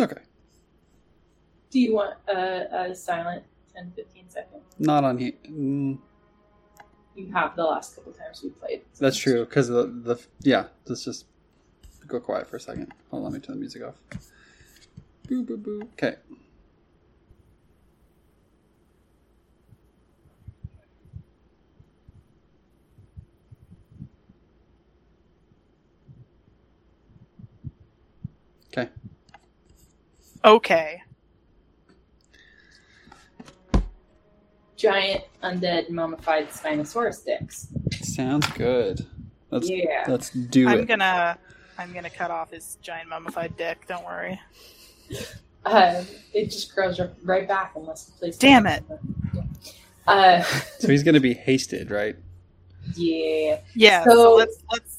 [0.00, 0.20] Okay.
[1.70, 3.44] Do you want a, a silent
[3.74, 4.62] 10, 15 seconds?
[4.78, 5.32] Not on here.
[5.48, 5.98] Mm,
[7.14, 8.82] You have the last couple times we played.
[8.98, 10.66] that's true because the the yeah.
[10.86, 11.26] Let's just
[12.06, 12.92] go quiet for a second.
[13.10, 13.94] Hold on, let me turn the music off.
[15.28, 15.82] Boo boo boo.
[15.94, 16.16] Okay.
[30.44, 31.02] Okay.
[34.76, 37.68] Giant undead mummified Spinosaurus dicks.
[38.02, 39.06] Sounds good.
[39.50, 40.04] Let's Yeah.
[40.08, 40.88] let's do I'm it.
[40.88, 41.38] gonna
[41.78, 43.86] I'm gonna cut off his giant mummified dick.
[43.86, 44.40] Don't worry.
[45.64, 46.02] Uh,
[46.34, 48.36] it just grows right back unless the place.
[48.38, 48.82] Damn it.
[50.06, 50.42] Uh,
[50.78, 52.16] So he's gonna be hasted, right?
[52.96, 53.60] yeah.
[53.76, 54.02] Yeah.
[54.04, 54.98] So- So, let's let's.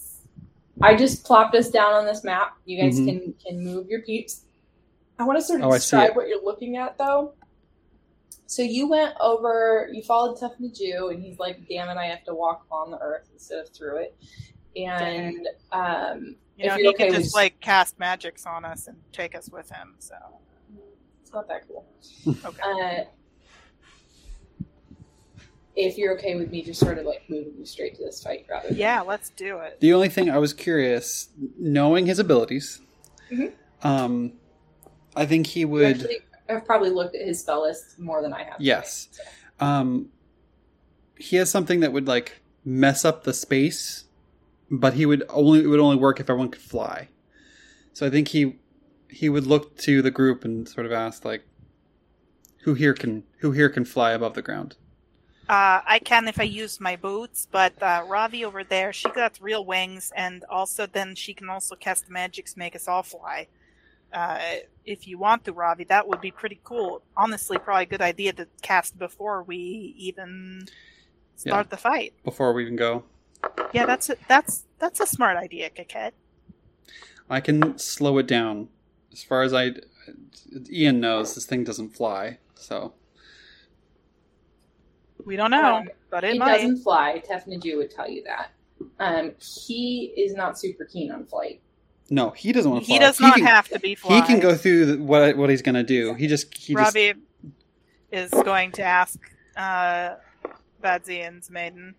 [0.81, 2.57] I just plopped us down on this map.
[2.65, 3.05] You guys Mhm.
[3.05, 4.45] can can move your peeps.
[5.19, 7.33] I want to sort of Oh, describe what you're looking at, though.
[8.47, 12.23] So you went over, you followed Tough Jew, and he's like, "Damn it, I have
[12.25, 14.15] to walk on the earth instead of through it."
[14.75, 18.63] And um, You know, If he you're could okay just with- like cast magics on
[18.65, 19.95] us and take us with him.
[19.99, 20.15] So
[21.21, 21.85] it's not that cool.
[22.45, 22.61] okay.
[23.01, 23.03] Uh,
[25.75, 28.45] if you're okay with me just sort of like moving you straight to this fight
[28.49, 29.79] rather than yeah, let's do it.
[29.79, 32.79] The only thing I was curious, knowing his abilities,
[33.31, 33.51] Mhm.
[33.81, 34.33] um,
[35.15, 35.97] I think he would.
[35.97, 36.19] Actually,
[36.49, 38.55] I've probably looked at his spell list more than I have.
[38.59, 39.07] Yes.
[39.07, 39.23] today,
[39.59, 40.09] Um,
[41.17, 44.05] he has something that would like mess up the space,
[44.69, 47.09] but he would only it would only work if everyone could fly.
[47.93, 48.57] So I think he
[49.09, 51.43] he would look to the group and sort of ask like,
[52.63, 54.75] who here can who here can fly above the ground?
[55.49, 59.37] Uh, I can if I use my boots, but uh, Ravi over there, she got
[59.41, 63.47] real wings, and also then she can also cast magics, make us all fly.
[64.13, 64.39] Uh,
[64.85, 67.01] if you want to, Ravi, that would be pretty cool.
[67.17, 70.65] Honestly, probably a good idea to cast before we even
[71.35, 72.13] start the fight.
[72.23, 73.03] Before we even go,
[73.73, 76.11] Yeah, that's a, that's that's a smart idea, Kaket.
[77.29, 78.67] I can slow it down.
[79.11, 79.71] As far as I,
[80.69, 82.37] Ian knows, this thing doesn't fly.
[82.55, 82.93] So
[85.25, 86.53] We don't know, Um, but It it might.
[86.57, 87.21] doesn't fly.
[87.27, 88.51] Tefnaju would tell you that.
[88.99, 91.61] Um, he is not super keen on flight.
[92.13, 92.93] No, he doesn't want to fly.
[92.93, 94.15] He does not can, have to be fly.
[94.15, 96.13] He can go through the, what what he's going to do.
[96.13, 97.13] He just he just Robbie
[98.11, 99.19] is going to ask
[99.57, 100.15] uh,
[100.83, 101.95] Badzian's maiden,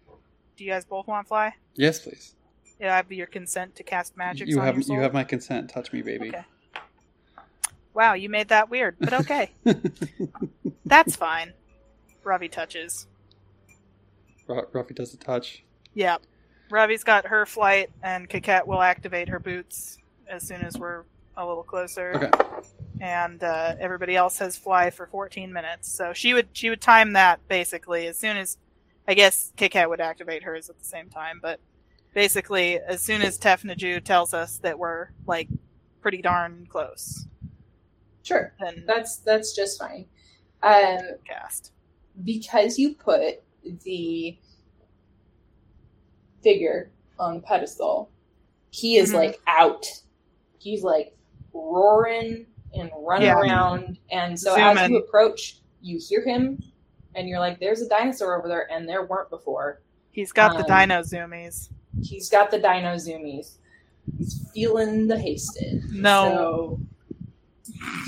[0.57, 1.55] "Do you guys both want to fly?
[1.75, 2.37] yes, please.
[2.81, 5.71] Do I have your consent to cast magic You have you have my consent.
[5.71, 6.29] Touch me, baby.
[6.29, 6.45] Okay.
[7.93, 9.51] Wow, you made that weird, but okay,
[10.85, 11.53] that's fine.
[12.23, 13.09] Ravi touches.
[14.47, 15.65] Ru- Ruffy does a touch.
[15.93, 16.19] Yeah,
[16.71, 19.99] Ravi's got her flight, and Kaket will activate her boots
[20.29, 21.05] as soon as we're
[21.37, 22.13] a little closer.
[22.17, 22.31] Okay.
[23.01, 25.93] and uh, everybody else has fly for 14 minutes.
[25.93, 28.57] So she would she would time that basically as soon as
[29.09, 31.61] I guess Kit Kat would activate hers at the same time, but
[32.15, 35.49] basically as soon as Tefnaju tells us that we're like
[36.01, 37.27] pretty darn close,
[38.23, 40.07] Sure, then that's that's just fine.
[40.63, 41.73] Um, cast.
[42.25, 43.43] because you put
[43.83, 44.39] the
[46.43, 48.11] figure on the pedestal,
[48.71, 49.15] he is Mhm.
[49.17, 49.87] like out.
[50.65, 51.15] He's like
[51.53, 53.39] roaring and running Yeah.
[53.39, 54.93] around, and so Zoom as in.
[54.93, 56.59] you approach, you hear him,
[57.15, 59.83] and you're like, "There's a dinosaur over there," and there weren't before.
[60.11, 61.69] He's got the Um, dino zoomies.
[62.03, 63.59] He's got the dino zoomies.
[64.19, 65.83] He's feeling the hasted.
[65.93, 66.79] No.
[66.81, 66.81] So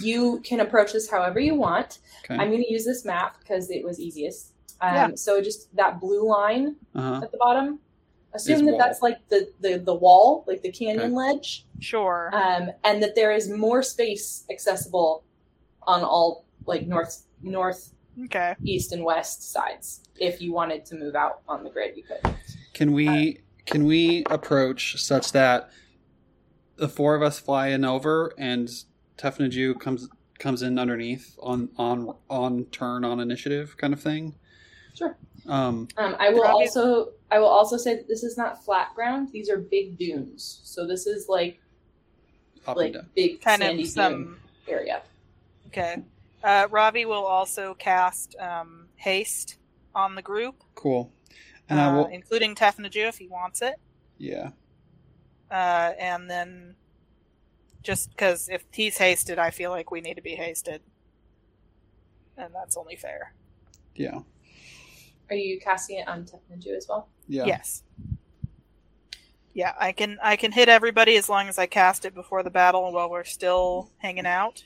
[0.02, 1.98] you can approach this however you want.
[2.24, 2.34] Okay.
[2.40, 4.52] I'm going to use this map because it was easiest.
[4.80, 5.08] Um, Yeah.
[5.14, 7.20] So just that blue line Uh-huh.
[7.22, 7.80] at the bottom.
[8.36, 8.78] Assume that wall.
[8.78, 11.14] that's like the, the, the wall, like the canyon Okay.
[11.14, 12.30] ledge, Sure.
[12.32, 15.24] um, and that there is more space accessible
[15.82, 17.92] on all like north, north,
[18.24, 18.54] okay.
[18.64, 20.02] east, and west sides.
[20.18, 22.34] If you wanted to move out on the grid, you could.
[22.74, 25.70] Can we can we approach such that
[26.76, 28.68] the four of us fly in over and
[29.18, 30.08] Tefnaju comes
[30.38, 34.34] comes in underneath on on on turn on initiative kind of thing?
[34.96, 35.16] Sure.
[35.46, 38.94] Um, Um, I will Robbie- also I will also say that this is not flat
[38.94, 40.60] ground; these are big dunes.
[40.64, 41.60] So this is like
[42.66, 43.08] up like down.
[43.14, 44.40] big Kind sandy of dune some.
[44.68, 45.02] area.
[45.68, 46.02] Okay.
[46.42, 49.56] Uh, Ravi will also cast um, haste
[49.94, 51.10] on the group, Cool.
[51.68, 52.06] And uh, I will.
[52.06, 53.74] including Tefnaju if he wants it.
[54.18, 54.50] Yeah.
[55.50, 56.76] uh, and then
[57.82, 60.82] just because if he's hasted, I feel like we need to be hasted,
[62.36, 63.32] and that's only fair.
[63.96, 64.20] Yeah.
[65.30, 67.08] Are you casting it on Tefnaju as well?
[67.28, 67.46] Yeah.
[67.46, 67.82] Yes.
[69.54, 72.50] Yeah, I can I can hit everybody as long as I cast it before the
[72.50, 74.64] battle while we're still hanging out.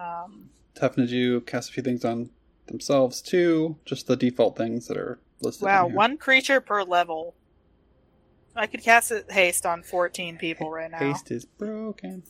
[0.00, 2.30] Um, Tefnaju cast a few things on
[2.66, 5.66] themselves too, just the default things that are listed.
[5.66, 5.96] wow, here.
[5.96, 7.34] one creature per level.
[8.54, 10.98] I could cast it haste on 14 people right now.
[10.98, 12.22] Haste is broken.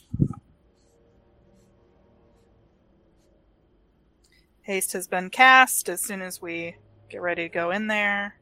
[4.63, 6.77] Haste has been cast as soon as we
[7.11, 8.37] get ready to go in there.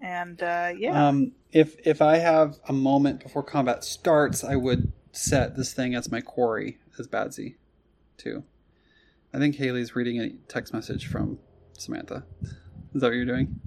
[0.00, 4.92] And uh, yeah, Um, if if I have a moment before combat starts, I would
[5.12, 7.54] set this thing as my quarry as Badsy,
[8.18, 8.44] too.
[9.32, 11.38] I think Haley's reading a text message from
[11.78, 12.24] Samantha.
[12.42, 13.60] Is that what you're doing?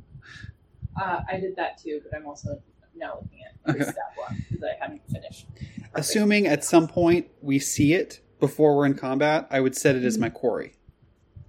[0.99, 2.61] Uh, I did that too, but I'm also
[2.95, 3.83] now looking at the Okay.
[3.91, 5.47] stat block because I haven't finished.
[5.95, 10.03] Assuming at some point we see it before we're in combat, I would set it
[10.03, 10.73] as my quarry.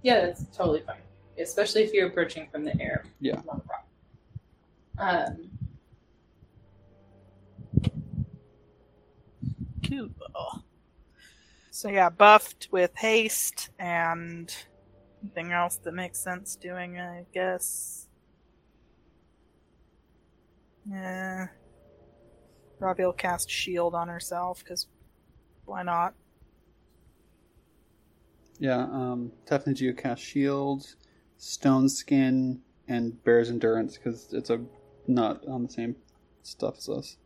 [0.01, 0.97] Yeah, that's totally fine.
[1.41, 3.03] Especially if you're approaching from the air.
[3.19, 3.41] Yeah.
[3.45, 3.61] Not
[4.97, 5.39] a problem.
[5.43, 5.49] Um,
[9.87, 10.09] cool.
[11.71, 14.53] So yeah, buffed with haste and
[15.23, 18.07] anything else that makes sense doing, I guess.
[20.89, 21.47] Yeah.
[22.79, 24.87] Robbie will cast shield on herself because
[25.65, 26.13] why not?
[28.59, 30.95] Yeah, um, Tefnaju cast Shield,
[31.43, 34.63] Stone Skin, and Bear's Endurance because it's a
[35.07, 35.95] not on the same
[36.43, 37.17] stuff as us.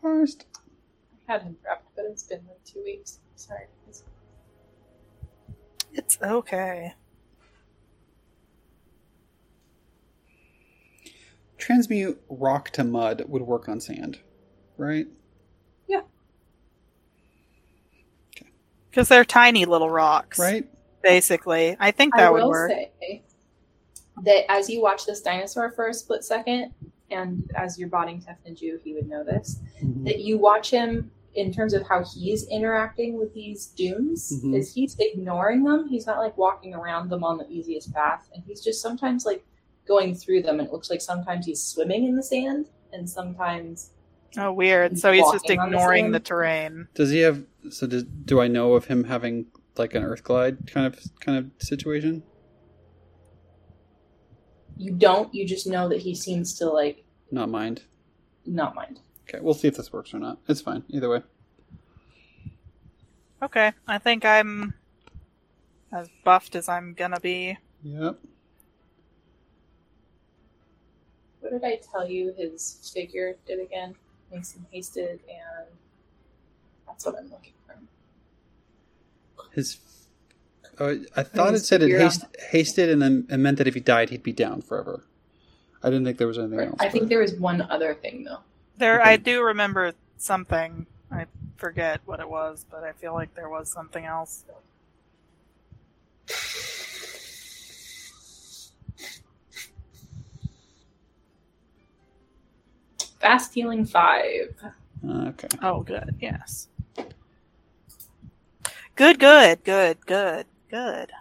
[0.00, 0.46] First,
[1.28, 3.18] I had him prepped, but it's been like two weeks.
[3.34, 3.66] Sorry.
[3.86, 4.04] guys.
[5.92, 6.94] It's okay.
[11.58, 14.20] transmute rock to mud would work on sand,
[14.76, 15.08] right?
[18.90, 20.38] Because they're tiny little rocks.
[20.38, 20.68] Right?
[21.02, 21.76] Basically.
[21.80, 22.70] I think that I would will work.
[22.70, 23.22] say
[24.24, 26.72] that as you watch this dinosaur for a split second,
[27.10, 29.60] and as you're botting Tefnaju, he would know this,
[30.04, 34.56] that you watch him in terms of how he's interacting with these dunes Mhm.
[34.58, 38.42] is he's ignoring them he's not like walking around them on the easiest path and
[38.44, 39.44] he's just sometimes like
[39.86, 43.90] going through them and it looks like sometimes he's swimming in the sand and sometimes
[44.36, 44.98] Oh, weird.
[44.98, 46.88] So he's just Walking on the ignoring the terrain.
[46.94, 47.44] Does he have?
[47.70, 49.46] So does, do I know of him having
[49.76, 52.22] like an Earth glide kind of kind of situation?
[54.80, 57.82] you don't you just know that he seems to like Not mind.
[58.46, 60.38] not mind Okay, we'll see if this works or not.
[60.48, 61.22] It's fine either way.
[63.42, 64.74] Okay, I think I'm
[65.92, 67.56] as buffed as I'm gonna be.
[67.82, 68.18] Yep.
[71.40, 73.94] what did i tell you his figure did again
[74.30, 75.66] makes him hasted and
[76.86, 77.74] that's what i'm looking for
[79.52, 79.78] His.
[80.78, 83.74] Oh, I thought it said it figure haste, hasted and then it meant that if
[83.74, 85.04] he died, he'd be down forever.
[85.82, 86.76] I didn't think there was anything else.
[86.80, 88.38] i think there was one other thing though
[88.78, 89.10] There, Okay.
[89.10, 90.86] I do remember something.
[91.10, 94.44] I forget what it was, but I feel like there was something else.
[103.20, 104.54] Fast healing five
[105.08, 105.48] okay.
[105.62, 106.16] Oh, good.
[106.20, 106.68] Yes.
[108.96, 109.18] Good.
[109.18, 109.64] Good.
[109.64, 110.06] Good.
[110.06, 110.46] Good.
[110.70, 111.12] Good.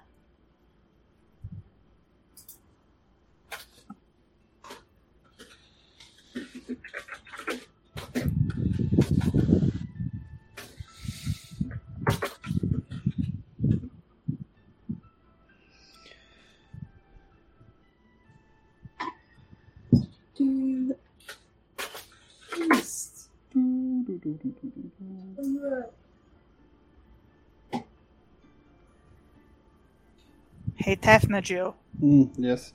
[30.75, 32.73] Hey, Tefnaju, Mm, yes.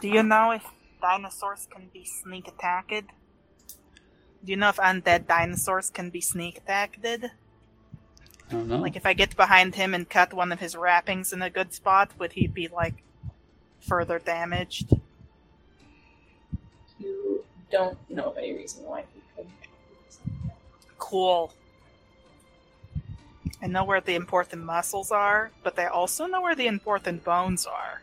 [0.00, 0.64] do you know if
[1.00, 2.90] dinosaurs can be sneak attacked?
[4.44, 7.04] Do you know if undead dinosaurs can be sneak attacked?
[7.04, 7.18] I
[8.50, 8.78] don't know.
[8.78, 11.72] Like, if I get behind him and cut one of his wrappings in a good
[11.72, 13.02] spot, would he be, like,
[13.80, 14.92] further damaged?
[16.98, 19.13] You don't know of any reason why he could.
[21.14, 21.52] Cool.
[23.62, 27.66] I know where the important muscles are, but they also know where the important bones
[27.66, 28.02] are.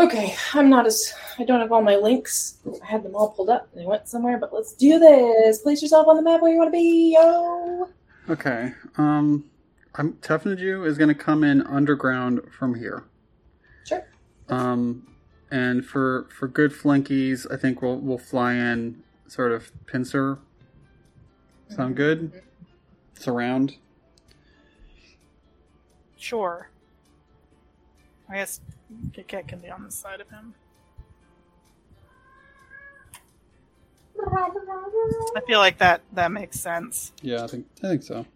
[0.00, 1.14] Okay, I'm not as.
[1.38, 2.58] I don't have all my links.
[2.82, 5.58] I had them all pulled up and they went somewhere, but let's do this.
[5.58, 7.88] Place yourself on the map where you want to be, yo!
[8.28, 8.74] Okay.
[8.96, 9.44] Um,
[9.98, 13.04] I'm Tefnaju is going to come in underground from here.
[13.84, 14.06] Sure.
[14.48, 15.08] Um,
[15.50, 20.38] and for for good flankies, I think we'll we'll fly in sort of pincer.
[21.68, 22.42] Sound good?
[23.18, 23.76] surround.
[26.16, 26.70] Sure.
[28.28, 28.60] I guess
[29.12, 30.54] Kit Kat can be on the side of him.
[34.20, 37.12] I feel like that that makes sense.
[37.22, 38.26] Yeah, I think I think so.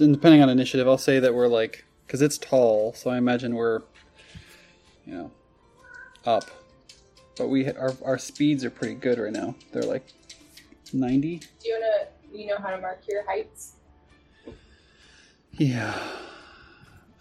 [0.00, 3.54] And depending on initiative, I'll say that we're like because it's tall, so I imagine
[3.54, 3.82] we're,
[5.06, 5.30] you know,
[6.24, 6.44] up.
[7.36, 9.54] But we our our speeds are pretty good right now.
[9.72, 10.06] They're like
[10.92, 11.38] ninety.
[11.38, 12.08] Do you wanna?
[12.32, 13.74] You know how to mark your heights?
[15.52, 15.98] Yeah.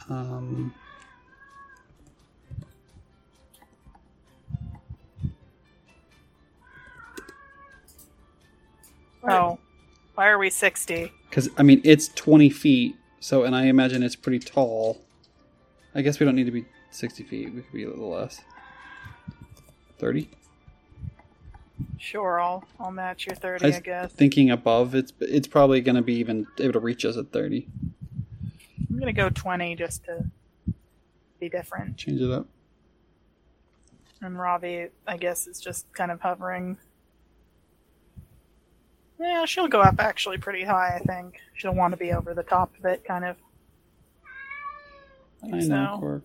[0.10, 0.74] Um.
[9.28, 9.58] Oh,
[10.16, 11.12] why are we sixty?
[11.36, 12.96] Because I mean, it's twenty feet.
[13.20, 15.02] So, and I imagine it's pretty tall.
[15.94, 17.54] I guess we don't need to be sixty feet.
[17.54, 18.40] We could be a little less.
[20.00, 20.30] Thirty.
[21.98, 23.66] Sure, I'll I'll match your thirty.
[23.66, 27.18] I guess Thinking above, it's it's probably going to be even able to reach us
[27.18, 27.68] at thirty.
[28.90, 30.24] I'm gonna go twenty just to
[31.42, 31.98] be different.
[31.98, 32.48] Change it up.
[34.22, 36.78] And Ravi, I guess, is just kind of hovering.
[39.20, 40.96] Yeah, she'll go up actually pretty high.
[40.96, 43.38] I think she'll want to be over the top of it, kind of.
[45.44, 46.00] I Think know, so.
[46.00, 46.24] Cork.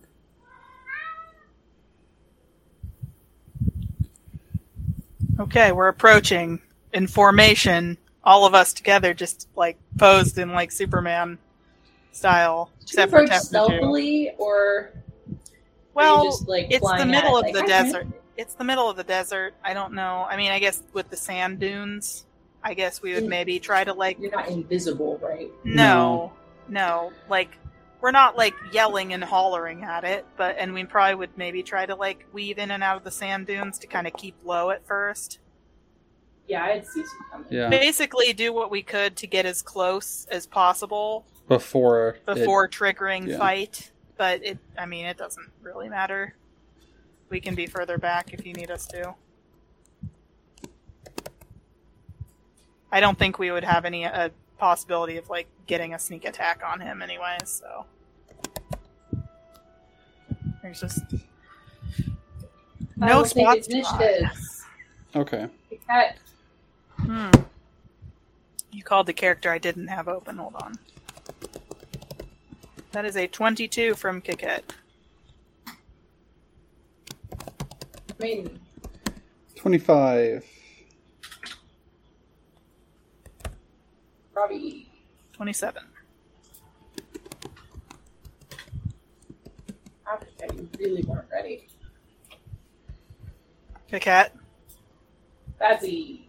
[5.39, 6.61] Okay, we're approaching
[6.93, 7.97] in formation.
[8.23, 11.39] All of us together, just like posed in like Superman
[12.11, 14.91] style, Do except for approach stealthily, or
[15.95, 18.07] Well, just like it's the middle at, of like, the "Hi, desert.
[18.37, 19.55] It's the middle of the desert.
[19.63, 20.27] I don't know.
[20.29, 22.25] I mean, I guess with the sand dunes,
[22.63, 25.51] I guess we would maybe try to like You're not invisible, right?
[25.63, 26.31] No,
[26.67, 27.57] no, like
[28.01, 31.85] we're not like yelling and hollering at it, but and we probably would maybe try
[31.85, 34.69] to like weave in and out of the sand dunes to kind of keep low
[34.71, 35.39] at first.
[36.47, 37.47] Yeah, I'd see some coming.
[37.49, 37.69] Yeah.
[37.69, 42.09] Basically, do what we could to get as close as possible Before.
[42.09, 43.37] it- before triggering yeah.
[43.37, 43.91] fight.
[44.17, 46.35] But it, I mean, it doesn't really matter.
[47.29, 49.15] We can be further back if you need us to.
[52.91, 56.61] I don't think we would have any uh, possibility of like getting a sneak attack
[56.65, 57.37] on him anyway.
[57.45, 57.85] So
[60.61, 60.99] there's just
[62.97, 63.67] no spots.
[63.67, 64.23] to initiative.
[64.25, 64.31] hide.
[65.15, 65.47] okay.
[65.87, 66.17] Cat,
[66.97, 67.29] Hmm.
[68.71, 70.37] You called the character I didn't have open.
[70.37, 70.75] Hold on.
[72.91, 74.61] That is a 22 from Kiket.
[78.19, 78.59] maiden.
[79.55, 80.45] Twenty-five.
[84.41, 84.89] Robbie.
[85.33, 85.83] 27.
[90.11, 91.67] Africa, you really weren't ready.
[93.91, 94.31] Kiket.
[95.61, 96.21] Badsy.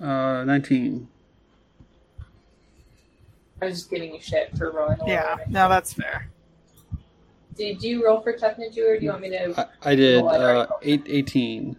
[0.00, 1.08] Uh, nineteen.
[3.60, 5.10] I was just giving you shit for rolling over.
[5.10, 5.50] Yeah, it.
[5.50, 6.30] no, that's fair.
[7.54, 9.68] Did you roll for Tefnaju, or do you want me to?
[9.82, 11.76] I, I did uh, eight, 18.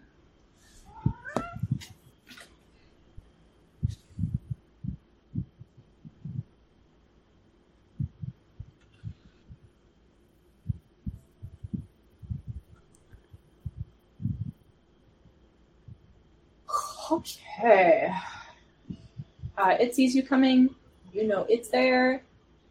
[17.59, 18.09] Okay.
[19.57, 20.73] Uh, it sees you coming.
[21.11, 22.23] You know it's there.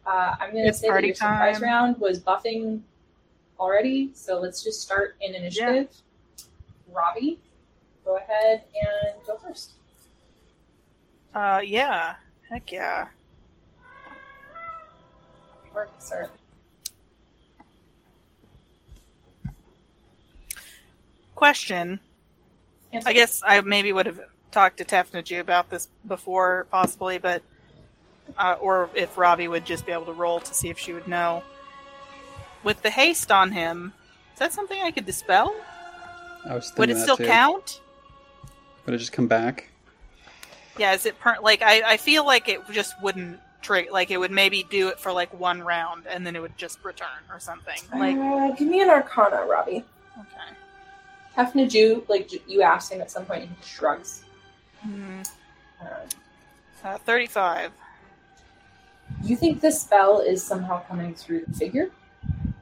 [0.07, 2.81] Uh, I'm gonna It's say that your surprise round was buffing
[3.59, 5.89] already, so let's just start in initiative.
[6.91, 7.37] Robbie,
[8.03, 9.73] go ahead and go first.
[11.35, 12.15] Uh, yeah.
[12.49, 13.09] Heck yeah.
[15.75, 16.27] Work, sir.
[21.35, 21.99] Question.
[22.91, 23.07] Answer.
[23.07, 24.19] I guess I maybe would have
[24.51, 27.41] talked to Tefnaju about this before, possibly, but.
[28.37, 31.07] Uh, or if Robbie would just be able to roll to see if she would
[31.07, 31.41] know.
[32.63, 33.91] With the haste on him,
[34.33, 35.55] is that something I could dispel?
[36.45, 37.25] I was thinking Would it that still too.
[37.25, 37.81] count?
[38.85, 39.69] Would it just come back?
[40.77, 44.17] Yeah, is it per- like I, I feel like it just wouldn't trigger like it
[44.17, 47.39] would maybe do it for like one round and then it would just return or
[47.39, 47.79] something.
[47.97, 49.83] Like uh, give me an Arcana, Robbie.
[50.19, 50.55] okay.
[51.35, 54.23] Tefnaju, like you asked him at some point, and he shrugs.
[54.83, 55.21] Hmm,
[55.81, 55.85] Uh,
[56.83, 57.71] uh, Thirty-five.
[59.23, 61.89] you think this spell is somehow coming through the figure?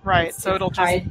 [0.03, 1.03] Right, so it'll just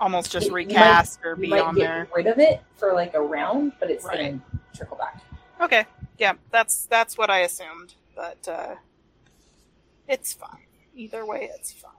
[0.00, 2.08] almost just might- recast or You be might on get there.
[2.14, 4.40] rid of it for like a round, but it's Right.
[4.40, 5.20] gonna trickle back.
[5.60, 5.86] Okay,
[6.18, 8.76] yeah, that's that's what I assumed, but uh,
[10.08, 10.66] it's fine.
[10.94, 11.92] Either way, it's fine.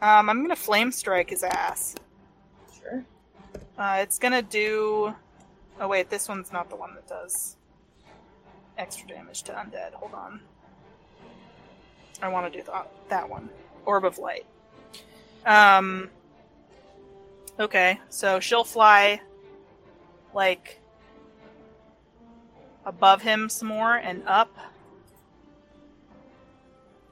[0.00, 1.94] Um, I'm gonna flame strike his ass.
[2.80, 3.04] Sure.
[3.76, 5.14] Uh, it's gonna do.
[5.80, 7.56] Oh wait, this one's not the one that does.
[8.76, 9.92] extra damage to undead.
[9.94, 10.40] Hold on.
[12.22, 13.48] I want to do that that one.
[13.84, 14.46] Orb of light.
[15.44, 16.10] Um.
[17.60, 19.20] Okay, so she'll fly
[20.34, 20.80] like
[22.84, 24.56] above him some more and up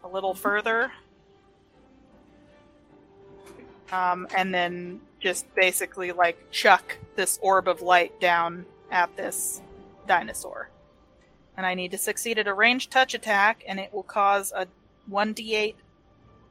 [0.04, 0.92] a little further.
[3.92, 9.60] Um, and then just basically like chuck this orb of light down at this
[10.06, 10.70] dinosaur.
[11.56, 14.68] And I need to succeed at a ranged touch attack, and it will cause a
[15.10, 15.74] 1d8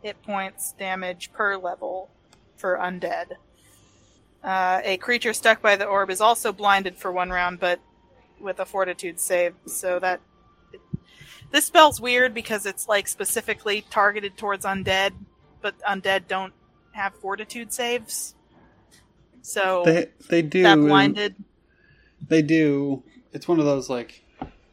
[0.03, 2.09] hit points damage per level
[2.57, 3.37] for undead.
[4.43, 7.79] Uh, a creature stuck by the orb is also blinded for one round, but
[8.41, 10.19] with a fortitude save, so that.
[11.49, 15.13] This spell's weird because it's like specifically targeted towards undead,
[15.61, 16.51] but undead don't
[16.91, 18.34] have fortitude saves.
[19.45, 20.63] So They they do.
[20.63, 21.35] that blinded
[22.27, 23.03] They do.
[23.31, 24.23] It's one of those like.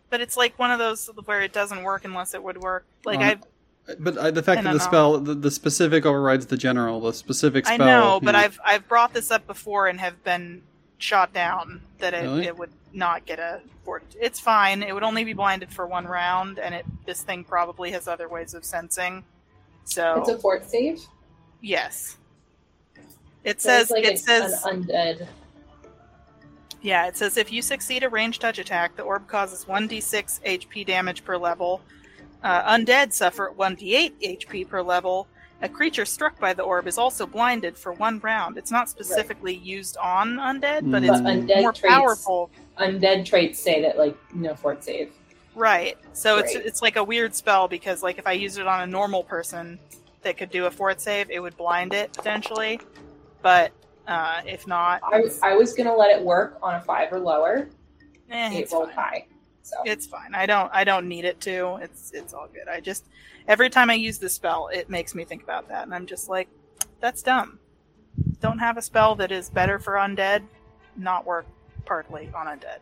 [0.09, 2.85] but it's like one of those where it doesn't work unless it would work.
[3.05, 3.43] Like Um,
[3.89, 7.01] I, But uh, the fact I that the spell, the, the specific overrides the general.
[7.01, 10.63] The specific I know, you but I've I've brought this up before and have been
[10.99, 12.47] shot down that it, Really?
[12.47, 14.05] it would not get a fort.
[14.21, 14.83] It's fine.
[14.83, 18.29] It would only be blinded for one round, and it this thing probably has other
[18.29, 19.25] ways of sensing.
[19.85, 21.01] So It's a fort save.
[21.61, 22.17] yes,
[23.45, 25.27] it So says like it an- says an undead.
[26.81, 30.85] Yeah, it says if you succeed a ranged touch attack, the orb causes 1d6 HP
[30.87, 31.81] damage per level.
[32.43, 35.29] Uh, undead suffer 1d8 HP per level.
[35.61, 38.59] A creature struck by the orb is also blinded for one round.
[38.59, 41.09] It's not specifically used on undead, but Mm.
[41.09, 42.51] it's undead more traits- powerful.
[42.81, 45.13] Undead traits say that like no fort save.
[45.55, 45.97] Right.
[46.15, 46.67] So it's Right.
[46.67, 49.79] it's like a weird spell because like if I used it on a normal person
[50.23, 52.81] that could do a fort save, it would blind it potentially.
[53.43, 53.73] But
[54.07, 57.19] uh, if not, I, was I was gonna let it work on a five or
[57.21, 57.69] lower.
[58.31, 58.97] eh, It it's rolled fine.
[58.97, 59.27] high.
[59.63, 60.35] So It's fine.
[60.35, 61.77] I don't I don't need it to.
[61.83, 62.69] It's it's all good.
[62.69, 63.07] I just
[63.49, 66.29] every time I use this spell, it makes me think about that and I'm just
[66.29, 66.49] like
[67.01, 67.59] that's dumb.
[68.41, 70.43] Don't have a spell that is better for undead,
[70.97, 71.47] not work
[71.85, 72.79] partly on undead.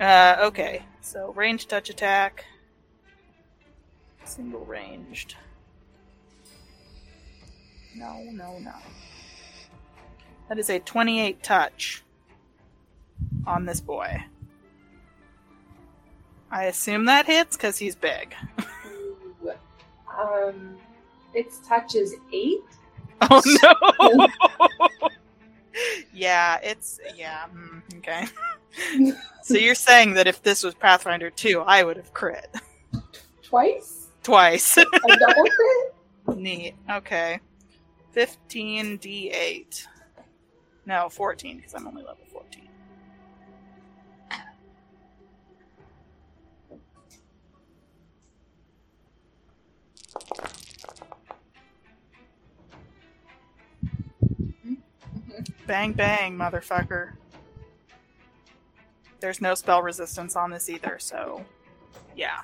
[0.00, 0.84] Uh okay.
[1.02, 2.44] So range touch attack.
[4.24, 5.36] Single ranged.
[7.94, 8.72] No, no, no.
[10.52, 12.02] That is a 28 touch
[13.46, 14.22] on this boy.
[16.50, 18.34] I assume that hits because he's big.
[20.14, 20.76] Um,
[21.32, 22.60] its touch is eight.
[23.30, 24.28] Oh no!
[26.12, 27.44] yeah, it's yeah.
[27.54, 28.26] mm, okay.
[29.42, 32.54] so you're saying that if this was Pathfinder 2, I would have crit
[33.42, 34.08] Twice?
[34.22, 34.76] twice.
[34.76, 35.46] A double
[36.26, 36.36] crit?
[36.36, 36.74] Neat.
[36.90, 37.40] Okay.
[38.10, 39.86] 15 d8.
[40.84, 42.68] No, 14 because I'm only level 14.
[55.66, 57.12] Bang bang, motherfucker.
[59.20, 61.44] There's no spell resistance on this either, so
[62.16, 62.40] yeah.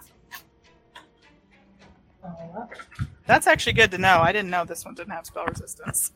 [3.26, 4.20] That's actually good to know.
[4.20, 6.12] I didn't know this one didn't have spell resistance.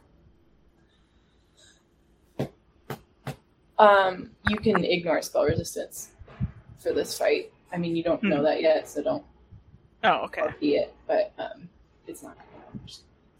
[3.78, 6.10] Um, you can ignore spell resistance
[6.78, 7.52] for this fight.
[7.72, 8.42] I mean, you don't know Hmm.
[8.44, 9.24] that yet, so don't
[10.04, 10.42] Oh, okay.
[10.42, 10.94] RP it.
[11.06, 11.68] But um,
[12.06, 12.36] it's not.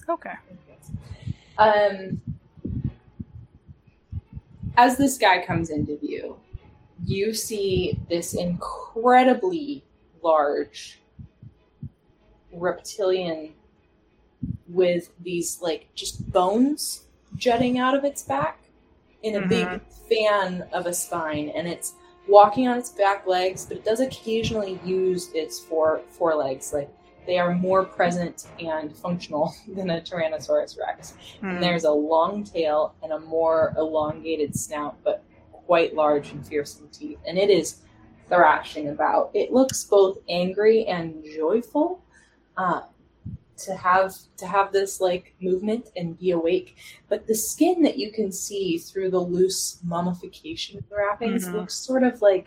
[0.09, 0.35] Okay.
[1.59, 2.21] Um,
[4.77, 6.37] as this guy comes into view,
[7.05, 9.85] you see this incredibly
[10.23, 11.01] large
[12.53, 13.53] reptilian
[14.69, 17.05] with these like just bones
[17.37, 18.62] jutting out of its back
[19.23, 19.67] in a big
[20.09, 21.95] fan of a spine and it's
[22.29, 26.89] walking on its back legs but it does occasionally use its fore forelegs like
[27.27, 31.51] they are more present and functional than a tyrannosaurus rex Hmm.
[31.51, 36.89] and there's a long tail and a more elongated snout, but quite large and fearsome
[36.93, 37.19] teeth.
[37.27, 37.83] And it is
[38.29, 39.31] thrashing about.
[39.35, 42.03] It looks both angry and joyful.
[42.57, 42.83] Uh,
[43.63, 46.77] to have to have this like movement and be awake,
[47.09, 51.55] but the skin that you can see through the loose mummification of the wrappings Mhm.
[51.55, 52.47] looks sort of like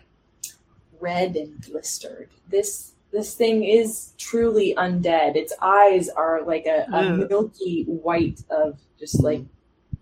[1.00, 2.28] red and blistered.
[2.48, 5.36] This this thing is truly undead.
[5.36, 7.30] Its eyes are like a, a Ugh.
[7.30, 9.42] milky white of just like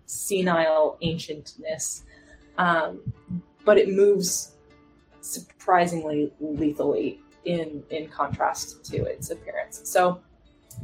[0.05, 2.03] senile ancientness.
[2.57, 3.13] Um,
[3.63, 4.51] but it moves
[5.21, 9.81] surprisingly lethally in in contrast to its appearance.
[9.83, 10.19] So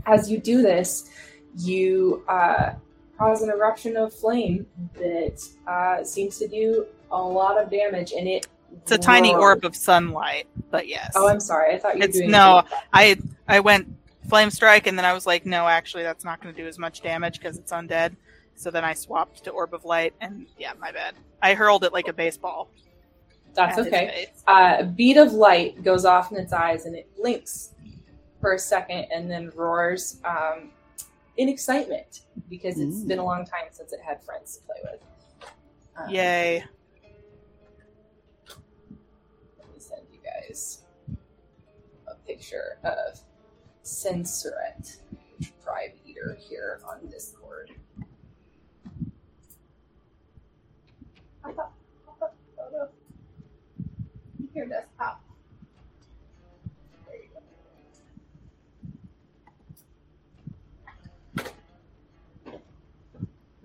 [0.06, 1.10] as you do this,
[1.58, 2.73] you uh,
[3.17, 8.27] cause an eruption of flame that uh, seems to do a lot of damage, and
[8.27, 8.47] it
[8.82, 11.12] It's a tiny orb of sunlight, but yes.
[11.15, 11.75] Oh, I'm sorry.
[11.75, 12.63] I thought you were It's no.
[12.93, 13.93] I I went
[14.27, 16.80] flame strike, and then I was like, no, actually, that's not going to do as
[16.80, 18.15] much damage because it's undead.
[18.56, 21.15] So then I swapped to orb of light, and yeah, my bad.
[21.41, 22.69] I hurled it like a baseball.
[23.54, 24.27] That's okay.
[24.27, 24.43] face.
[24.47, 27.71] Uh, a bead of light goes off in its eyes, and it blinks
[28.41, 30.71] for a second, and then roars um,
[31.38, 33.08] in excitement because it's Ooh.
[33.08, 34.99] been a long time since it had friends to play with.
[35.95, 36.63] Um, Yay!
[38.47, 40.84] Let me send you guys
[42.08, 43.19] a picture of
[43.84, 44.97] Censoret,
[45.63, 47.71] Tribe Eater, here on Discord.
[51.43, 51.73] I thought,
[52.08, 52.89] I thought photo.
[54.54, 54.88] Your desktop.
[54.89, 54.90] There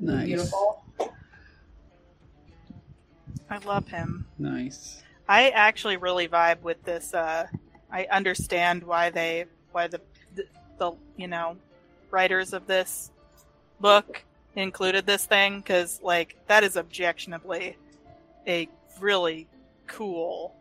[0.06, 0.26] Nice.
[0.26, 0.82] Beautiful.
[3.50, 4.26] I love him.
[4.38, 5.02] Nice.
[5.28, 7.12] I actually really vibe with this.
[7.12, 7.46] Uh,
[7.90, 10.00] I understand why they, why the,
[10.34, 10.44] the,
[10.78, 11.56] the, you know,
[12.10, 13.10] writers of this
[13.80, 14.22] book
[14.54, 17.76] included this thing because, like, that is objectionably
[18.46, 18.68] a
[19.00, 19.48] really
[19.88, 20.54] cool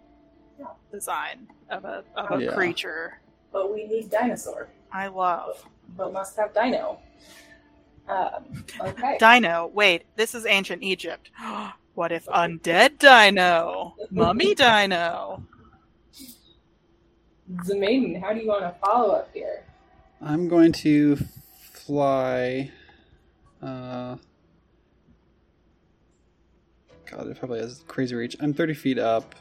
[0.91, 2.53] design of a of a Yeah.
[2.53, 3.19] creature.
[3.51, 4.67] But we need dinosaur.
[4.91, 5.63] I love
[5.95, 6.99] But must have dino.
[8.07, 9.17] Um, okay.
[9.19, 9.71] Dino.
[9.73, 11.29] Wait, this is ancient Egypt.
[11.95, 15.43] what if undead Dino, mummy Dino?
[17.63, 19.63] Zemaiden, how do you want to follow up here?
[20.21, 21.17] I'm going to
[21.71, 22.71] fly.
[23.61, 24.17] Uh,
[27.09, 28.35] God, it probably has crazy reach.
[28.39, 29.35] I'm 30 feet up.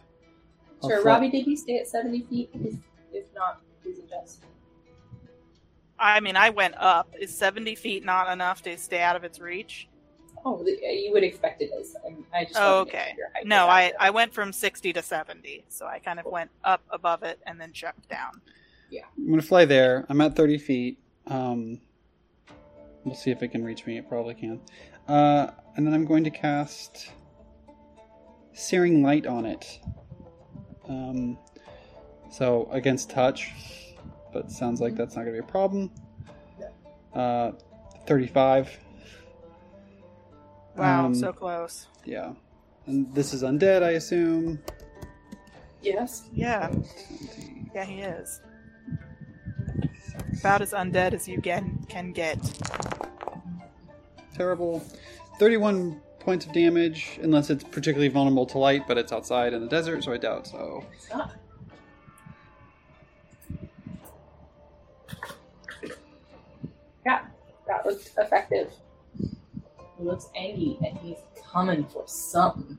[0.83, 2.50] I'll Sure, fly- Robbie, did you stay at 70 feet?
[2.53, 2.74] If,
[3.12, 4.40] if not, please adjust.
[5.99, 7.15] I mean, I went up.
[7.19, 9.89] Is seventy feet not enough to stay out of its reach?
[10.47, 11.97] Oh, you would expect it is.
[12.05, 13.15] I'm- just Oh, wanted to make okay.
[13.17, 13.93] your No, I.
[13.99, 17.59] I went from 60 to 70, so I kind of went up above it and
[17.59, 18.43] then checked down.
[18.91, 19.05] Yeah.
[19.17, 20.05] I'm going to fly there.
[20.11, 20.99] I'm at 30 feet.
[21.29, 21.81] Um,
[23.05, 23.97] we'll see if it can reach me.
[23.97, 24.61] It probably can.
[25.09, 27.11] Uh, and then I'm going to cast
[28.53, 29.81] Searing Light on it.
[30.87, 31.39] Um,
[32.31, 33.51] so against touch,
[34.35, 35.90] but sounds like that's not going to be a problem.
[37.14, 37.53] Uh,
[38.07, 38.77] 35.
[40.77, 41.87] Wow, Um, so close.
[42.05, 42.33] Yeah.
[42.87, 44.61] And this is undead, I assume.
[45.81, 46.25] Yes.
[46.33, 46.73] Yeah,
[47.75, 48.40] yeah, he is.
[50.40, 52.38] About as undead as you can can get.
[54.35, 54.83] Terrible.
[55.38, 59.68] 31 points of damage, unless it's particularly vulnerable to light, but it's outside in the
[59.68, 60.85] desert, so I doubt so.
[60.92, 61.33] It's not.
[67.05, 67.20] Yeah,
[67.66, 68.73] that looked effective.
[69.19, 71.19] He looks angry and he's
[71.51, 72.79] coming for something.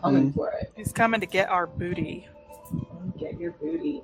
[0.00, 0.34] Coming Mhm.
[0.34, 0.72] for it.
[0.76, 2.28] He's coming to get our booty.
[3.18, 4.02] Get your booty.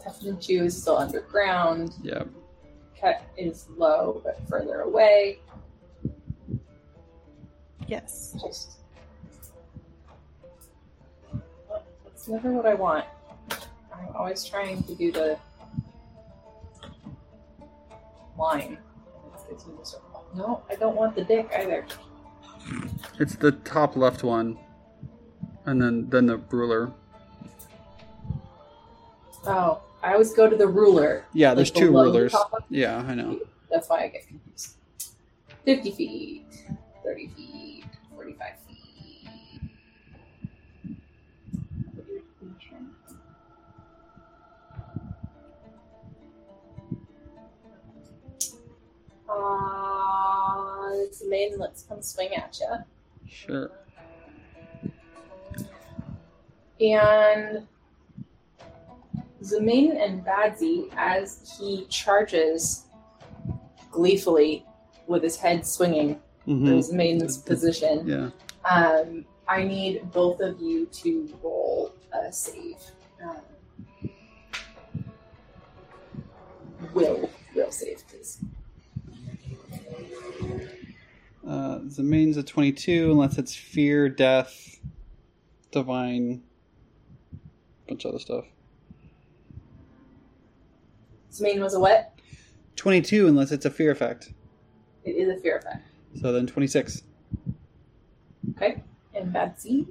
[0.00, 1.94] Teflon Chew is still underground.
[2.02, 2.24] Yeah.
[3.00, 5.40] Cut is low but further away.
[7.86, 8.36] Yes.
[8.40, 8.78] Just
[12.04, 13.04] that's never what I want.
[13.98, 15.38] I'm always trying to do the
[18.38, 18.78] line.
[19.50, 20.24] It's- it's circle.
[20.34, 21.86] No, I don't want the dick either.
[23.18, 24.58] It's the top left one.
[25.64, 26.92] And then, then the ruler.
[29.46, 31.24] Oh, I always go to the ruler.
[31.32, 32.34] Yeah, there's Like two below the rulers.
[32.68, 33.40] Yeah, I know.
[33.70, 34.76] That's why I get confused.
[35.64, 36.46] 50 feet,
[37.02, 38.38] 30 feet, 45
[49.28, 51.58] Uh, it's maiden.
[51.58, 52.76] Let's come swing at you.
[53.28, 53.70] Sure.
[56.80, 57.66] And
[59.42, 62.84] Zemain and Badsy, as he charges
[63.90, 64.64] gleefully
[65.06, 68.30] with his head swinging hmm from position, Yeah.
[68.70, 72.76] um, I need both of you to roll a save.
[73.22, 73.40] Um,
[76.92, 78.38] will, will save, please.
[81.46, 84.80] Uh, the main's a 22, unless it's fear, death,
[85.70, 86.42] divine,
[87.86, 88.44] bunch of other stuff.
[91.30, 92.12] Zemain was a what?
[92.74, 94.32] 22, unless it's a fear effect.
[95.04, 95.86] It is a fear effect.
[96.20, 97.02] So then 26.
[98.50, 98.82] Okay.
[99.14, 99.86] And Badsy?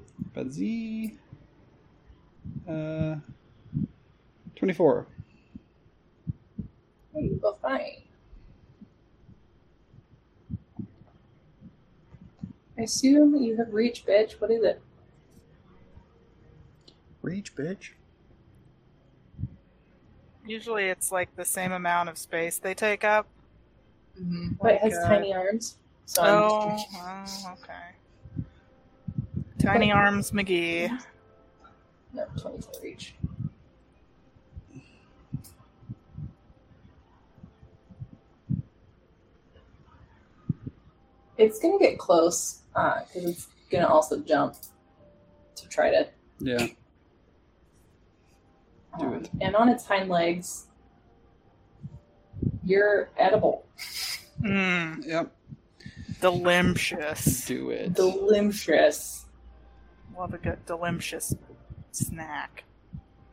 [0.49, 1.17] Z.
[2.67, 3.15] Uh,
[4.55, 5.07] 24.
[7.15, 8.04] Oh, you both fine.
[12.77, 14.33] I assume you have reach, bitch.
[14.41, 14.81] What is it?
[17.21, 17.91] Reach, bitch.
[20.45, 23.27] Usually it's like the same amount of space they take up.
[24.61, 25.77] But it has uh, tiny arms.
[26.05, 28.43] So Oh, oh, okay.
[29.59, 30.89] Tiny Arms McGee.
[32.13, 33.15] no, 20 foot reach.
[41.37, 44.55] It's gonna get close because it's gonna also jump
[45.55, 46.07] to try to.
[46.39, 46.67] Yeah.
[48.99, 49.29] Do um.
[49.41, 50.67] And on its hind legs,
[52.63, 53.65] you're edible.
[54.41, 55.31] Mmm, Yep.
[56.21, 57.45] delicious.
[57.45, 57.93] Do it.
[57.93, 59.25] Delicious.
[60.17, 61.35] Love a good delicious
[61.91, 62.63] snack.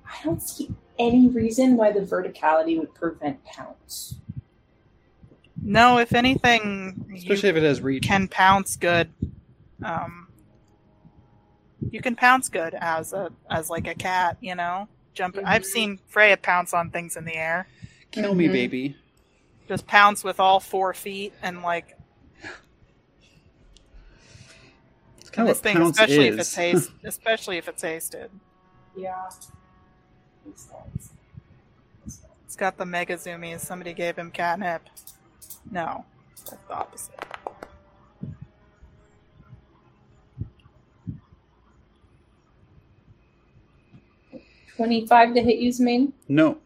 [0.05, 4.17] I don't see any reason why the verticality would prevent pounce.
[5.65, 8.03] No, if anything, Especially you if it has reach.
[8.03, 9.13] can pounce good.
[9.85, 10.29] Um,
[11.91, 14.89] you can pounce good as a as like a cat, you know.
[15.15, 15.37] Jump.
[15.45, 15.67] I've Mhm.
[15.67, 17.67] seen Freya pounce on things in the air.
[18.11, 18.53] Kill me, Mhm.
[18.53, 18.97] baby.
[19.69, 21.97] Just pounce with all four feet and like
[25.19, 26.35] It's kind this of what thing, pounce especially is.
[26.35, 28.31] if it's taste, especially if it's tasted.
[28.97, 29.29] Yeah.
[30.45, 31.11] Makes sense.
[32.01, 32.27] Makes sense.
[32.47, 33.61] It's got the mega zoomies.
[33.61, 34.83] Somebody gave him catnip.
[35.71, 36.05] No,
[36.45, 37.22] that's the opposite.
[44.77, 46.13] Twenty-five to hit you, main.
[46.29, 46.59] no.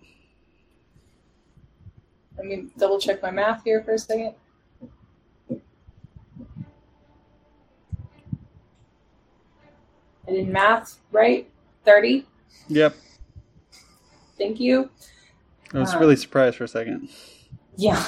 [2.36, 4.34] Let me double check my math here for a second.
[10.28, 11.48] I did math right.
[11.84, 12.26] Thirty.
[12.68, 12.96] Yep.
[14.38, 14.90] Thank you.
[15.72, 17.08] I was Uh, really surprised for a second.
[17.76, 18.04] Yeah.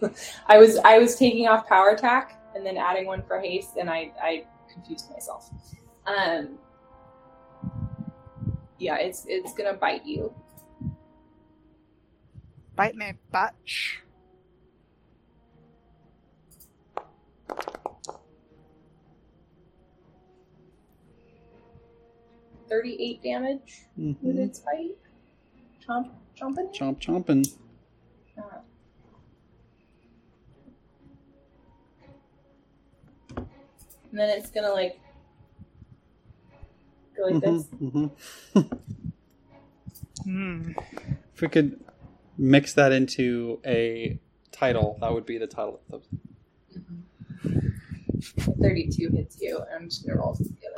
[0.46, 3.90] I was I was taking off power attack and then adding one for haste and
[3.90, 5.50] I, I confused myself.
[6.06, 6.58] Um
[8.78, 10.32] Yeah, it's it's gonna bite you.
[12.76, 14.02] Bite me, butch.
[22.68, 24.38] Thirty-eight damage with Mhm.
[24.38, 24.96] its bite.
[25.86, 26.72] Chomp chomping?
[26.74, 27.58] Chomp chomping.
[28.36, 28.60] Uh,
[33.36, 35.00] and then it's gonna like
[37.18, 37.64] go like this.
[37.80, 38.10] Mhm,
[38.54, 38.78] mhm.
[40.24, 40.72] Hmm.
[41.34, 41.80] If we could
[42.36, 44.18] mix that into a
[44.52, 46.18] title, that would be the title of the
[48.60, 49.58] 32 hits you.
[49.58, 50.76] and I'm just gonna roll some together.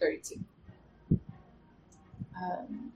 [0.00, 0.40] 32.
[2.42, 2.92] Um,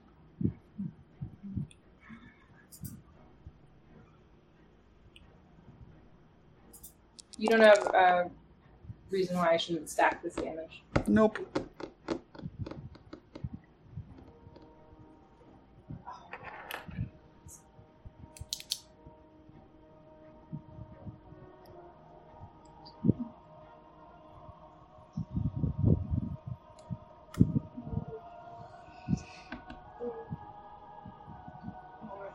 [7.37, 8.29] you don't have a
[9.11, 10.83] reason why I shouldn't stack this damage.
[11.07, 11.39] Nope.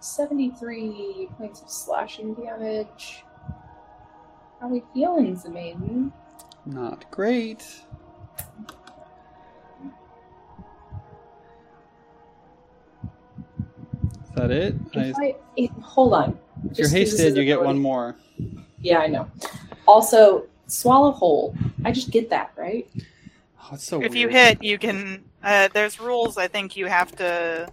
[0.05, 3.25] 73 points of slashing damage.
[4.61, 6.13] How are we feeling, Zamaiden?
[6.67, 7.61] Not great.
[7.61, 7.85] Is
[14.35, 14.75] that it?
[14.93, 16.31] If I, if, hold on.
[16.31, 18.17] if you're just 'cause this hasted, you get one more.
[18.81, 19.31] Yeah, I know.
[19.87, 21.55] Also, swallow whole.
[21.85, 22.89] I just get that, right?
[23.63, 25.25] Oh, it's so If you hit, you can.
[25.43, 26.39] Uh, there's rules.
[26.39, 27.71] I think you have to.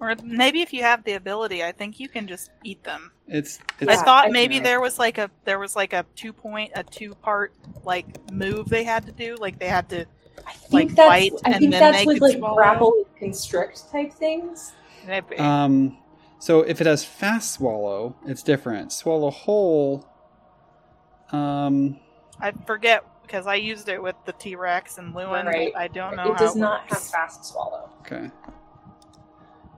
[0.01, 3.11] or maybe if you have the ability, I think you can just eat them.
[3.27, 4.63] it's I it's Yeah, thought I maybe know.
[4.63, 7.53] there was like a there was like a two point a two part
[7.85, 10.05] like move they had to do like they had to
[10.45, 12.55] I think Like that's, bite I and think then that's they with like swallow.
[12.55, 14.73] grapple and constrict type things.
[15.05, 15.37] maybe.
[15.37, 15.97] um.
[16.39, 18.91] So if it has fast swallow, it's different.
[18.91, 20.07] Swallow whole.
[21.31, 21.99] Um.
[22.39, 25.45] I forget because I used it with the T Rex and Lewin.
[25.45, 25.73] but Right.
[25.75, 27.91] I don't know it how does not have fast swallow.
[28.01, 28.31] Okay.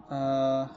[0.10, 0.68] Uh.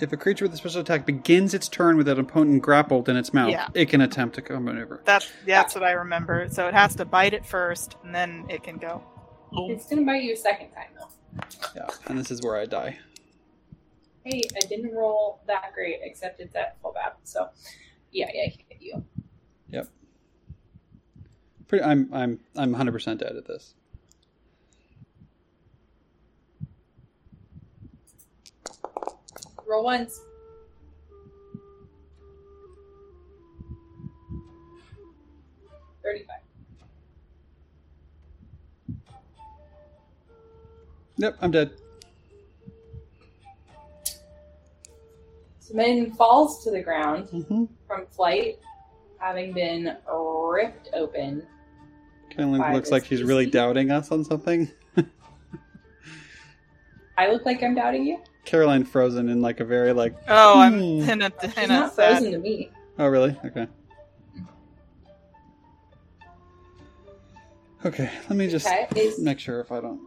[0.00, 3.16] If a creature with a special attack begins its turn with an opponent grappled in
[3.16, 3.66] its mouth, Yeah.
[3.74, 5.02] it can attempt to come maneuver.
[5.04, 6.48] That's that's what I remember.
[6.50, 9.02] So it has to bite it first, and then it can go.
[9.52, 11.08] It's gonna bite you a second time though.
[11.74, 12.98] Yeah, and this is where I die.
[14.24, 17.16] Hey, I didn't roll that great, except it's at full bat.
[17.24, 17.48] So,
[18.12, 19.04] yeah, yeah, he hit you.
[19.70, 19.88] Yep.
[21.66, 23.74] Pretty, I'm I'm I'm 100 percent dead at this.
[29.68, 30.22] Roll ones.
[36.02, 36.40] Thirty-five.
[41.18, 41.72] Yep, I'm dead.
[45.58, 47.64] Simon falls to the ground mm-hmm.
[47.86, 48.58] from flight,
[49.18, 51.46] having been ripped open.
[52.34, 53.28] Kaylin looks like she's PC.
[53.28, 54.70] really doubting us on something.
[57.18, 58.22] I look like I'm doubting you?
[58.48, 60.14] Caroline frozen in like a very like.
[60.26, 61.10] Oh, I'm Hmm.
[61.10, 62.70] in a, She's in a not sad- frozen to me.
[62.98, 63.36] Oh really?
[63.44, 63.66] Okay.
[67.84, 70.00] Okay, let me just Okay, make sure if I don't.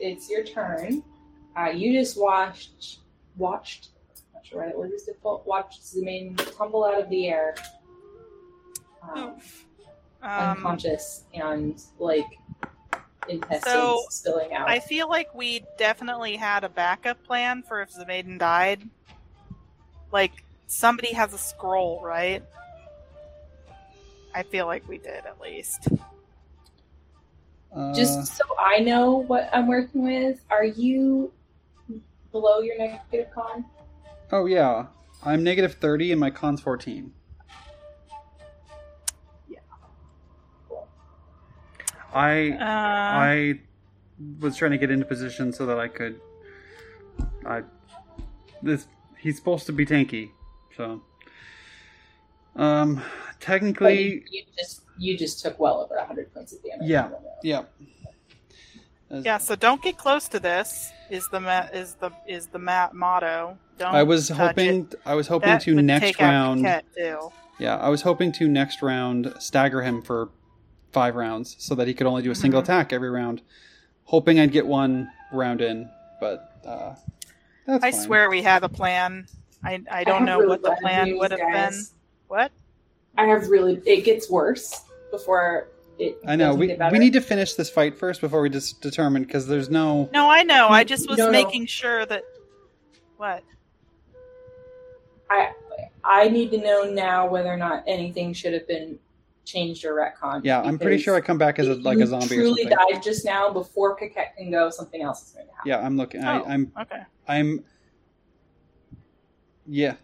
[0.00, 1.02] it's your turn.
[1.56, 2.98] Uh, you just watched,
[3.36, 3.90] watched,
[4.34, 7.54] not sure what it was, default, watched Zemain tumble out of the air.
[9.14, 9.64] Um, Oof.
[10.22, 12.26] Um, unconscious and like
[13.28, 14.68] intestines So, spilling out.
[14.68, 18.82] I feel like we definitely had a backup plan for if the maiden died.
[20.12, 20.32] Like
[20.66, 22.42] somebody has a scroll, right?
[24.34, 25.88] I feel like we did at least.
[27.74, 31.32] Uh, Just so I know what I'm working with, are you
[32.32, 33.64] below your negative con?
[34.32, 34.86] oh yeah,
[35.24, 37.12] I'm negative thirty and my con's fourteen.
[42.12, 43.60] I Uh, I
[44.40, 46.20] was trying to get into position so that I could.
[47.46, 47.62] I
[48.62, 48.86] this
[49.18, 50.30] he's supposed to be tanky,
[50.76, 51.02] so.
[52.56, 53.02] Um,
[53.40, 56.88] technically, you, you just you just took well over 100 points at the end of
[56.88, 57.18] damage.
[57.42, 57.62] Yeah.
[57.80, 57.96] yeah.
[59.10, 60.90] As- yeah, so don't get close to this.
[61.08, 63.56] Is the ma- is the is the ma- motto?
[63.78, 63.94] Don't.
[63.94, 64.88] I was hoping.
[64.92, 64.94] it.
[65.06, 66.66] I was hoping That to next round.
[67.60, 70.28] Yeah, I was hoping to next round stagger him for
[70.92, 72.64] five rounds so that he could only do a single Mhm.
[72.64, 73.42] attack every round.
[74.04, 76.94] Hoping I'd get one round in, but uh,
[77.66, 78.00] that's I fine.
[78.00, 79.26] swear we had a plan.
[79.62, 81.40] I I don't have know really what the plan news, would have
[81.72, 81.82] been.
[82.28, 82.52] What?
[83.16, 83.80] I have really.
[83.84, 86.16] It gets worse before it.
[86.26, 86.92] I know we get better.
[86.92, 90.08] we need to finish this fight first before we just determine because there's no.
[90.12, 90.68] No, I know.
[90.68, 91.32] I just was No, no.
[91.32, 92.22] making sure that.
[93.16, 93.42] What?
[95.28, 95.50] I
[96.04, 98.98] I need to know now whether or not anything should have been
[99.48, 100.42] changed or retconned.
[100.44, 102.78] Yeah, I'm pretty sure I come back as a, like a zombie or truly something.
[102.92, 104.70] died just now before Coquette can go.
[104.70, 105.68] Something else is going to happen.
[105.68, 106.22] Yeah, I'm looking.
[106.22, 106.28] Oh.
[106.28, 107.02] I, I'm Okay.
[107.26, 107.64] I'm.
[109.66, 109.94] Yeah,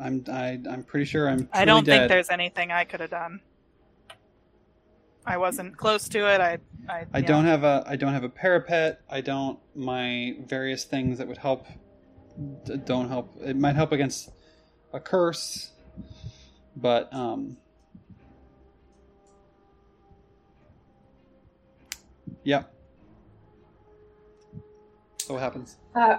[0.00, 1.48] I'm I, I'm pretty sure I'm.
[1.52, 3.40] I don't truly think there's anything I could have done.
[5.26, 6.40] I wasn't close to it.
[6.40, 6.58] I.
[6.88, 9.00] I, I don't have a I don't have a parapet.
[9.10, 11.66] I don't my various things that would help
[12.84, 13.36] don't help.
[13.42, 14.30] It might help against
[14.92, 15.72] a curse,
[16.76, 17.56] but um
[22.46, 22.72] Yep.
[25.18, 25.78] So what happens?
[25.96, 26.18] Uh,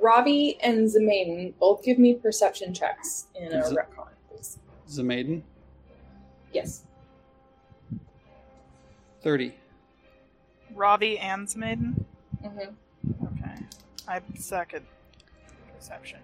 [0.00, 4.58] Ravi and Zemain both give me perception checks in a Z- retcon, please.
[4.94, 5.42] The maiden?
[6.52, 6.84] Yes.
[9.22, 9.52] 30.
[10.76, 12.04] Robbie and Maiden.
[12.44, 13.24] Mm-hmm.
[13.26, 13.54] Okay.
[14.06, 14.86] I second
[15.76, 16.20] perception.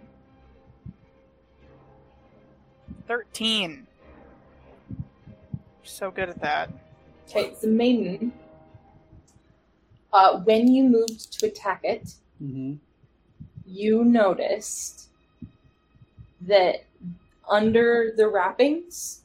[3.08, 3.86] Thirteen.
[5.82, 6.70] So good at that.
[7.28, 8.32] Okay, Zemain.
[10.12, 12.76] Uh, when you moved to attack it, Mm-hmm.
[13.66, 15.08] you noticed
[16.40, 16.84] that
[17.46, 19.20] under the wrappings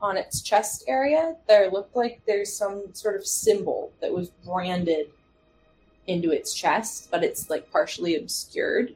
[0.00, 5.10] on its chest area, there looked like there's some sort of symbol that was branded
[6.06, 8.94] into its chest, but it's like partially obscured.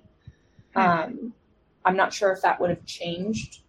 [0.74, 1.34] Um,
[1.84, 3.60] I'm not sure if that would have changed.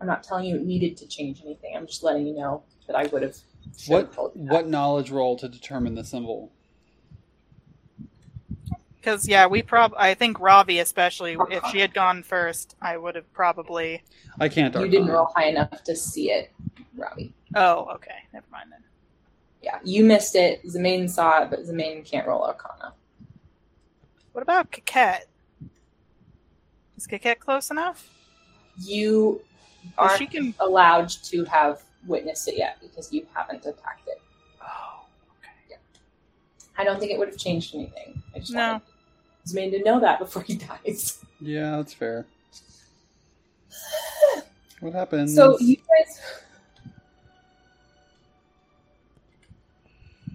[0.00, 1.76] I'm not telling you it needed to change anything.
[1.76, 3.36] I'm just letting you know that I would have.
[3.88, 4.52] What told you that.
[4.52, 6.52] what knowledge roll to determine the symbol?
[9.02, 9.94] Because yeah, we prob.
[9.98, 14.00] I think Ravi, especially if she had gone first, I would have probably.
[14.38, 14.72] I can't.
[14.76, 16.52] You didn't roll high enough to see it,
[16.96, 17.34] Robbie.
[17.56, 18.14] Oh, okay.
[18.32, 18.84] Never mind then.
[19.60, 20.64] Yeah, you missed it.
[20.66, 22.94] Zemain saw it, but Zemain can't roll Arcana.
[24.32, 25.24] What about Coquette?
[26.96, 28.08] Is Coquette close enough?
[28.78, 29.40] You
[29.98, 30.54] aren't she can.
[30.60, 34.22] allowed to have witnessed it yet because you haven't attacked it.
[34.62, 35.04] Oh,
[35.40, 35.50] okay.
[35.70, 35.76] Yeah.
[36.78, 38.22] I don't think it would have changed anything.
[38.34, 38.60] I just No.
[38.74, 38.82] wanted
[39.46, 41.24] Zemain to know that before he dies.
[41.40, 42.26] Yeah, that's fair.
[44.80, 45.34] What happens?
[45.34, 46.20] So you guys,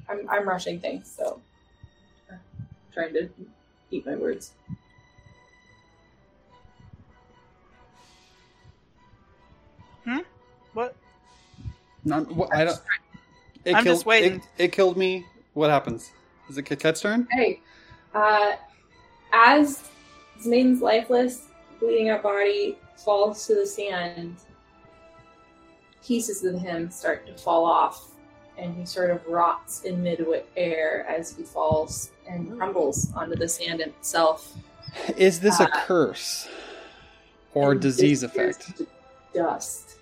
[0.10, 1.42] I'm I'm rushing things, so
[2.32, 2.40] I'm
[2.94, 3.30] trying to
[3.92, 4.52] eat my words.
[10.06, 10.20] Hmm.
[10.74, 10.96] what?
[12.06, 12.80] Not, what, I don't.
[13.66, 14.36] It I'm killed, just waiting.
[14.58, 15.26] It, it killed me.
[15.56, 16.12] What happens?
[16.50, 17.28] Is it Coquette's turn?
[17.32, 17.60] Hey,
[18.16, 18.54] uh,
[19.34, 19.90] as
[20.42, 21.48] Zemain's lifeless,
[21.80, 24.36] bleeding out body falls to the sand,
[26.04, 28.12] pieces of him start to fall off,
[28.58, 33.82] and he sort of rots in mid-air as he falls and crumbles onto the sand
[33.82, 34.56] itself.
[35.16, 36.48] Is this a Uh, curse
[37.54, 38.82] or and disease effect?
[39.34, 39.97] Dust.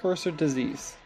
[0.00, 0.96] Curse or disease?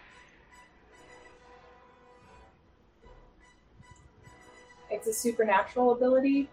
[4.88, 6.49] It's a supernatural ability.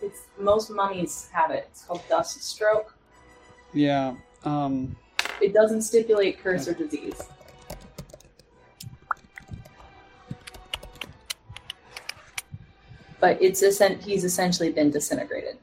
[0.00, 1.66] It's most mummies have it.
[1.70, 2.94] It's called dust stroke.
[3.74, 4.14] Yeah.
[4.44, 4.96] Um.
[5.42, 7.22] It doesn't stipulate curse or disease.
[13.20, 15.58] But it's essen- he's essentially been disintegrated,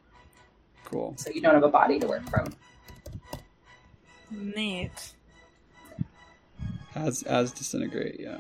[0.86, 1.14] Cool.
[1.18, 2.54] so you don't have a body to work from.
[4.30, 5.14] Neat.
[6.98, 8.20] As as disintegrate.
[8.20, 8.38] Yeah.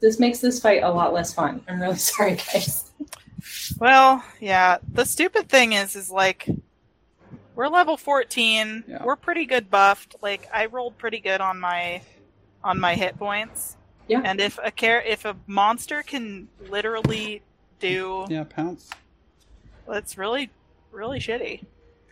[0.00, 1.62] This makes this fight a lot less fun.
[1.68, 2.90] I'm really sorry, guys.
[3.78, 4.78] Well, yeah.
[4.92, 6.48] The stupid thing is, is like,
[7.54, 8.84] we're level 14.
[8.88, 9.04] Yeah.
[9.04, 10.16] We're pretty good buffed.
[10.22, 12.02] Like, I rolled pretty good on my,
[12.64, 13.76] on my hit points.
[14.08, 14.22] Yeah.
[14.24, 17.42] And if a care, if a monster can literally
[17.78, 18.44] do, Yeah.
[18.44, 18.90] Pounce.
[19.88, 20.50] it's really,
[20.90, 21.64] really shitty.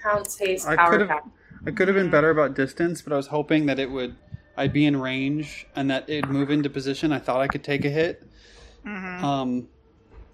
[0.02, 1.24] Pounce, haste, I power could've- attack.
[1.66, 4.16] I could have been better about distance, but I was hoping that it would.
[4.56, 7.12] I'd be in range and that it'd move into position.
[7.12, 8.22] I thought I could take a hit.
[8.84, 9.68] hmm Um.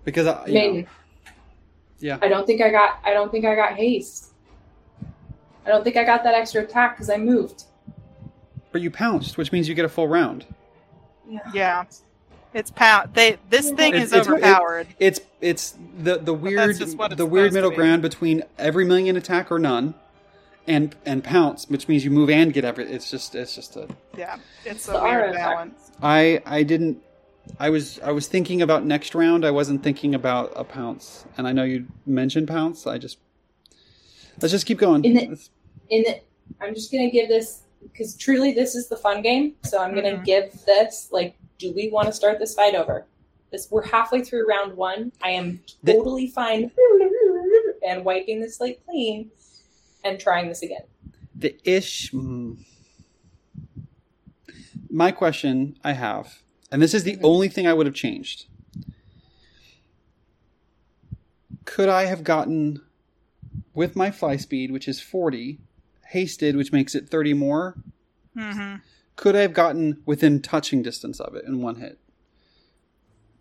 [0.05, 0.47] Because I.
[0.47, 0.85] You know,
[1.99, 2.19] yeah.
[2.23, 2.99] I don't think I got.
[3.05, 4.33] I don't think I got haste.
[5.65, 7.65] I don't think I got that extra attack because I moved.
[8.71, 10.47] But you pounced, which means you get a full round.
[11.53, 11.85] Yeah.
[12.55, 13.15] It's pound.
[13.15, 14.87] They this thing It's- is it's- overpowered.
[15.01, 17.77] It's it's the the weird just what it's the weird middle be.
[17.77, 19.95] ground between every million attack or none,
[20.67, 22.85] and and pounce, which means you move and get every.
[22.91, 23.89] It's just it's just a.
[24.17, 24.39] yeah.
[24.65, 25.91] It's a The weird balance.
[26.03, 27.03] I I didn't.
[27.61, 29.45] I was I was thinking about next round.
[29.45, 32.87] I wasn't thinking about a pounce, and I know you mentioned pounce.
[32.87, 33.19] I just
[34.41, 35.05] let's just keep going.
[35.05, 35.49] In the-
[35.89, 36.21] in the,
[36.61, 39.55] I'm just gonna give this because truly this is the fun game.
[39.63, 40.25] So I'm gonna Mhm.
[40.25, 43.07] give this like, do we want to start this fight over?
[43.53, 45.13] This we're halfway through round one.
[45.23, 46.73] I am The- totally fine
[47.87, 49.31] and wiping the slate clean
[50.07, 50.83] and trying this again.
[51.39, 52.11] the ish.
[52.13, 52.57] mm.
[54.89, 56.43] My question I have,
[56.73, 57.25] and this is the Mhm.
[57.25, 58.47] only thing I would have changed.
[61.67, 62.81] Could I have gotten
[63.75, 65.59] with my fly speed, which is 40,
[66.09, 67.77] hasted, which makes it 30 more?
[68.35, 68.77] hmm
[69.17, 71.99] Could I have gotten within touching distance of it in one hit?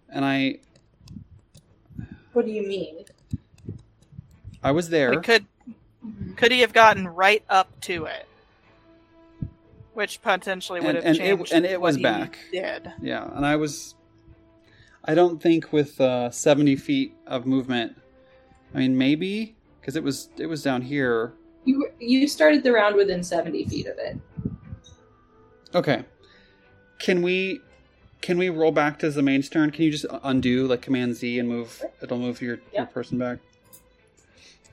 [0.09, 0.59] And I
[2.33, 3.05] What do you mean?
[4.63, 5.13] I was there.
[5.15, 5.45] Like, could
[6.35, 8.25] could he have gotten right up to it?
[9.93, 11.53] Which potentially would And- have and it- changed.
[11.53, 12.37] and it was back.
[12.51, 13.95] Did Yeah, and I was.
[15.05, 17.95] I don't think with uh, seventy feet of movement.
[18.73, 21.33] I mean, maybe because it was it was down here.
[21.63, 24.17] You you started the round within 70 feet of it.
[25.73, 26.03] Okay,
[26.99, 27.61] can we
[28.21, 29.71] can we roll back to the main turn?
[29.71, 31.83] Can you just undo like Command Z and move?
[32.01, 33.39] It'll move your, your person back.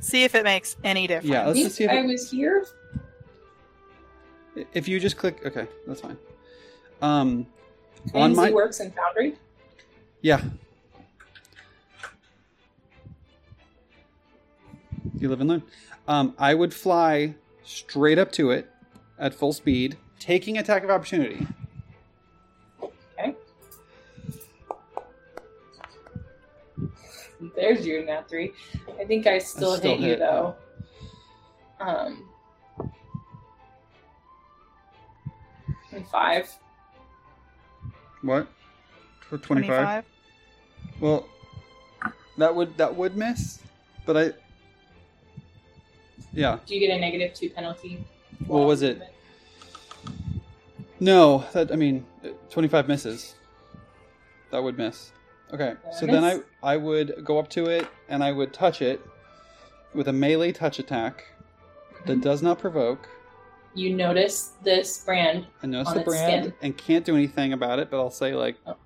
[0.01, 1.28] See if it makes any difference.
[1.30, 2.66] Yeah, let's just see if I it- was here.
[4.74, 6.16] If you just click, okay, that's fine.
[7.01, 7.47] Um,
[8.14, 9.36] on Nancy my works in Foundry.
[10.20, 10.43] yeah.
[15.18, 15.62] You live and learn.
[16.09, 17.34] Um, I would fly
[17.64, 18.68] straight up to it
[19.18, 21.47] at full speed, taking attack of opportunity.
[22.82, 23.34] Okay.
[27.55, 28.53] There's your nat three.
[29.01, 30.18] I think I still, still hit, you hit.
[30.18, 30.55] though.
[31.80, 32.28] Um,
[35.93, 36.49] and five.
[38.22, 38.47] What?
[39.28, 40.05] For twenty five.
[40.05, 41.01] 25?
[41.01, 41.28] Well,
[42.38, 43.59] that would that would miss,
[44.07, 44.32] but I.
[46.32, 46.59] Yeah.
[46.64, 48.05] Do you get a negative two penalty?
[48.47, 49.03] What was it?
[51.01, 52.07] No, that I mean,
[52.51, 53.34] twenty five misses.
[54.51, 55.12] That would miss.
[55.53, 56.41] Okay, so then I.
[56.63, 59.01] I would go up to it and I would touch it
[59.95, 61.25] with a melee touch attack
[62.07, 63.09] that does not provoke.
[63.75, 65.47] You notice this brand.
[65.63, 66.55] I notice On the brand skin.
[66.63, 68.77] and can't do anything about it, but I'll say like, Oh.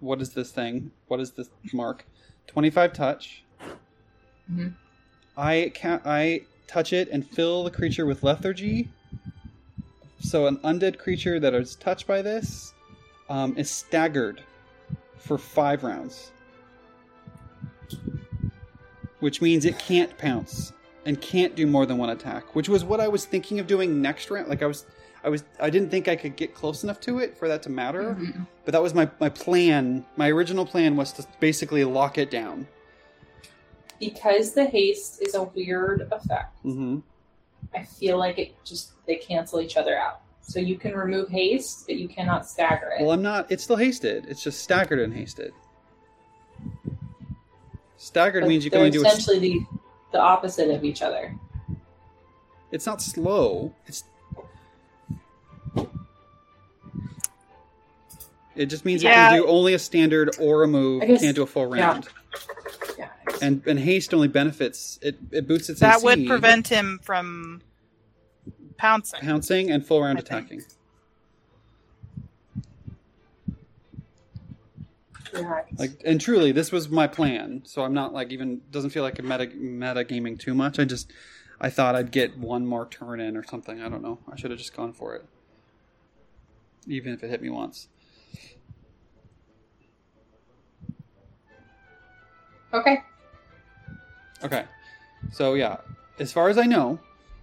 [0.00, 0.90] what is this thing?
[1.08, 2.06] What is this mark?
[2.46, 3.44] Twenty five touch.
[4.50, 4.74] Mhm.
[5.36, 8.88] I can I touch it and fill the creature with lethargy.
[10.20, 12.72] So an undead creature that is touched by this
[13.28, 14.42] um, is staggered
[15.20, 16.32] for five rounds,
[19.20, 20.72] which means it can't pounce
[21.06, 22.54] and can't do more than one attack.
[22.54, 24.48] Which was what I was thinking of doing next round.
[24.48, 24.86] Like I was,
[25.22, 27.70] I was I didn't think I could get close enough to it for that to
[27.70, 28.14] matter.
[28.18, 28.46] Mhm.
[28.64, 30.04] But that was my my plan.
[30.16, 32.66] My original plan was to basically lock it down.
[33.98, 37.00] Because the haste is a weird effect, hmm
[37.74, 40.22] I feel like it just they cancel each other out.
[40.50, 43.02] So you can remove haste, but you cannot stagger it.
[43.02, 43.52] Well, I'm not.
[43.52, 44.26] It's still hasted.
[44.28, 45.52] It's just staggered and hasted.
[47.96, 49.04] Staggered But means you can they're only do.
[49.04, 49.60] A, essentially the
[50.10, 51.32] the opposite of each other.
[52.72, 53.72] it's not slow.
[53.86, 54.02] It's.
[58.56, 61.04] It just means you can do only a standard or a move.
[61.04, 61.92] I guess- can't do a full yeah.
[61.92, 62.08] round.
[62.98, 63.08] Yeah.
[63.40, 65.16] And and haste only benefits it.
[65.30, 67.62] It boosts its That AC, would prevent him from
[68.80, 69.20] pouncing.
[69.20, 70.62] pouncing and full round I attacking.
[75.34, 75.62] yeah.
[75.78, 77.62] Like and truly, this was my plan.
[77.64, 80.78] So I'm not like even doesn't feel like a meta meta gaming too much.
[80.78, 81.12] I just
[81.60, 83.80] I thought I'd get one more turn in or something.
[83.82, 84.18] I don't know.
[84.30, 85.24] I should have just gone for it,
[86.86, 87.88] even if it hit me once.
[92.72, 93.02] Okay.
[94.42, 94.64] Okay.
[95.32, 95.78] So yeah,
[96.18, 96.98] as far as I know,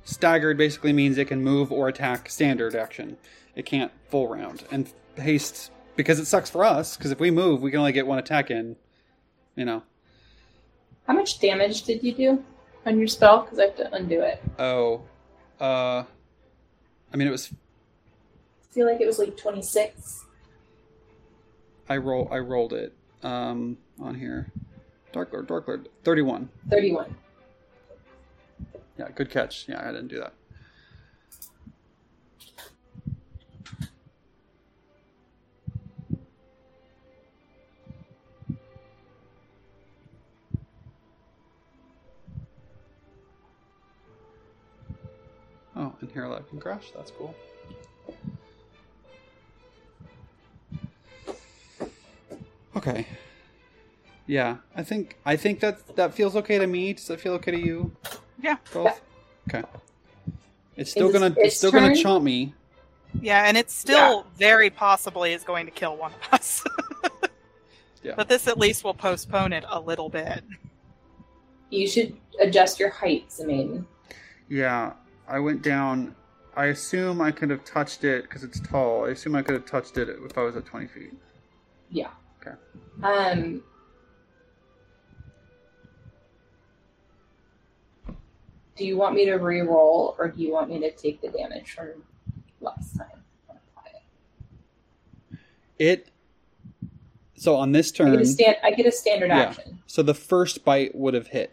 [0.08, 3.18] staggered basically means it can move or attack standard action.
[3.56, 4.64] It can't full round.
[4.72, 8.08] And haste because it sucks for us because if we move, we can only get
[8.08, 8.76] one attack in.
[9.56, 9.84] You know.
[11.08, 12.44] How much damage did you do
[12.86, 13.42] on your spell?
[13.42, 14.42] Because I have to undo it.
[14.58, 15.02] Oh.
[15.60, 16.04] Uh.
[17.14, 20.26] I mean, it was I feel like it was like twenty six.
[21.90, 22.28] I roll.
[22.32, 22.94] I rolled it.
[23.24, 24.52] Um, on here.
[25.12, 25.48] Dark Lord.
[25.48, 25.90] Dark Lord.
[26.04, 26.50] Thirty-one.
[26.70, 27.16] 31.
[28.98, 29.68] Yeah, good catch.
[29.68, 30.34] Yeah, I didn't do that.
[45.76, 46.92] Oh, and here I can crash.
[46.96, 47.36] That's cool.
[52.76, 53.06] Okay.
[54.26, 56.94] Yeah, I think I think that that feels okay to me.
[56.94, 57.96] Does that feel okay to you?
[58.42, 58.58] Yeah.
[58.74, 59.02] Both.
[59.50, 59.64] Okay.
[60.76, 62.04] It's still Is gonna its it's still gonna turn?
[62.04, 62.54] chomp me.
[63.22, 66.64] Yeah, and it still very possibly is going to kill one of us.
[68.04, 68.14] Yeah.
[68.16, 70.42] But this at least will postpone it a little bit.
[71.72, 73.86] You should adjust your height, Zemaiden.
[74.48, 74.94] Yeah,
[75.28, 76.16] I went down.
[76.56, 79.06] I assume I could have touched it because it's tall.
[79.06, 81.12] I assume I could have touched it if I was at twenty feet.
[81.90, 82.10] Yeah.
[82.40, 82.56] Okay.
[83.04, 83.62] Um.
[88.78, 91.72] Do you want me to re-roll, or do you want me to take the damage
[91.72, 92.04] from
[92.62, 93.08] last time?
[93.50, 93.92] apply
[95.30, 95.40] it?
[95.80, 96.10] It.
[97.36, 98.58] So on this I turn, get a stand.
[98.64, 99.40] I get a standard Yeah.
[99.40, 101.52] action, so the first bite would have hit,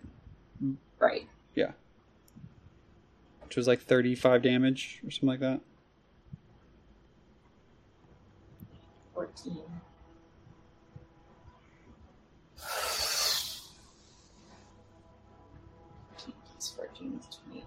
[0.99, 1.27] right?
[1.55, 1.73] Yeah.
[3.43, 5.61] Which was like thirty-five damage or something like that.
[9.15, 9.63] Fourteen.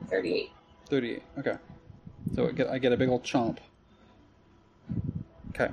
[0.08, 0.52] Is 20, 38.
[0.90, 1.24] Thirty-eight.
[1.38, 1.58] Okay.
[2.36, 3.58] So I get I get a big old chomp.
[5.50, 5.70] Okay.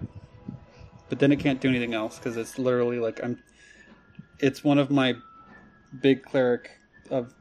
[1.08, 3.42] But then it can't do anything else because it's literally like I'm.
[4.40, 5.14] It's one of my
[6.00, 6.70] big cleric
[7.10, 7.32] of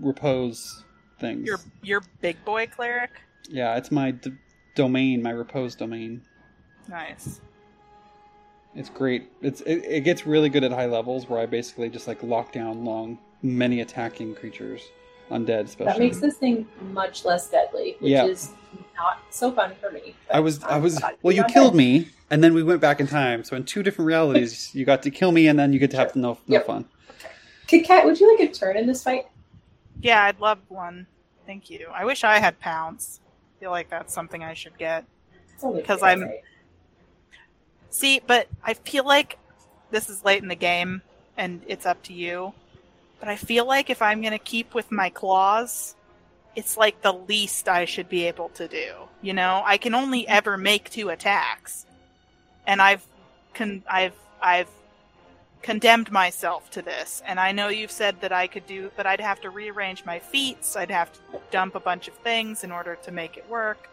[0.00, 0.84] repose
[1.20, 1.46] things.
[1.46, 3.10] Your your big boy cleric.
[3.48, 4.32] Yeah, it's my d-
[4.74, 6.22] domain, my repose domain.
[6.88, 7.40] Nice.
[8.74, 9.30] It's great.
[9.42, 12.52] It's it, it gets really good at high levels where I basically just like lock
[12.52, 14.82] down long, many attacking creatures,
[15.32, 15.92] undead especially.
[15.92, 18.24] That makes this thing much less deadly, which Yeah.
[18.26, 18.50] is
[18.96, 20.14] not so fun for me.
[20.30, 21.34] I was I I'm was glad well.
[21.34, 23.42] You not killed me, and then we went back in time.
[23.44, 25.96] So in two different realities, you got to kill me, and then you get to
[25.96, 26.66] have no no Yep.
[26.66, 26.84] fun.
[27.66, 29.26] Kit Kat, would you like a turn in this fight?
[30.00, 31.06] Yeah, I'd love one.
[31.46, 31.88] Thank you.
[31.92, 33.20] I wish I had pounce.
[33.56, 35.04] I feel like that's something I should get.
[35.62, 36.40] Because I'm- right?
[37.90, 39.38] See, but I feel like
[39.90, 41.02] this is late in the game
[41.36, 42.52] and it's up to you.
[43.22, 45.94] But I feel like if I'm going to keep with my claws,
[46.56, 48.94] it's like the least I should be able to do.
[49.20, 50.26] You know, I can only mm.
[50.26, 51.86] ever make two attacks.
[52.66, 53.06] And I've
[53.54, 54.68] con- I've I've
[55.62, 57.22] condemned myself to this.
[57.24, 60.18] And I know you've said that I could do but I'd have to rearrange my
[60.18, 61.20] feats, I'd have to
[61.52, 63.88] dump a bunch of things in order to make it work.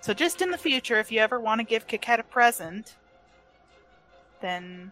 [0.00, 2.96] So just in the future, if you ever want to give Kiket a present,
[4.40, 4.90] then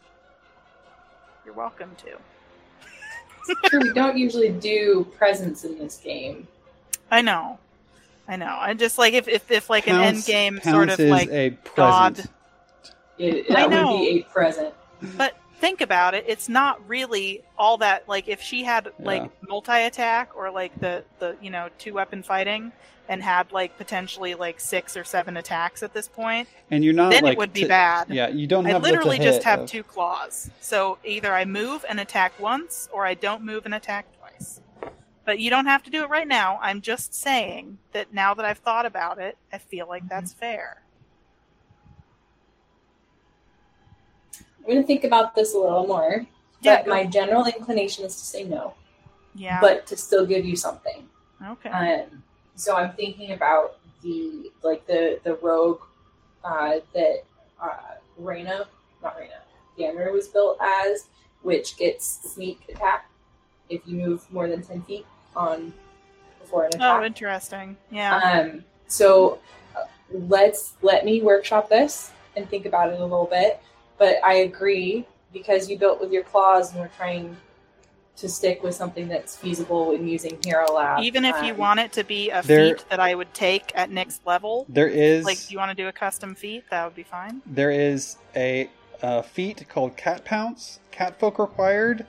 [1.44, 2.16] you're welcome to.
[3.70, 6.46] Sure, we don't usually do presents in this game.
[7.10, 7.58] I know.
[8.26, 8.56] I know.
[8.58, 11.30] I just like if if, if like an end game Pounce sort of is like
[11.30, 12.14] a God.
[12.14, 12.32] present.
[13.18, 13.92] It, I know.
[13.92, 14.74] would be a present.
[15.16, 18.08] but think about it, it's not really all that.
[18.08, 19.28] Like if she had like Yeah.
[19.48, 22.72] multi attack or like the the you know two weapon fighting
[23.08, 27.10] and had like potentially like six or seven attacks at this point, And you're not
[27.10, 28.08] then like it would be to- bad.
[28.10, 30.50] Yeah, you don't I literally just have of- two claws.
[30.60, 34.60] So either I move and attack once, or I don't move and attack twice.
[35.24, 36.58] But you don't have to do it right now.
[36.62, 40.08] I'm just saying that now that I've thought about it, I feel like mm-hmm.
[40.08, 40.82] that's fair.
[44.68, 46.26] I'm to think about this a little more.
[46.60, 48.74] Yeah, But my general inclination is to say no,
[49.34, 49.60] yeah.
[49.60, 51.08] but to still give you something.
[51.52, 51.70] okay.
[51.70, 52.22] Um,
[52.56, 55.80] so I'm thinking about the like the the rogue
[56.44, 57.24] uh, that
[57.62, 57.76] uh,
[58.18, 58.66] Reyna,
[59.02, 59.40] not Reyna,
[59.78, 61.08] Gamera was built as,
[61.42, 63.08] which gets sneak attack
[63.70, 65.06] if you move more than ten feet
[65.36, 65.72] on
[66.40, 67.00] before an attack.
[67.00, 67.76] oh, interesting.
[67.90, 68.16] Yeah.
[68.18, 69.38] Um, so
[69.76, 73.60] uh, let's let me workshop this and think about it a little bit.
[73.98, 77.36] But I agree because you built with your claws and we're trying
[78.16, 81.02] to stick with something that's feasible in using Hero Lab.
[81.04, 83.70] Even if you um, want it to be a there- feat that I would take
[83.76, 86.96] at next level, There is like you want to do a custom feat, that would
[86.96, 87.42] be fine.
[87.46, 88.68] there is a,
[89.02, 90.80] uh feat called Cat Pounce.
[90.90, 92.04] Catfolk required.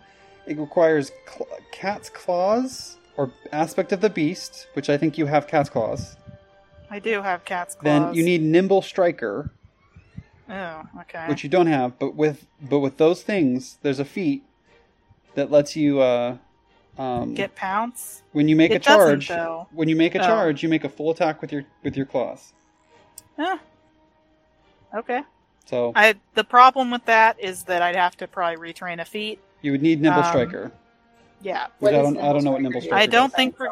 [0.48, 5.46] It requires cl- cat's claws or aspect of the beast, which I think you have
[5.46, 6.16] cat's claws.
[6.90, 7.84] I do have cat's claws.
[7.84, 9.52] Then you need nimble striker,
[10.50, 11.26] Oh, okay.
[11.28, 12.00] which you don't have.
[12.00, 14.44] But with but with those things, there's a feat
[15.36, 16.38] that lets you uh,
[16.98, 18.24] um, Get pounce.
[18.32, 19.30] when you make it a charge.
[19.72, 20.26] When you make a Oh.
[20.26, 22.54] charge, you make a full attack with your with your claws.
[23.38, 23.58] Huh.
[24.94, 25.22] Okay.
[25.66, 29.40] So I the problem with that is that I'd have to probably retrain a feat.
[29.62, 30.72] you would need nimble um, striker.
[31.42, 31.68] Yeah.
[31.80, 32.96] Which I don't I don't know what Nimble Striker?
[33.02, 33.36] I don't does.
[33.36, 33.70] think we're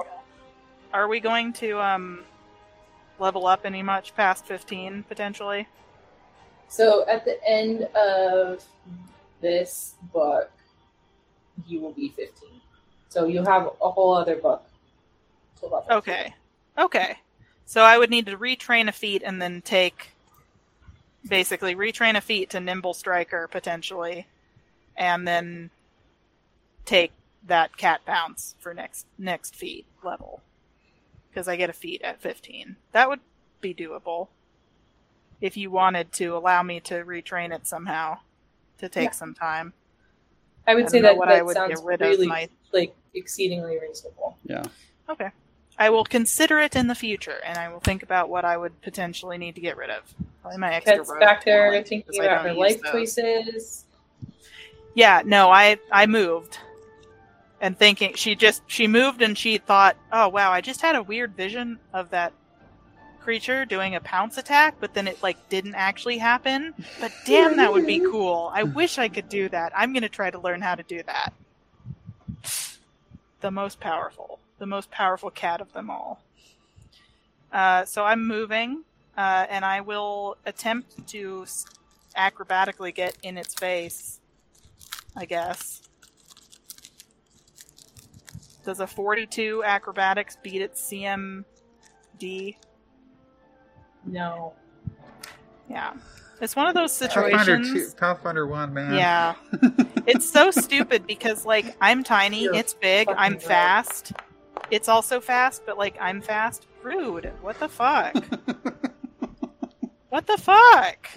[0.93, 2.23] are we going to um
[3.19, 5.67] level up any much past 15 potentially?
[6.67, 8.63] So at the end of
[9.41, 10.51] this book,
[11.67, 12.49] you will be 15.
[13.09, 14.63] So you'll have a whole other book.
[15.89, 16.33] Okay.
[16.77, 17.17] Okay.
[17.65, 20.11] So I would need to retrain a feat and then take
[21.27, 24.27] basically retrain a feat to nimble striker potentially
[24.95, 25.69] and then
[26.85, 27.11] take
[27.45, 30.41] that cat pounce for next next feat level
[31.29, 32.77] because I get a feat at 15.
[32.93, 33.19] That would
[33.61, 34.29] be doable
[35.41, 38.17] if you wanted to allow me to retrain it somehow
[38.79, 39.11] to take Yeah.
[39.11, 39.73] some time.
[40.67, 42.27] I would I say don't that what I that would sounds get rid of really
[42.27, 44.37] my- like exceedingly reasonable.
[44.43, 44.63] Yeah.
[45.09, 45.29] Okay.
[45.79, 48.81] I will consider it in the future, and I will think about what I would
[48.81, 50.01] potentially need to get rid of.
[50.41, 52.91] Probably my extra Cat's rogue back there talent, thinking about her life those.
[52.91, 53.85] choices.
[54.95, 56.57] Yeah, no, I I moved,
[57.61, 61.03] and thinking she just she moved and she thought, oh wow, I just had a
[61.03, 62.33] weird vision of that
[63.27, 66.73] creature doing a pounce attack, but then it like didn't actually happen.
[67.01, 68.49] But damn, that would be cool.
[68.53, 69.73] I wish I could do that.
[69.75, 71.33] I'm gonna try to learn how to do that.
[73.41, 76.23] The most powerful, the most powerful cat of them all.
[77.51, 78.85] Uh, so I'm moving,
[79.17, 81.45] uh, and I will attempt to
[82.17, 84.21] acrobatically get in its face.
[85.17, 85.81] I guess.
[88.63, 92.55] Does a 42 acrobatics beat its CMD?
[94.07, 94.53] No.
[95.69, 95.93] Yeah.
[96.39, 97.71] It's one of those situations.
[97.71, 98.93] two, Pathfinder one, man.
[98.93, 99.35] Yeah.
[100.07, 103.41] It's so stupid because like I'm tiny, You're it's big, I'm right.
[103.43, 104.13] fast.
[104.71, 106.65] It's also fast, but like I'm fast.
[106.81, 107.33] Rude.
[107.41, 108.15] What the fuck?
[110.09, 111.09] what the fuck?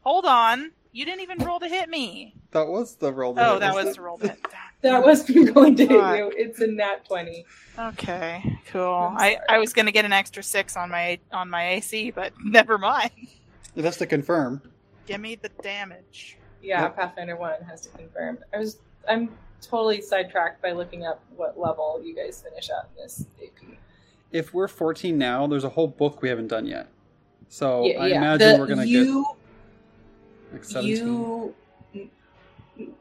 [0.00, 0.72] Hold on.
[0.90, 2.34] You didn't even roll to hit me.
[2.50, 3.34] that was the roll.
[3.38, 3.96] Oh, that wasn't was it?
[3.96, 4.40] the roll to hit.
[4.86, 6.32] That was me going to hit you.
[6.36, 7.44] It's a nat 20.
[7.78, 8.94] Okay, cool.
[8.94, 9.38] I'm I.
[9.48, 13.10] I was gonna get an extra six on my on my AC, but never mind.
[13.74, 14.62] That's to confirm.
[15.06, 16.38] Give me the damage.
[16.62, 16.96] Yeah, Yep.
[16.96, 18.38] Pathfinder 1 has to confirm.
[18.54, 18.78] I was
[19.08, 19.30] I'm
[19.60, 23.76] totally sidetracked by looking up what level you guys finish at in this AP.
[24.32, 26.88] If we're 14 now, there's a whole book we haven't done yet.
[27.48, 28.16] So yeah, I yeah.
[28.16, 29.26] imagine The- we're gonna you,
[30.52, 30.96] get like 17.
[30.96, 31.54] You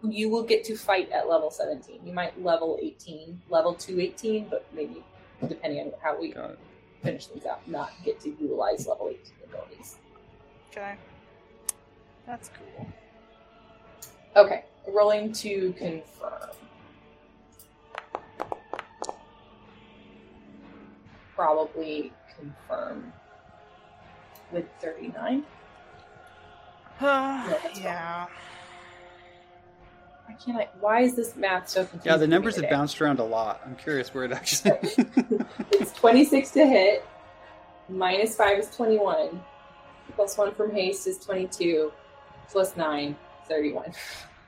[0.03, 1.99] you will get to fight at level 17.
[2.05, 5.03] You might level 18, level 218, but maybe
[5.47, 6.33] depending on how we
[7.03, 9.97] finish things out, not get to utilize level 18 abilities.
[10.71, 10.95] Okay,
[12.25, 12.87] that's cool.
[14.35, 16.49] Okay, rolling to confirm.
[21.35, 23.13] Probably confirm
[24.51, 25.43] with 39.
[27.01, 28.27] that's yeah.
[30.25, 30.69] Why can't I?
[30.79, 32.11] Why is this math so confusing?
[32.11, 33.61] Yeah, the numbers have bounced around a lot.
[33.65, 34.79] I'm curious where it actually.
[35.71, 37.05] It's 26 to hit,
[37.89, 39.41] minus 5 is 21,
[40.15, 41.91] plus 1 from haste is 22,
[42.49, 43.15] plus 9,
[43.47, 43.93] 31.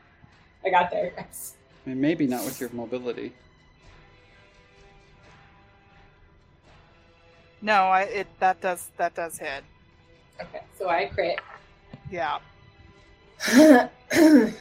[0.66, 1.14] I got there.
[1.16, 1.56] guys.
[1.86, 3.34] I mean, maybe not with your mobility.
[7.62, 9.64] No, I it that does that does hit.
[10.42, 11.40] Okay, so I crit.
[12.12, 12.40] Yeah.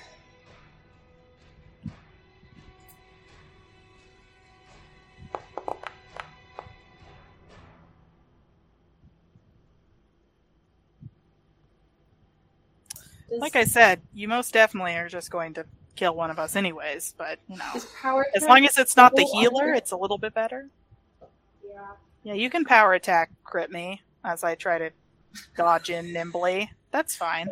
[13.36, 15.64] Does- Like I said, you most definitely are just going to
[15.94, 17.72] kill one of us anyways, but you know.
[18.34, 20.68] As long as it's not the healer, under- it's a little bit better.
[21.66, 21.80] Yeah.
[22.22, 24.90] Yeah, you can power attack crit me as I try to
[25.56, 26.70] dodge in nimbly.
[26.90, 27.48] That's fine.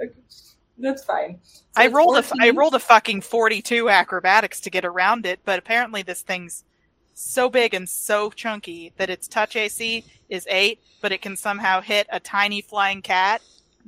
[0.78, 1.39] That's fine.
[1.45, 2.57] So I rolled a I 14.
[2.57, 6.64] rolled a fucking 42 acrobatics to get around it, but apparently this thing's
[7.12, 11.80] so big and so chunky that its touch AC is 8, but it can somehow
[11.80, 13.41] hit a tiny flying cat.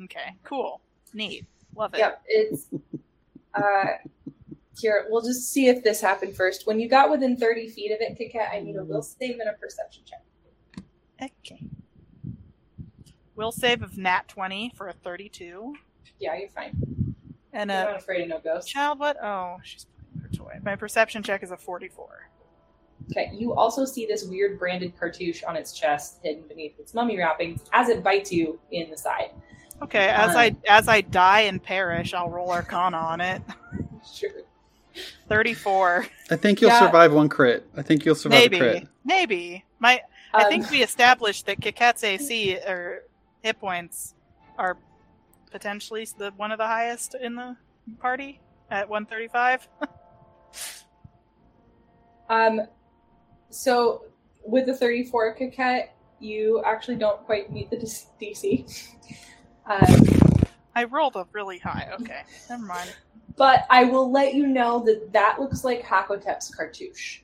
[0.05, 0.81] Okay, cool.
[1.13, 1.45] Neat.
[1.77, 1.99] Love it.
[1.99, 2.67] Yep, it's
[3.55, 3.85] uh
[4.79, 6.67] here, we'll just see if this happened first.
[6.67, 9.49] When you got within 30 feet of it, Kikat, I need a will save and
[9.49, 10.23] a perception check.
[11.23, 11.63] Okay.
[13.37, 15.75] Will save of nat 20 for a 32
[16.19, 17.15] Yeah, you're fine.
[17.55, 18.71] and I'm a not afraid of no ghosts.
[18.71, 19.17] child what?
[19.23, 20.59] Oh, she's playing her toy.
[20.63, 22.29] My perception check is a 44.
[23.13, 27.17] Okay, you also see this weird branded cartouche on its chest hidden beneath its mummy
[27.19, 29.31] wrappings as it bites you in the side.
[29.83, 33.43] Okay, as I as I die and perish, I'll roll Arcana on it.
[34.11, 34.31] Sure.
[35.29, 36.07] 34.
[36.31, 36.79] I think you'll Yeah.
[36.87, 37.69] survive one crit.
[37.77, 38.57] I think you'll survive Maybe.
[38.57, 38.89] a crit.
[39.05, 39.65] Maybe.
[39.79, 40.01] My
[40.33, 43.03] I Um, think we established that Kiket's AC or
[43.43, 44.15] hit points
[44.59, 44.79] are
[45.51, 47.57] potentially the one of the highest in the
[48.01, 49.69] party at 135.
[52.29, 52.63] Um,
[53.51, 54.07] so
[54.45, 58.67] with the 34 Kikat, you actually don't quite meet the DC.
[59.67, 60.07] Um,
[60.75, 61.89] I rolled a really high.
[62.01, 62.95] Okay, never mind.
[63.37, 67.23] but I will let you know that that looks like Hakotep's cartouche.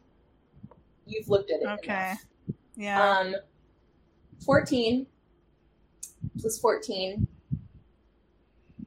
[1.07, 1.67] You've looked at it.
[1.67, 1.93] Okay.
[1.93, 2.19] enough.
[2.77, 3.09] Yeah.
[3.19, 3.35] Um,
[4.45, 5.07] 14
[6.41, 7.27] plus 14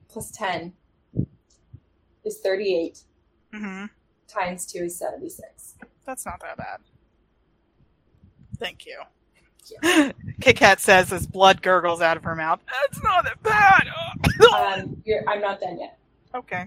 [0.10, 0.74] plus 10
[2.26, 3.00] is 38.
[3.54, 3.86] hmm
[4.28, 5.76] Times 2 is 76.
[6.06, 6.80] That's not that bad.
[8.58, 9.00] Thank you.
[10.42, 12.60] Kit Kat says as blood gurgles out of her mouth.
[12.82, 13.88] That's not that bad.
[14.56, 15.98] Um, you're, I'm not done yet.
[16.34, 16.66] okay.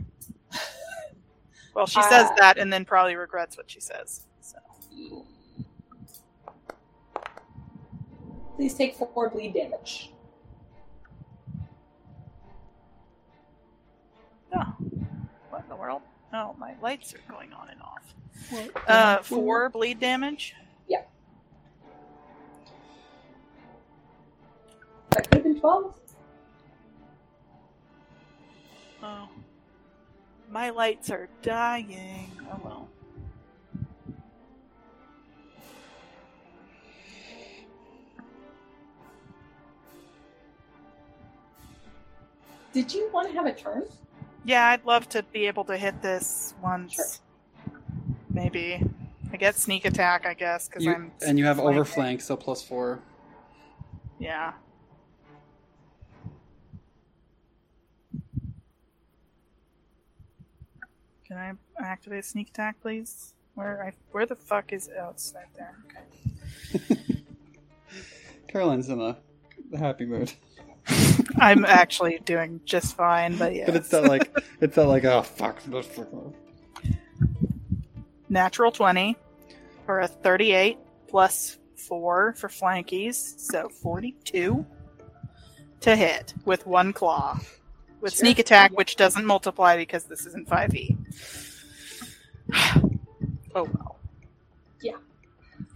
[1.74, 4.26] Well, she says Uh, that and then probably regrets what she says.
[4.40, 4.56] So.
[8.56, 10.10] Please take 4 bleed damage.
[14.54, 14.74] Oh,
[15.50, 16.02] what in the world?
[16.32, 18.14] Oh, my lights are going on and off.
[18.86, 20.54] Uh, four bleed damage.
[25.10, 25.94] That could have been 12.
[29.02, 29.28] Oh,
[30.50, 32.30] my lights are dying.
[32.50, 32.88] Oh well.
[42.72, 43.84] Did you want to have a turn?
[44.44, 47.20] Yeah, I'd love to be able to hit this once.
[48.30, 48.82] Maybe.
[49.32, 51.12] I get sneak attack, I guess, because I'm.
[51.26, 51.82] and you have flanking.
[51.82, 53.00] overflank, so plus four.
[54.18, 54.52] Yeah.
[61.28, 63.34] Can I activate sneak attack, please?
[63.54, 65.76] Where I where the fuck is oh it's right there.
[66.74, 67.22] Okay.
[68.48, 69.14] Caroline's in a,
[69.76, 70.32] happy mood,
[71.36, 73.66] I'm actually doing just fine, but yeah.
[73.66, 75.60] but it's not like it's not like oh fuck.
[75.60, 76.08] fuck.
[78.30, 79.14] natural 20
[79.84, 84.64] for a 38 plus 4 for flankies, so 42
[85.80, 87.38] to hit with one claw.
[88.00, 88.18] With Sure.
[88.18, 90.96] sneak attack, which doesn't multiply because this isn't 5e.
[93.54, 93.98] oh well.
[94.80, 94.96] Yeah.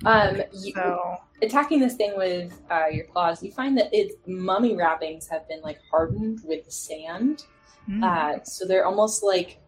[0.05, 4.77] Um, you, So, attacking this thing with uh, your claws, you find that its mummy
[4.77, 7.45] wrappings have been like hardened with sand.
[7.87, 8.03] hmm.
[8.03, 9.59] Uh, so they're almost like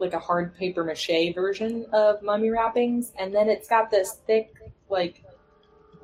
[0.00, 4.54] like a hard paper mache version of mummy wrappings, and then it's got this thick,
[4.88, 5.24] like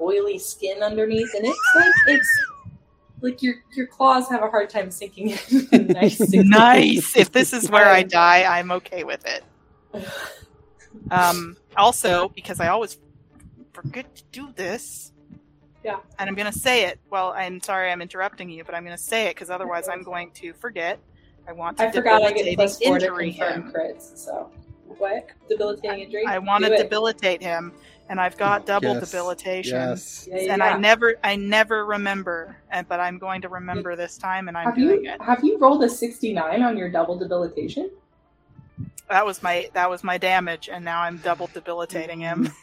[0.01, 2.47] oily skin underneath, and it's like it's
[3.25, 5.87] like your your claws have a hard time sinking in.
[5.89, 7.17] nice, nice.
[7.17, 9.45] If this is where I die, I'm okay with it.
[11.11, 12.99] Um, also, because I always
[13.73, 15.13] forget to do this.
[15.85, 15.99] Yeah.
[16.19, 16.99] And I'm going to say it.
[17.11, 20.03] Well, I'm sorry I'm interrupting you, but I'm going to say it because otherwise I'm
[20.03, 20.99] going to forget.
[21.47, 23.73] I want to I forgot I get debilitating plus four to injury confirm him.
[23.73, 24.17] crits.
[24.17, 24.51] So
[24.87, 26.25] what debilitating injury?
[26.27, 26.83] I want to Do it.
[26.85, 27.73] debilitate him,
[28.09, 29.11] and I've got double Yes.
[29.11, 29.79] debilitation.
[29.79, 30.29] Yes.
[30.31, 30.77] Yeah, yeah, And yeah.
[30.77, 34.67] I never, I never remember, and but I'm going to remember this time, and I'm
[34.67, 35.21] have doing you it.
[35.21, 37.91] have you rolled a sixty nine on your double debilitation?
[39.11, 42.51] that was my that was my damage, and now I'm double debilitating him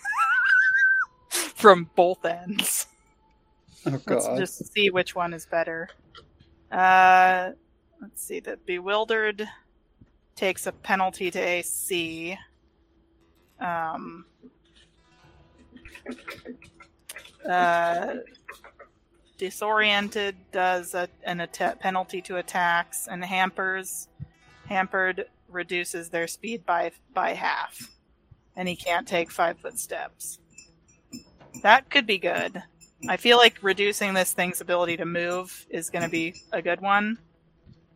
[1.32, 2.88] from both ends.
[3.86, 5.90] Oh Let's just see which one is better.
[6.72, 7.52] Uh,
[8.02, 8.40] let's see.
[8.40, 9.48] The bewildered
[10.36, 12.38] takes a penalty to AC.
[13.60, 14.26] Um,
[17.50, 18.16] uh,
[19.38, 24.08] disoriented does a, an atta- penalty to attacks, and hampers
[24.68, 27.92] hampered reduces their speed by by half,
[28.56, 30.40] and he can't take five foot steps.
[31.64, 32.64] That could be good.
[33.10, 36.82] I feel like reducing this thing's ability to move is going to be a good
[36.82, 37.18] one.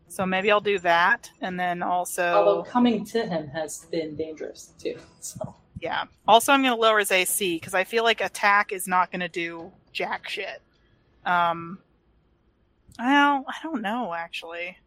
[0.07, 4.73] So maybe I'll do that, and then also, Although coming to him has been dangerous
[4.79, 4.97] too.
[5.19, 6.05] So yeah.
[6.27, 9.19] Also, I'm going to lower his AC because I feel like attack is not going
[9.19, 10.59] to do jack shit.
[11.27, 11.77] Um,
[12.97, 14.77] well, I don't know actually.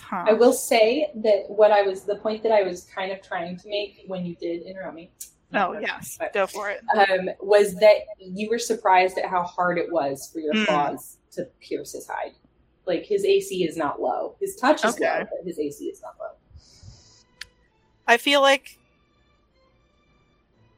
[0.00, 0.24] Huh.
[0.26, 3.56] I will say that what I was the point that I was kind of trying
[3.58, 5.12] to make when you did interrupt me.
[5.54, 6.80] Oh yes, But, go for it.
[6.96, 10.66] um, was that you were surprised at how hard it was for your Mm.
[10.66, 12.32] claws to pierce his hide.
[12.86, 14.34] Like his AC is not low.
[14.40, 15.04] His touch is Okay.
[15.20, 16.34] low, but his AC is not low.
[18.08, 18.78] I feel like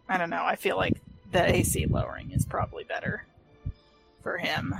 [0.08, 0.44] I don't know.
[0.44, 1.00] I feel like
[1.32, 3.24] the AC lowering is probably better
[4.22, 4.74] for him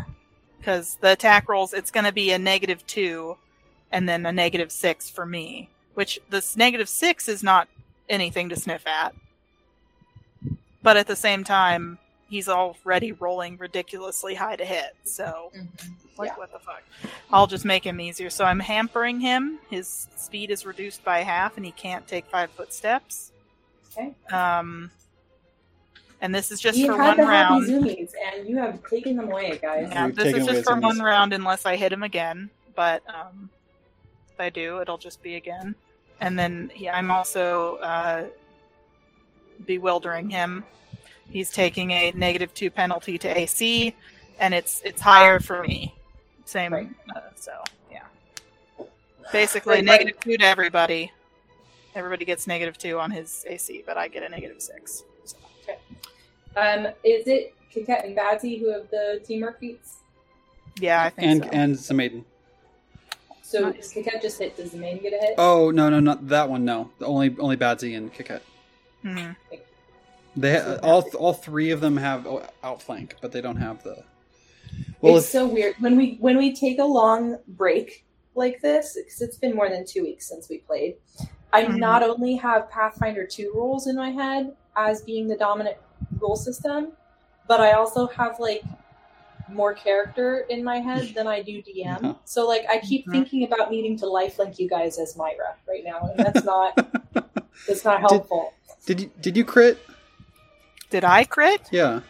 [0.59, 3.37] because the attack rolls it's going to be a negative two
[3.93, 7.69] and then a negative six for me, which this negative six is not
[8.09, 9.15] anything to sniff at.
[10.83, 11.99] But at the same time,
[12.29, 15.51] he's already rolling ridiculously high to hit, so
[16.19, 16.37] like Yeah.
[16.37, 16.83] what the fuck?
[17.33, 18.31] I'll just make him easier.
[18.31, 19.59] So I'm hampering him.
[19.71, 23.33] His speed is reduced by half, and he can't take five foot steps.
[23.97, 24.15] Okay.
[24.33, 24.91] Um,
[26.25, 27.69] and this is just you for had one the round.
[27.69, 29.89] happy zoomies, and you have taken them away, guys.
[29.91, 32.49] Yeah, We've this is just for one round unless I hit him again.
[32.75, 33.51] But um,
[34.33, 35.75] if I do, it'll just be again.
[36.23, 38.25] And then he, I'm also uh,
[39.67, 40.65] bewildering him.
[41.29, 43.95] He's taking a negative two penalty to AC,
[44.41, 45.95] and it's it's higher for me.
[46.47, 46.73] Same.
[46.73, 46.89] Right.
[47.15, 47.53] Uh, so
[47.93, 48.05] yeah.
[49.31, 51.13] Basically, Right, negative two to everybody.
[51.95, 55.05] Everybody gets negative two on his AC, but I get a negative six.
[56.55, 59.99] So, Um, is it Kiket and Badsy who have the teamwork feats?
[60.81, 61.49] yeah, I think And so.
[61.53, 62.25] and the maiden.
[63.43, 63.93] So Nice.
[63.95, 64.57] Kiket just hit.
[64.57, 65.35] Does the main get a hit?
[65.39, 66.91] Oh no no not that one no.
[67.01, 68.41] Only only Badsy and Kiket.
[69.05, 69.37] Mhm.
[70.37, 72.27] They So all all three of them have
[72.65, 74.03] outflank, but they don't have the.
[75.01, 78.95] Well, it's if, so weird when we when we take a long break like this
[78.97, 80.97] because it's been more than two weeks since we played.
[81.53, 81.79] I Mhm.
[81.79, 85.77] not only have Pathfinder two rules in my head as being the dominant
[86.25, 86.93] rule system,
[87.47, 88.63] but I also have like
[89.49, 91.75] more character in my head than I do DM.
[91.77, 92.15] Yeah.
[92.25, 96.09] So like I keep thinking about needing to lifelink you guys as Myra right now,
[96.11, 96.77] and that's not
[97.67, 98.55] that's not helpful.
[98.87, 99.79] did you did you crit?
[100.91, 101.69] Did I crit?
[101.71, 102.01] Yeah.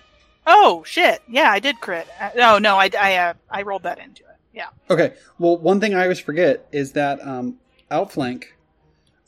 [0.47, 1.23] Oh shit!
[1.27, 2.07] Yeah, I did crit.
[2.21, 4.37] Uh, no, no, I I, uh, I rolled that into it.
[4.53, 4.69] Yeah.
[4.91, 5.15] Okay.
[5.39, 7.57] Well, one thing I always forget is that um,
[7.91, 8.54] outflank.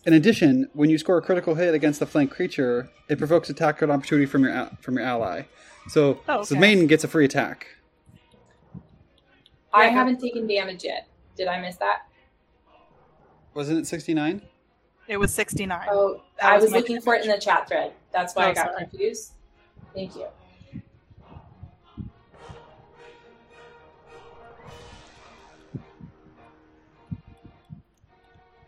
[0.06, 3.82] In addition, when you score a critical hit against the flank creature, it provokes attack
[3.82, 5.42] of opportunity from your from your ally.
[5.88, 6.60] So, Oh, so okay.
[6.60, 7.66] maiden gets a free attack.
[9.74, 11.08] I haven't taken damage yet.
[11.36, 12.06] Did I miss that?
[13.54, 14.42] Wasn't it sixty nine?
[15.08, 15.88] It was sixty nine.
[15.90, 17.92] Oh, That I was was looking for it in the chat thread.
[18.12, 18.86] That's why Oh, I got sorry.
[18.86, 19.32] confused.
[19.92, 20.26] Thank you.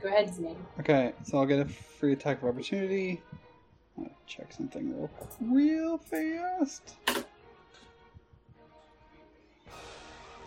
[0.01, 0.57] Go ahead, Zane.
[0.78, 3.20] Okay, so I'll get a free attack of opportunity.
[3.99, 6.94] I'll check something real real fast.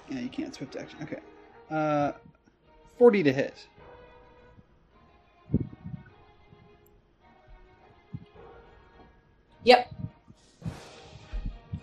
[0.10, 1.00] Yeah, you can't swift action.
[1.04, 1.20] Okay.
[1.70, 2.14] Uh,
[2.98, 3.68] 40 to hit.
[9.64, 9.94] Yep.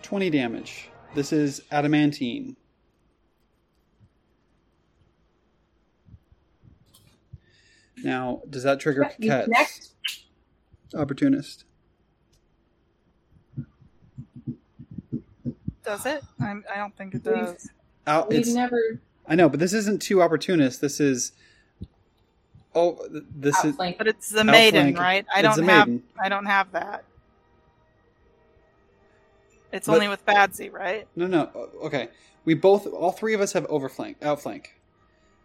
[0.03, 0.89] 20 damage.
[1.15, 2.57] This is adamantine.
[8.05, 9.91] Now, does that trigger You Keket's connect.
[10.95, 11.65] opportunist?
[15.85, 16.23] Does it?
[16.41, 17.71] I'm, I don't think it We've- does.
[18.07, 20.81] Out, We've it's, never I know, but this isn't two opportunists.
[20.81, 21.33] This is.
[22.75, 23.73] Oh, th- this is.
[23.73, 23.99] outflanked.
[23.99, 24.99] But it's the maiden, outflank.
[24.99, 25.27] right?
[25.35, 25.89] I It's don't a have.
[25.89, 26.03] maiden.
[26.19, 27.05] I don't have that.
[29.73, 31.07] It's But- only with Badsy, right?
[31.17, 31.51] No, no.
[31.55, 32.09] o- Okay,
[32.47, 34.78] we both, all three of us have overflank, outflank.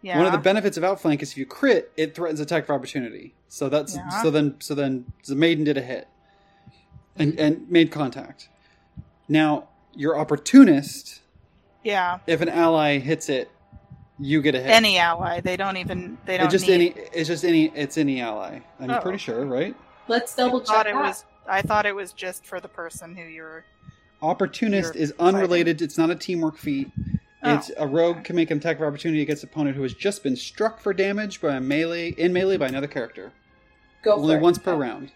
[0.04, 0.18] Yeah.
[0.18, 3.34] One of the benefits of outflank is if you crit, it threatens attack for opportunity.
[3.48, 4.10] So that's Yeah.
[4.22, 6.08] so then so then the maiden did a hit,
[7.16, 8.50] and and made contact.
[9.30, 11.22] Now your opportunist,
[11.84, 12.20] yeah.
[12.28, 13.50] if an ally hits it,
[14.20, 14.70] you get a hit.
[14.72, 15.40] Any ally.
[15.40, 16.18] They don't even.
[16.26, 16.74] They don't it's just need.
[16.74, 16.88] any.
[17.14, 17.66] It's just any.
[17.76, 18.60] It's any ally.
[18.80, 19.00] I'm Oh.
[19.00, 19.76] pretty sure, right?
[20.08, 21.02] Let's I double thought check it that.
[21.02, 21.26] was.
[21.48, 23.64] I thought it was just for the person who you're.
[24.22, 25.82] Opportunist You're is unrelated.
[25.82, 26.90] It's not a teamwork feat.
[27.44, 29.94] Oh, It's a rogue can make an attack of opportunity against an opponent who has
[29.94, 33.34] just been struck for damage by a melee in melee by another character.
[34.02, 34.42] Go Only for it.
[34.42, 34.78] once per oh.
[34.78, 35.12] round.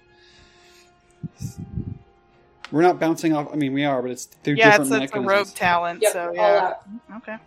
[2.71, 3.49] We're not bouncing off.
[3.51, 6.01] I mean, we are, but it's through yeah, different it's, it's a rogue talent.
[6.01, 6.41] Yep, so yeah.
[6.41, 6.83] out.
[7.17, 7.37] Okay.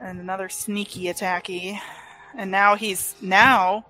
[0.00, 1.80] And another sneaky attacky.
[2.36, 3.86] And now he's now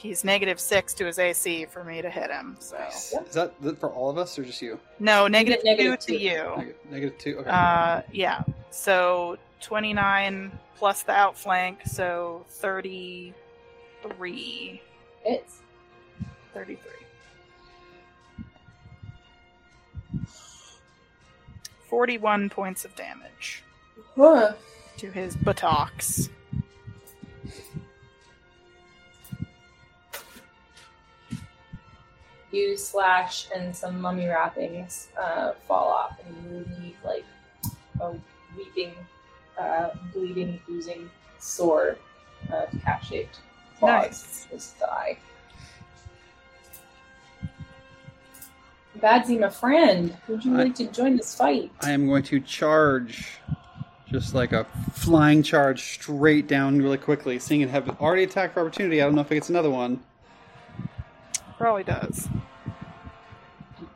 [0.00, 2.56] he's negative six to his AC for me to hit him.
[2.58, 3.12] So Nice.
[3.12, 4.78] Is that that for all of us or just you?
[4.98, 6.74] no negative, negative two to you.
[6.90, 7.38] Negative Two.
[7.40, 7.50] Okay.
[7.50, 8.42] Uh, yeah.
[8.70, 13.34] So twenty nine plus the outflank, so thirty
[14.02, 14.80] three.
[15.24, 15.60] It's
[16.54, 16.80] 33.
[21.88, 23.62] Forty-one points of damage
[24.16, 24.52] Huh.
[24.98, 26.28] to his buttocks.
[32.52, 37.24] You slash and some mummy wrappings uh, fall off, and you leave like
[38.00, 38.12] a
[38.56, 38.92] weeping,
[39.58, 41.96] uh, bleeding, oozing sore,
[42.52, 43.40] uh, cat-shaped
[43.78, 44.44] claws Nice.
[44.50, 45.16] his thigh.
[48.98, 51.70] Badsy, my friend, would you I- like to join this fight?
[51.82, 53.38] I am going to charge,
[54.10, 57.38] just like a flying charge, straight down really quickly.
[57.38, 60.02] Seeing it have already attacked for opportunity, I don't know if it gets another one.
[61.60, 62.26] Probably does.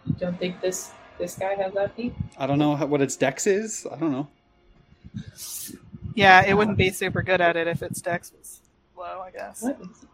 [0.05, 2.15] You don't think this this guy has that feat?
[2.37, 3.87] I don't know how, what its dex is.
[3.91, 4.29] I don't know.
[6.15, 8.61] Yeah, it wouldn't be super good at it if its dex was
[8.95, 9.63] low, I guess.
[9.63, 10.05] What is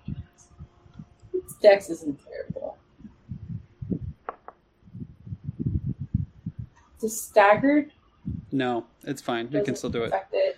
[1.34, 2.78] Its dex isn't terrible.
[7.02, 7.90] It's staggered.
[8.52, 9.46] No, it's fine.
[9.46, 10.12] You can doesn't still do it.
[10.32, 10.56] it.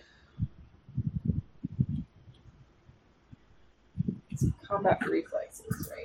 [4.31, 6.02] It's combat reflexes, right?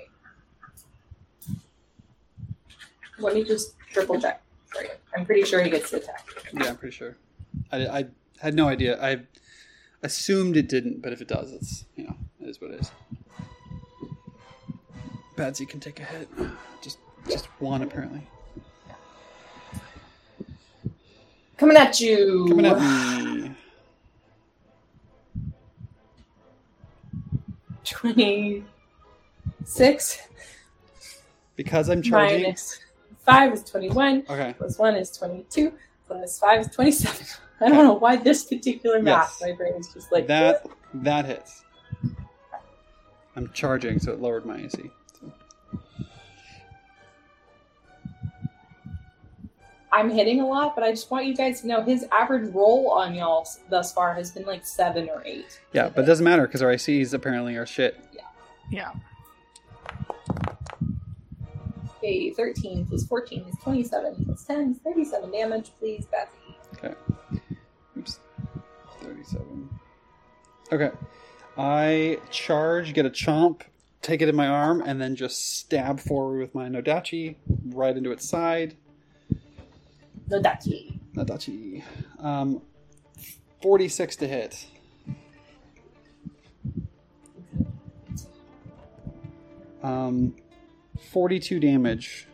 [3.20, 4.90] Let me just triple check for you.
[5.16, 6.26] I'm pretty sure he gets to attack.
[6.54, 7.16] Yeah, I'm pretty sure.
[7.72, 8.06] I, I
[8.40, 9.02] had no idea.
[9.02, 9.22] I
[10.04, 12.92] assumed it didn't, but if it does, it's you know it is what it is.
[15.36, 16.28] Badsy can take a hit.
[16.82, 16.98] Just
[17.30, 18.22] just one apparently.
[21.58, 22.46] Coming at you.
[22.50, 23.52] Coming at me.
[27.84, 30.20] 26
[31.56, 32.44] Because I'm charging.
[32.44, 32.80] minus
[33.28, 34.24] 5 is 21.
[34.30, 34.56] Okay.
[34.58, 35.74] plus one is 22,
[36.08, 37.28] plus five is 27.
[37.62, 39.38] I don't know why this particular math.
[39.42, 39.50] Yes.
[39.50, 41.64] My brain is just like That that hits.
[43.36, 44.90] I'm charging, so it lowered my AC.
[45.20, 45.32] So-
[49.92, 52.92] I'm hitting a lot, but I just want you guys to know his average roll
[52.92, 55.60] on y'all thus far has been like seven or eight.
[55.74, 58.00] Yeah, but it doesn't matter because our ICs apparently are shit.
[58.14, 58.22] Yeah.
[58.70, 58.92] Yeah.
[61.98, 65.72] Okay, 13 plus 14 is 27 plus 10 is 37 damage.
[65.80, 66.56] Please, Betsy.
[66.76, 66.94] Okay.
[67.98, 68.20] Oops.
[69.02, 69.70] 37.
[70.72, 70.92] Okay.
[71.58, 73.62] I charge, get a chomp,
[74.04, 77.36] take it in my arm, and then just stab forward with my Nodachi
[77.70, 78.76] right into its side.
[80.28, 81.00] No, Dachi.
[81.16, 81.84] Nodachi.
[82.20, 82.62] Um,
[83.64, 84.68] 46 to hit.
[89.82, 90.36] Um,
[90.98, 92.28] 42 damage.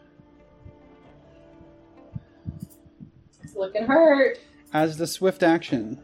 [3.43, 4.39] It's looking hurt.
[4.73, 6.01] As the swift action,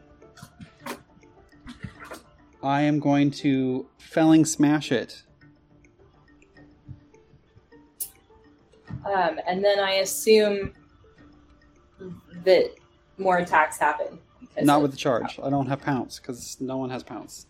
[2.62, 5.24] I am going to felling smash it.
[9.06, 10.74] Um, and then I assume
[12.44, 12.72] that
[13.18, 14.20] more attacks happen.
[14.62, 15.40] Not with the charge.
[15.42, 17.48] I don't have pounce because no one has pounce.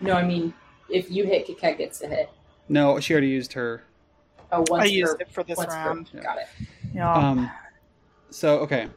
[0.00, 0.54] No, I mean,
[0.88, 2.30] if you hit, Kikek gets a hit.
[2.68, 3.84] No, she already used her.
[4.52, 6.10] Oh, once I used per, it for this once per- round.
[6.12, 6.20] Yeah.
[6.22, 6.46] Got it.
[6.94, 7.12] Yeah.
[7.12, 7.50] Um,
[8.30, 8.88] so okay,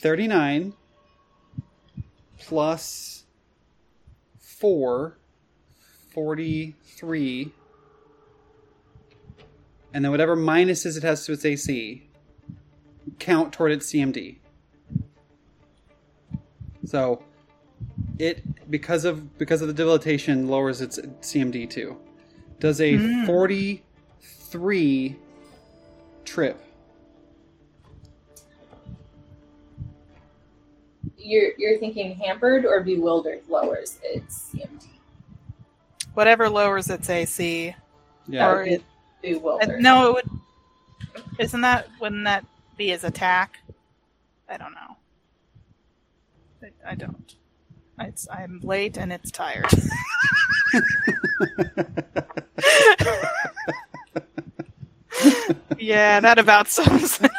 [0.00, 0.74] thirty nine
[2.38, 3.24] plus
[4.60, 5.16] four,
[6.12, 7.52] 43,
[9.94, 12.06] and then whatever minuses it has to its AC
[13.18, 14.36] count toward its CMD.
[16.84, 17.22] So
[18.18, 21.96] it because of because of the debilitation lowers its CMD too.
[22.60, 23.26] Does a hmm.
[23.26, 23.82] forty
[24.20, 25.16] three
[26.24, 26.62] trip.
[31.16, 34.86] You're you're thinking hampered or bewildered lowers its CMD.
[36.14, 37.74] Whatever lowers its AC.
[38.28, 38.50] Yeah.
[38.50, 38.82] Or it,
[39.22, 39.80] bewildered.
[39.80, 40.40] no, it would.
[41.38, 42.44] Isn't that wouldn't that
[42.76, 43.58] be his attack?
[44.48, 44.96] I don't know.
[46.62, 47.34] I, I don't.
[48.00, 49.66] It's, I'm late and it's tired.
[55.78, 57.30] yeah, that about sums it.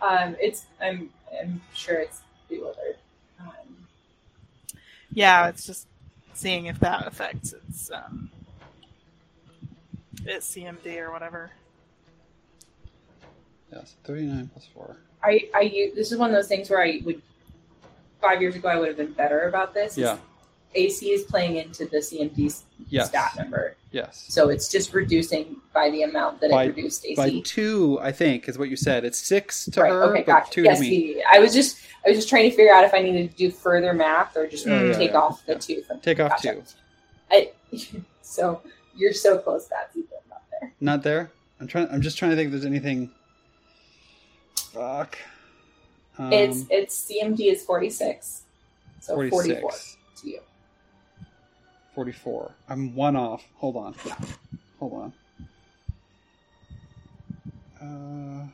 [0.00, 2.96] Um, it's I'm I'm sure it's bewildered.
[3.38, 3.86] Um,
[5.12, 5.86] Yeah, it's just
[6.34, 8.30] seeing if that affects its um,
[10.24, 11.50] its CMD or whatever.
[13.72, 14.96] yes, 39 plus 4.
[15.22, 17.20] I I use, this is one of those things where I would
[18.20, 19.96] five years ago I would have been better about this.
[19.96, 20.18] Yeah.
[20.74, 23.08] AC is playing into the CMD Yes.
[23.08, 24.24] stat number, Yes.
[24.28, 27.16] so it's just reducing by the amount that By- it reduced AC.
[27.16, 29.04] By two, I think, is what you said.
[29.04, 29.90] It's six to right.
[29.90, 30.20] her, okay.
[30.20, 30.52] but Gotcha.
[30.52, 30.78] two yes.
[30.78, 31.22] to me.
[31.30, 33.50] I was just I was just trying to figure out if I needed to do
[33.50, 35.58] further math or just yeah, take yeah, off the yeah.
[35.58, 36.54] two from Take off Gotcha.
[36.54, 36.62] two.
[37.30, 37.50] I,
[38.22, 38.62] so
[38.96, 39.66] you're so close.
[39.66, 40.72] That's even not there.
[40.80, 41.30] Not there.
[41.60, 41.88] I'm trying.
[41.90, 43.10] I'm just trying to think if there's anything.
[44.72, 45.18] Fuck.
[46.18, 48.42] Um, it's it's CMD is 46,
[49.00, 49.70] so 44
[50.22, 50.40] to you.
[51.94, 52.52] 44.
[52.68, 53.42] I'm one off.
[53.56, 53.94] Hold on.
[54.78, 55.12] Hold
[57.80, 57.80] on.
[57.80, 58.46] Uh.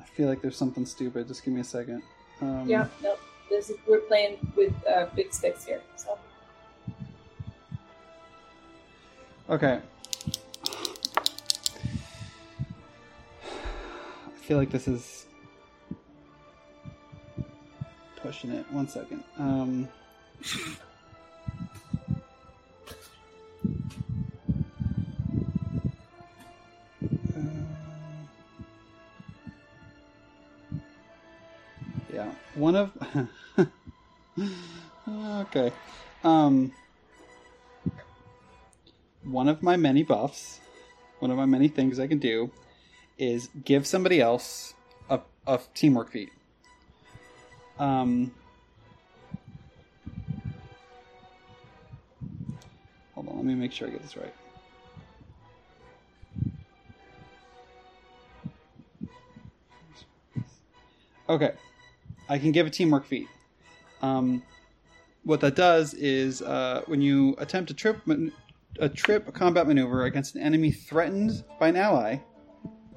[0.00, 1.28] I feel like there's something stupid.
[1.28, 2.02] Just give me a second.
[2.40, 3.16] Um, Yeah, no,
[3.50, 5.80] this is, we're playing with uh, big sticks here.
[5.96, 6.18] So
[9.48, 9.80] Okay.
[13.46, 15.26] I feel like this is
[18.16, 18.70] pushing it.
[18.72, 19.22] One second.
[19.38, 19.88] Um,
[32.54, 32.92] one of.
[35.08, 35.72] okay.
[36.22, 36.72] Um
[39.24, 40.60] one of my many buffs,
[41.18, 42.50] one of my many things I can do,
[43.18, 44.74] is give somebody else
[45.08, 46.30] a, a teamwork feat.
[47.78, 48.32] Um,
[53.14, 54.34] hold on, let me make sure I get this right.
[61.28, 61.52] Okay,
[62.28, 63.28] I can give a teamwork feat.
[64.02, 64.42] Um,
[65.24, 68.02] what that does is uh, when you attempt a trip
[68.80, 72.18] a trip combat maneuver against an enemy threatened by an ally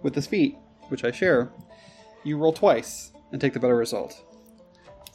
[0.01, 0.57] with this feat,
[0.89, 1.51] which I share,
[2.23, 4.23] you roll twice and take the better result.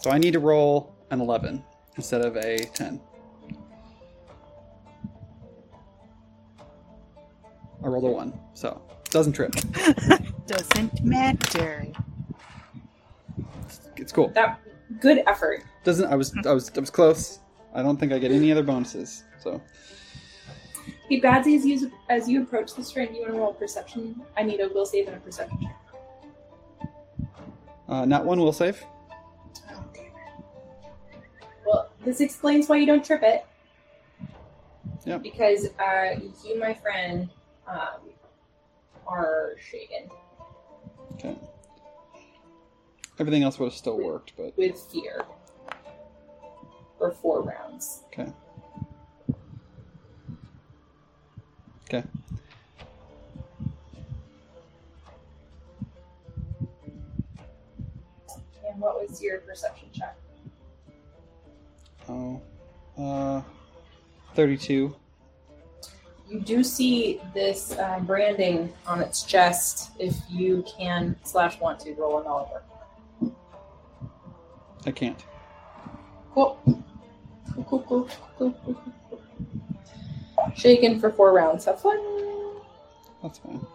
[0.01, 1.65] So I need to roll an 11
[1.97, 3.01] instead of a 10.
[7.85, 9.53] I rolled a 1, so doesn't trip.
[10.47, 11.87] Doesn't matter.
[14.03, 14.29] It's cool.
[14.31, 14.61] that
[15.01, 15.63] good effort.
[15.85, 17.39] Doesn't I was I was I was close.
[17.75, 19.25] I don't think I get any other bonuses.
[19.41, 19.63] So
[21.09, 24.21] Hey, Badsy, as you as you approach this friend, you want to roll perception.
[24.37, 25.77] I need a will save and a perception check.
[27.89, 28.85] uh, not one will save.
[31.67, 33.45] Well, this explains why you don't trip it.
[35.05, 35.23] Yep.
[35.23, 37.29] Because uh, you, my friend,
[37.67, 38.01] um,
[39.07, 40.09] are shaken
[41.15, 41.37] Okay.
[43.19, 45.25] Everything else would have still worked, but with fear
[46.99, 48.03] for four rounds.
[48.07, 48.33] okay.
[51.89, 52.05] Okay.
[58.67, 60.17] And what was your perception check?
[62.09, 62.41] Oh.
[62.97, 63.43] Uh.
[64.35, 64.97] Thirty-two.
[66.29, 69.91] You do see this uh, branding on its chest.
[69.99, 72.63] If you can slash want to roll an Oliver.
[74.85, 75.25] I can't.
[76.35, 76.59] Cool.
[77.55, 78.75] Cool, cool, cool, cool, cool,
[79.09, 79.23] cool.
[80.55, 81.65] Shaken for four rounds.
[81.67, 81.99] Have fun.
[83.23, 83.67] That's fine.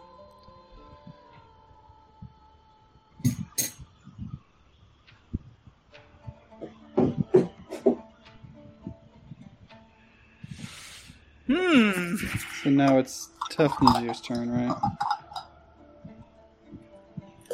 [11.47, 12.15] Hmm.
[12.63, 14.75] So now it's Tefnaju's turn, right?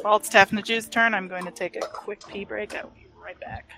[0.02, 2.76] While it's Tefnaju's turn, I'm going to take a quick pee break.
[2.76, 3.03] I'll be
[3.34, 3.70] right back.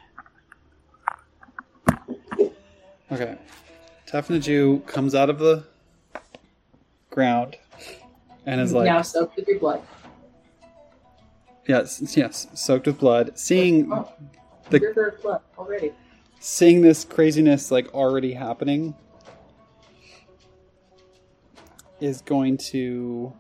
[3.12, 3.38] Okay.
[4.08, 5.64] Tefnaju comes out of the
[7.10, 7.58] ground
[8.46, 9.82] and is like, now soaked with your blood.
[11.68, 13.38] yes, yes, soaked with blood.
[13.38, 14.12] Seeing Oh,
[14.70, 15.94] The- river blood already.
[16.40, 18.96] seeing this craziness like already happening
[22.00, 23.34] is going to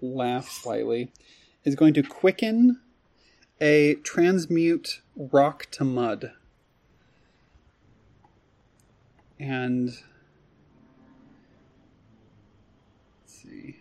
[0.00, 1.12] laugh slightly,
[1.64, 2.80] is going to quicken
[3.60, 6.32] a transmute rock to mud.
[9.38, 9.88] And
[13.20, 13.76] let's see.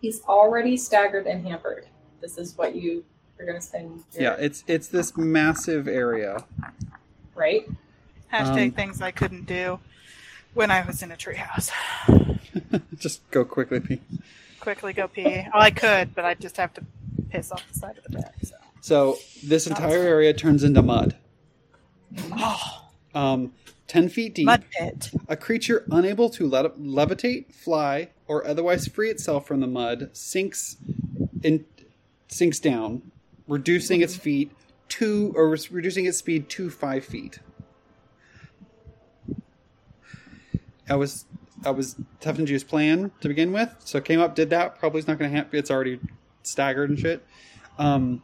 [0.00, 1.86] He's already staggered and hampered.
[2.20, 3.04] This is what you
[3.38, 4.02] are going to spend.
[4.14, 6.44] Your, Yeah, it's it's this massive area.
[7.34, 7.68] right.
[8.32, 9.80] Hashtag Um, things I couldn't do
[10.52, 11.70] when I was in a treehouse.
[12.98, 14.00] Just go quickly, P.
[14.68, 15.46] Quickly go pee.
[15.54, 16.84] Oh, I could, but I'd just have to
[17.30, 18.32] piss off the side of the bed.
[18.42, 18.54] So.
[18.82, 21.16] So this entire area turns into mud.
[22.32, 23.54] Oh, Um,
[23.86, 24.44] ten feet deep.
[24.44, 25.10] mud pit.
[25.26, 30.76] A creature unable to le- levitate, fly, or otherwise free itself from the mud sinks
[31.42, 31.64] in
[32.26, 33.10] sinks down,
[33.46, 34.52] reducing its feet
[34.90, 37.38] to or reducing its speed to five feet.
[40.90, 41.24] I was
[41.64, 44.78] I was Tefnaju's plan to begin with, so came up, did that.
[44.78, 45.58] Probably is not going to happen.
[45.58, 45.98] It's already
[46.42, 47.26] staggered and shit.
[47.78, 48.22] Um,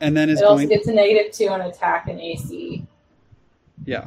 [0.00, 2.86] and then is It also going gets a negative two on attack and AC.
[3.84, 4.06] yeah.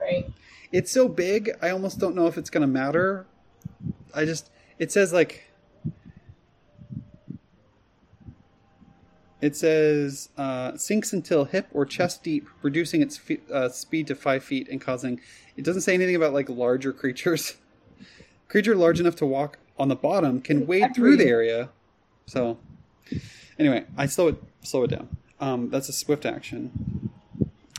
[0.00, 0.30] Right.
[0.70, 3.26] it's so big i almost don't know if it's going to matter
[4.14, 5.50] i just it says like
[9.40, 14.14] it says uh, sinks until hip or chest deep reducing its fe- uh, speed to
[14.14, 15.20] five feet and causing
[15.56, 17.54] it doesn't say anything about like larger creatures
[18.48, 21.68] creature large enough to walk on the bottom can wade through the area
[22.26, 22.58] so
[23.58, 27.10] anyway i slow it slow it down um, that's a swift action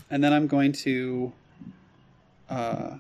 [0.10, 1.34] and then i'm going to
[2.49, 2.98] uh,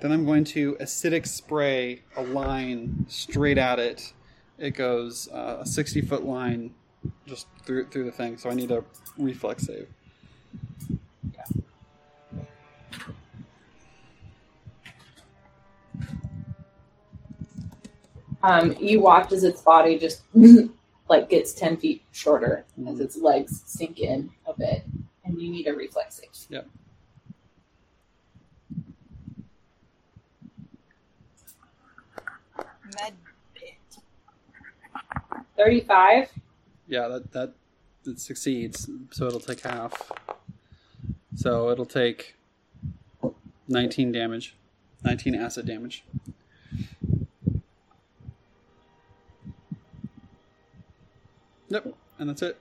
[0.00, 4.12] then I'm going to acidic spray a line straight at it.
[4.58, 6.74] It goes uh, a 60 foot line
[7.26, 8.36] just through through the thing.
[8.36, 8.84] So I need a
[9.18, 9.88] reflex save.
[18.42, 20.22] Um, you watch as its body just
[21.08, 23.00] like gets ten feet shorter as Mhm.
[23.00, 24.84] its legs sink in a bit,
[25.24, 26.30] and you need a reflex save.
[26.48, 26.66] Yep.
[32.84, 33.12] Mud
[33.54, 33.74] pit.
[35.56, 36.28] Thirty-five.
[36.88, 37.52] Yeah, that that
[38.06, 38.88] it succeeds.
[39.10, 40.10] So it'll take half.
[41.36, 42.34] So it'll take
[43.68, 44.56] 19 damage,
[45.04, 46.04] 19 acid damage.
[51.70, 52.60] Yep, and that's it.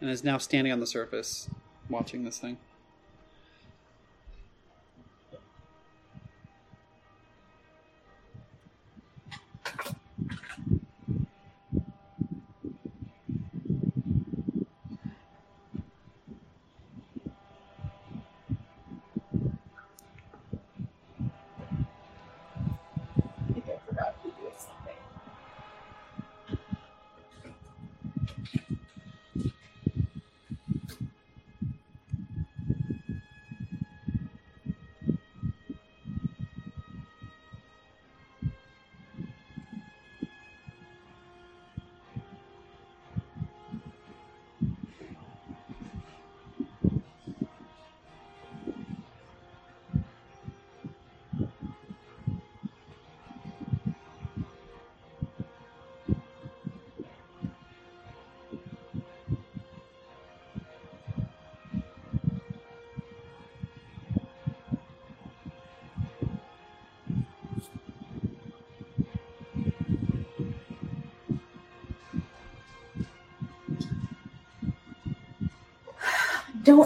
[0.00, 1.48] And is now standing on the surface,
[1.88, 2.56] watching this thing.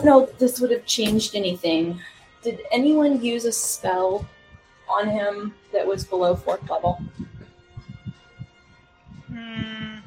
[0.08, 2.00] Know that this would have changed anything.
[2.42, 4.26] Did anyone use a spell
[4.88, 7.00] on him that was below fourth level?
[9.28, 9.98] Hmm,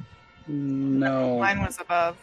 [0.48, 1.40] No.
[1.40, 2.18] mine was above.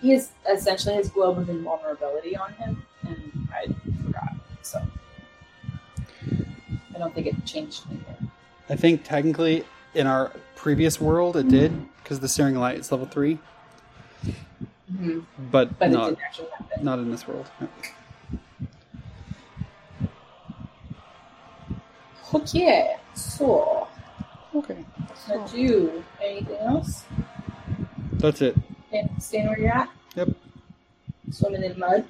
[0.00, 3.66] He is essentially his globe of invulnerability on him, and I
[4.04, 4.34] forgot.
[4.62, 4.82] So
[6.94, 8.30] I don't think it changed anything.
[8.68, 9.64] I think technically
[9.94, 11.72] in our previous world it did
[12.02, 13.38] because the Searing Light is level three,
[14.96, 15.20] Mm-hmm.
[15.50, 16.84] but, But not didn't actually happen.
[16.84, 17.50] not in this world.
[17.60, 17.70] Yep.
[22.34, 23.88] Okay, so
[24.54, 24.84] Okay,
[25.28, 27.04] now do anything else?
[28.14, 28.56] that's it.
[28.92, 29.90] And staying where you're at?
[30.16, 30.30] Yep.
[31.30, 32.04] Swimming in mud?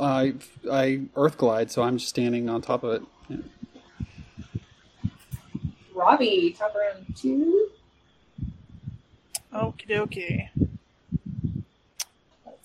[0.00, 0.34] I
[0.70, 3.02] I earth glide, so I'm just standing on top of it.
[3.28, 3.36] Yeah.
[5.94, 7.68] Robbie, top round two?
[9.52, 10.47] Okie dokie.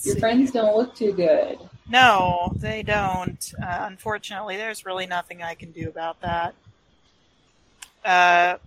[0.04, 0.20] Your see.
[0.20, 1.58] friends don't look too good.
[1.90, 3.54] No, they don't.
[3.62, 6.56] Uh, unfortunately, there's really nothing I can do about that.
[8.04, 8.58] Uh,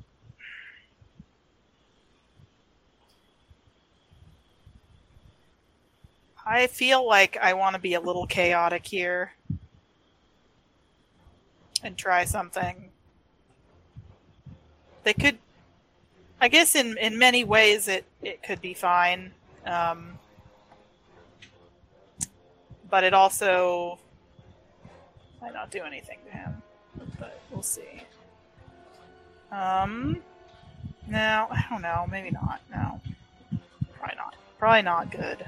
[6.46, 9.32] I feel like I want to be a little chaotic here
[11.82, 12.90] and try something.
[15.02, 15.38] They could,
[16.40, 19.32] I guess, in in many ways, it it could be fine.
[19.64, 20.18] Um,
[22.90, 23.98] but it also
[25.40, 26.62] might not do anything to him.
[27.18, 28.02] But we'll see.
[29.52, 30.22] Um,
[31.08, 32.06] no, I don't know.
[32.10, 32.60] Maybe not.
[32.70, 33.00] No,
[33.98, 34.34] probably not.
[34.58, 35.44] Probably not good.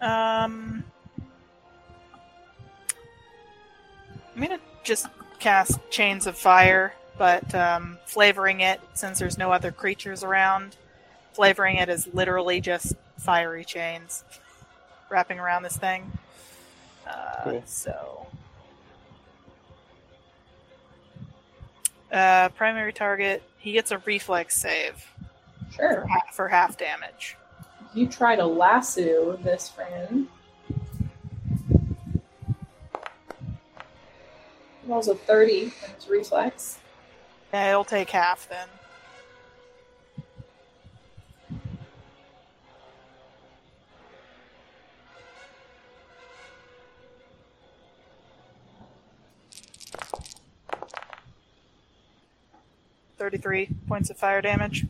[0.00, 0.84] Um,
[4.34, 5.06] I'm gonna just
[5.38, 10.76] cast Chains of Fire, but um, flavoring it since there's no other creatures around.
[11.32, 14.24] Flavoring it is literally just fiery chains
[15.12, 16.10] wrapping around this thing.
[17.06, 17.62] Uh, Cool.
[17.66, 18.26] So,
[22.10, 23.42] uh, primary target.
[23.58, 25.06] He gets a reflex save
[25.76, 26.00] Sure.
[26.02, 27.36] for half, for half damage.
[27.94, 30.26] You try to lasso this friend.
[34.86, 36.78] Rolls a 30 on his reflex.
[37.52, 38.66] Yeah, he'll take half then.
[53.22, 54.84] Thirty-three points of fire damage.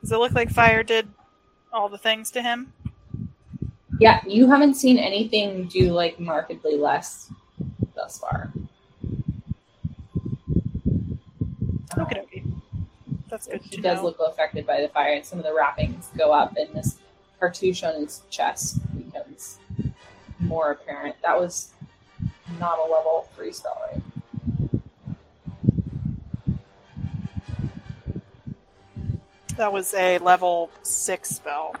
[0.00, 1.06] Does it look like fire did
[1.72, 2.72] all the things to him?
[4.00, 7.32] Yeah, you haven't seen anything do like markedly less
[7.94, 8.52] thus far.
[11.96, 12.42] Okay, okay.
[13.28, 14.06] That's good He does know.
[14.06, 16.98] look affected by the fire, and some of the wrappings go up, and this
[17.38, 18.80] cartouche on his chest
[20.50, 21.14] more apparent.
[21.22, 21.70] That was
[22.58, 24.02] not a level three spell, right?
[29.56, 31.76] That was a level six spell.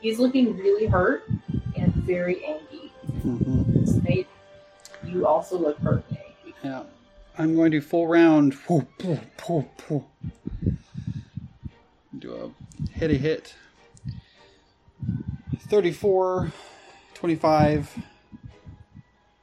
[0.00, 1.28] He's looking really hurt
[1.76, 2.90] and very angry.
[3.06, 3.84] Mm-hmm.
[3.84, 4.28] Snape,
[5.04, 6.17] you also look hurt and angry.
[6.62, 6.82] Yeah.
[7.36, 8.56] I'm going to full round.
[12.18, 12.50] Do a
[12.90, 13.54] hit a hit.
[15.68, 16.52] 34,
[17.14, 17.98] 25,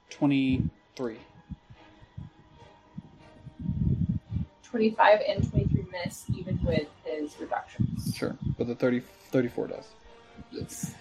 [0.10, 1.18] 23.
[4.64, 8.14] 25 and 23 miss, even with his reductions.
[8.14, 8.36] Sure.
[8.58, 9.86] But the 30, 34 does.
[10.52, 10.94] Yes.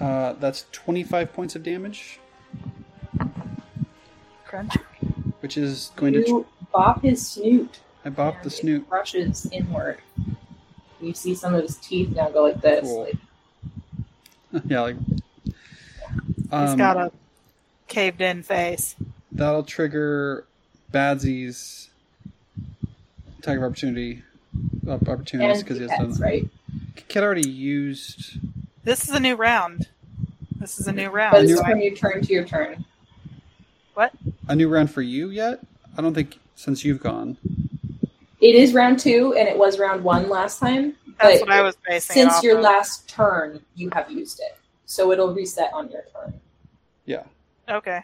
[0.00, 2.18] Uh, that's 25 points of damage,
[4.44, 4.74] Crunch.
[5.44, 6.20] Which is going to.
[6.26, 7.80] You bop his snoot.
[8.02, 8.88] I bop and the it snoot.
[8.88, 9.98] brushes inward.
[11.02, 12.80] You see some of his teeth now go like this.
[12.80, 13.02] Cool.
[14.52, 14.96] Like, yeah, like.
[15.44, 15.52] He's
[16.50, 17.12] Um, got a
[17.88, 18.96] caved in face.
[19.32, 20.46] That'll trigger
[20.90, 21.90] Badsy's
[23.38, 24.22] attack of opportunity.
[24.88, 26.22] Op- opportunities because he has pets, done.
[26.22, 26.48] right?
[27.08, 28.38] Kid already used.
[28.82, 29.88] This is a new round.
[30.58, 31.36] This is a new But round.
[31.36, 32.86] it's so I- from your turn to your turn.
[34.48, 35.60] A new round for you yet?
[35.96, 37.36] I don't think since you've gone.
[38.40, 40.94] It is round two, and it was round one last time.
[41.20, 42.62] that's what I was basing it Since off your of.
[42.64, 44.56] last turn, you have used it.
[44.86, 46.38] So it'll reset on your turn.
[47.06, 47.22] Yeah.
[47.68, 48.00] Okay.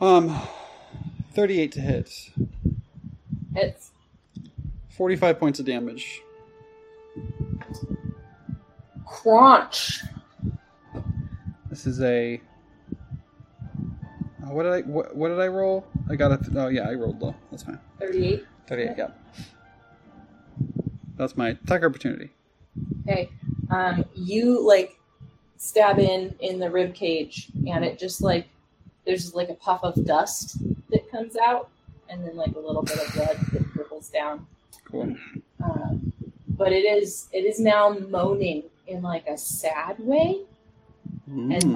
[0.00, 0.36] Um,
[1.32, 2.30] thirty-eight to hit,
[3.54, 3.90] It's
[4.90, 6.20] forty-five points of damage.
[9.06, 10.00] crunch.
[11.70, 12.40] This is a.
[14.42, 15.86] Uh, what did I what, what did I roll?
[16.10, 16.38] I got a.
[16.38, 17.34] Th- oh yeah, I rolled low.
[17.50, 17.78] That's fine.
[18.00, 18.44] 38.
[18.66, 18.94] Thirty-eight.
[18.96, 19.08] Yeah.
[21.16, 22.30] That's my attack opportunity.
[23.06, 23.30] Okay.
[23.70, 24.96] Um, you like
[25.56, 28.48] stab in in the rib cage, and it just like
[29.04, 30.58] there's like a puff of dust
[30.90, 31.70] that comes out,
[32.08, 34.46] and then like a little bit of blood that trickles down.
[34.84, 35.16] Cool.
[35.62, 36.12] Um,
[36.48, 40.40] but it is it is now moaning in like a sad way,
[41.30, 41.54] Mm.
[41.64, 41.74] and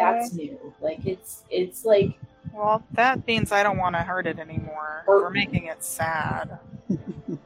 [0.00, 0.58] that's new.
[0.80, 2.16] Like it's it's like
[2.52, 5.04] Well, that means I don't want to hurt it anymore.
[5.06, 6.58] Or- We're making it sad.
[6.88, 7.38] and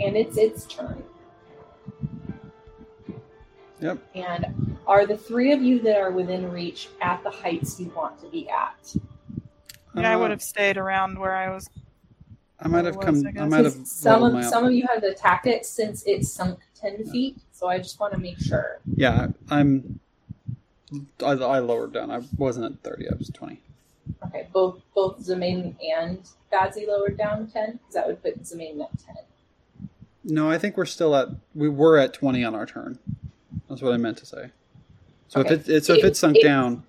[0.00, 1.02] it's its turn.
[3.80, 3.98] Yep.
[4.14, 8.20] And are the three of you that are within reach at the heights you want
[8.20, 8.94] to be at?
[9.96, 11.68] Yeah, I Uh, would have stayed around where I was.
[12.60, 13.32] I might have Otherwise, come.
[13.36, 13.74] I I might have.
[13.84, 17.38] some of some of you have attacked it since it's sunk ten feet.
[17.50, 18.78] So I just want to make sure.
[18.94, 19.98] Yeah, I'm.
[21.24, 22.10] I, I lowered down.
[22.10, 23.08] I wasn't at thirty.
[23.08, 23.60] I was twenty.
[24.26, 26.18] Okay, both both Zemain and
[26.52, 27.72] Badsy lowered down ten.
[27.72, 29.16] Because that would put Zemain at ten.
[30.24, 31.28] No, I think we're still at.
[31.54, 32.98] We were at twenty on our turn.
[33.68, 34.50] That's what I meant to say.
[35.28, 35.54] So Okay.
[35.54, 36.84] if it, it's so if It- it sunk it- down.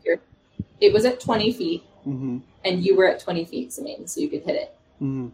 [0.81, 4.29] It was at twenty feet, hmm and you were at twenty feet, Zemain, so you
[4.29, 4.75] could hit it.
[4.99, 5.29] hmm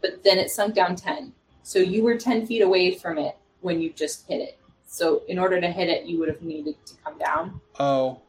[0.00, 1.32] But then it sunk down ten.
[1.62, 4.58] So you were ten feet away from it when you just hit it.
[4.94, 7.60] So in order to hit it, you would have needed to come down.
[7.80, 8.20] Oh.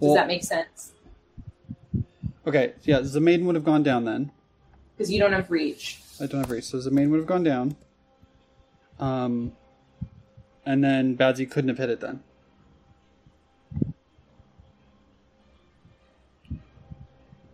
[0.00, 0.92] Does that make sense?
[2.46, 2.72] okay.
[2.84, 4.30] Yeah, the maiden would have gone down then.
[4.96, 6.00] Because you don't have reach.
[6.18, 7.76] I don't have reach, so the maiden would have gone down.
[8.98, 9.52] Um,
[10.64, 12.22] and then Badsy couldn't have hit it then.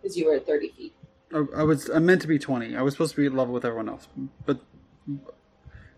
[0.01, 0.93] Because you were at thirty feet.
[1.33, 2.77] I, I was I meant to be twenty.
[2.77, 4.07] I was supposed to be at level with everyone else,
[4.45, 4.61] but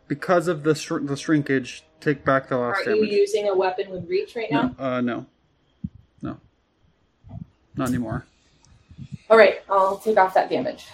[0.07, 3.89] because of the shr- the shrinkage, take back the last Aren't you using a weapon
[3.89, 4.73] with reach right now?
[4.77, 5.25] No, uh, no,
[6.21, 6.37] no,
[7.75, 8.25] not anymore.
[9.29, 10.87] All right, I'll take off that damage.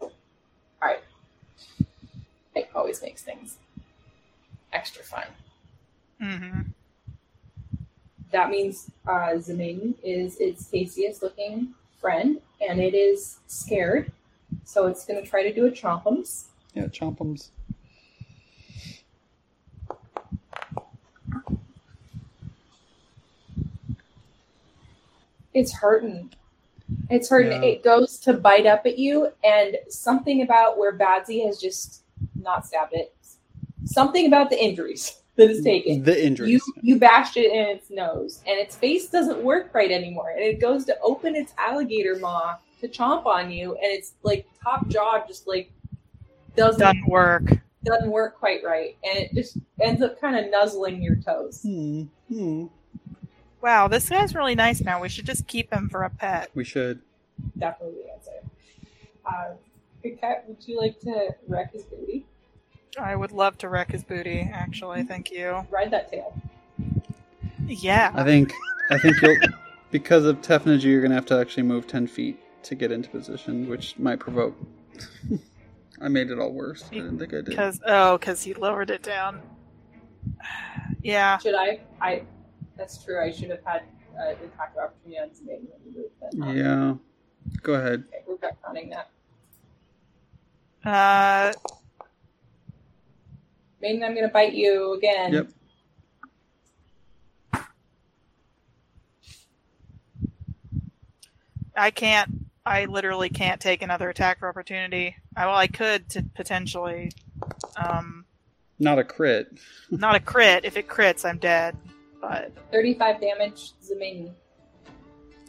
[0.00, 0.10] All
[0.80, 1.00] right.
[2.54, 3.56] It always makes things
[4.72, 5.24] extra fun.
[6.20, 6.60] Mm-hmm.
[8.30, 12.38] That means uh, Zemain is its tastiest looking friend,
[12.68, 14.12] and it is scared.
[14.64, 16.48] So it's going to try to do a chompums.
[16.74, 17.48] Yeah, chompums.
[25.54, 26.32] It's hurting.
[27.08, 27.62] It's hurting.
[27.62, 27.68] Yeah.
[27.68, 32.02] It goes to bite up at you, and something about where Badsy has just
[32.34, 33.14] not stabbed it.
[33.84, 36.02] Something about the injuries that it's taken.
[36.02, 36.50] The injury.
[36.50, 36.82] You injuries.
[36.82, 40.30] you bashed it in its nose, and its face doesn't work right anymore.
[40.30, 44.46] And it goes to open its alligator maw to chomp on you, and its like
[44.62, 45.70] top jaw just like
[46.56, 47.42] doesn't Doesn't work.
[47.84, 51.62] doesn't work quite right, and it just ends up kind of nuzzling your toes.
[51.62, 52.02] Hmm.
[52.28, 52.66] Hmm.
[53.62, 55.00] Wow, this guy's really nice now.
[55.00, 56.50] We should just keep him for a pet.
[56.54, 57.00] We should.
[57.56, 58.30] Definitely the answer.
[59.24, 59.54] Uh,
[60.02, 62.26] Big Cat, would you like to wreck his booty?
[62.98, 65.02] I would love to wreck his booty, actually.
[65.04, 65.66] Thank you.
[65.70, 66.34] Ride that tail.
[67.66, 68.12] Yeah.
[68.14, 68.52] I think.
[68.90, 69.36] I think you'll.
[69.90, 73.68] Because of Tefnaju, you're gonna have to actually move ten feet to get into position,
[73.68, 74.56] which might provoke.
[76.00, 76.84] I made it all worse.
[76.90, 77.46] I didn't think I did.
[77.46, 79.40] Because oh, because he lowered it down.
[81.04, 81.38] Yeah.
[81.38, 81.80] Should I?
[82.00, 82.22] I.
[82.76, 83.20] That's true.
[83.20, 83.82] I should have had
[84.16, 86.14] uh, the attack of opportunity on Zemain when you moved.
[86.20, 86.94] But, Yeah.
[87.62, 88.04] Go ahead.
[88.08, 89.10] Okay, we're retconning that.
[90.88, 91.52] Uh,
[93.82, 95.32] Maiden, I'm going to bite you again.
[95.32, 95.48] Yep.
[101.76, 102.30] I can't.
[102.64, 105.16] I literally can't take another attack for opportunity.
[105.36, 107.10] I, well, I could to potentially.
[107.76, 108.24] Um,
[108.78, 109.58] Not a crit.
[109.90, 110.64] not a crit.
[110.64, 111.76] If it crits, I'm dead.
[112.20, 114.30] But 35 damage, Zemain.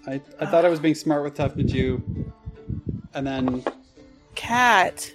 [0.08, 2.32] I, I thought I was being smart with Tefnaju,
[3.14, 3.64] and then
[4.34, 5.14] cat.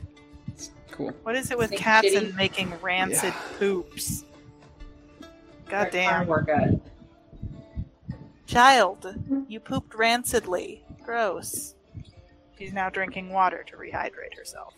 [0.99, 1.15] Cool.
[1.23, 2.19] What is it with Think cats shitty?
[2.19, 4.25] and making rancid poops?
[5.69, 6.27] God Alright, fine, damn.
[6.27, 6.83] Work at it.
[8.47, 9.15] Child,
[9.49, 10.85] you pooped rancidly.
[11.05, 11.75] Gross.
[12.59, 14.75] She's now drinking water to rehydrate herself.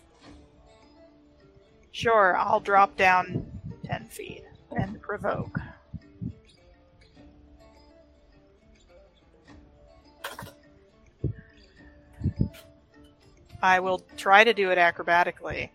[1.93, 3.47] Sure, I'll drop down
[3.87, 4.45] 10 feet
[4.77, 5.59] and provoke.
[13.63, 15.71] I will try to do it acrobatically.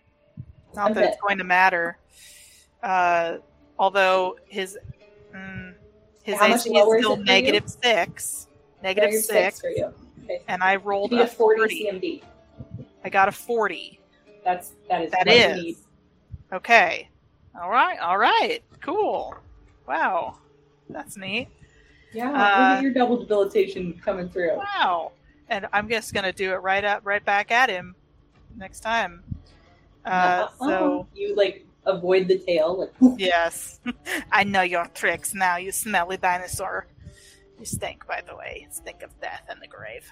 [0.76, 1.98] Not that it's going to matter.
[2.82, 3.38] Uh,
[3.78, 4.78] although his
[5.34, 5.74] mm,
[6.22, 7.24] his How AC is is still you?
[7.24, 8.48] negative six.
[8.82, 9.92] Negative Negative six, for you.
[10.24, 10.42] Okay.
[10.48, 11.84] and I rolled a a 40 40.
[11.84, 12.22] CMD.
[13.04, 14.00] I got a 40.
[14.44, 15.78] That's that is That is.
[16.52, 17.08] Okay.
[17.60, 17.98] All right.
[18.00, 18.60] All right.
[18.80, 19.34] Cool.
[19.88, 20.38] Wow.
[20.90, 21.48] That's neat.
[22.12, 22.38] Yeah, Uh, look
[22.78, 24.56] at your double debilitation coming through.
[24.56, 25.12] Wow.
[25.48, 27.94] And I'm just gonna do it right up, right back at him
[28.56, 29.22] next time.
[30.06, 33.80] Uh, so you like avoid the tail, like yes,
[34.32, 35.56] I know your tricks now.
[35.56, 36.86] You smelly dinosaur.
[37.58, 38.66] You stink, by the way.
[38.70, 40.06] Stink of death and the grave.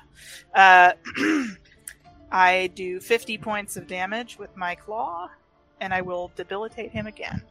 [0.54, 0.92] Uh,
[2.32, 5.28] I do 50 points of damage with my claw,
[5.80, 7.42] and I will debilitate him again.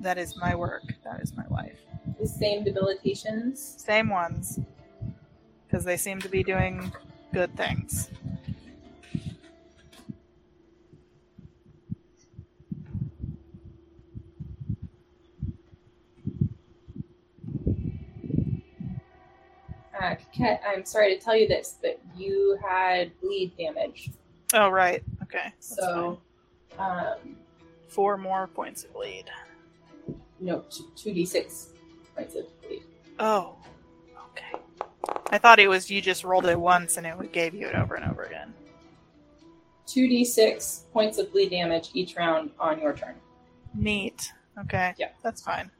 [0.00, 0.82] That is my work.
[1.04, 1.78] That is my life.
[2.20, 3.76] the same debilitations.
[3.78, 4.58] Same ones.
[5.66, 6.92] Because they seem to be doing
[7.34, 8.08] good things.
[20.00, 20.14] Uh,
[20.68, 24.10] I'm sorry to tell you this, but you had bleed damage.
[24.52, 25.02] Oh, right.
[25.24, 25.38] Okay.
[25.44, 26.20] That's so,
[26.78, 27.36] um,
[27.88, 29.24] four more points of bleed.
[30.38, 30.64] No,
[30.96, 31.70] 2d6
[32.14, 32.82] points of bleed.
[33.18, 33.56] Oh,
[35.08, 35.20] Okay.
[35.36, 37.94] I thought it was you just rolled it once and it gave you it over
[37.94, 38.52] and over again.
[39.86, 43.14] Two d six points of bleed damage each round on your turn.
[43.74, 44.32] Neat.
[44.60, 44.94] Okay.
[44.98, 45.08] Yeah.
[45.22, 45.70] That's fine.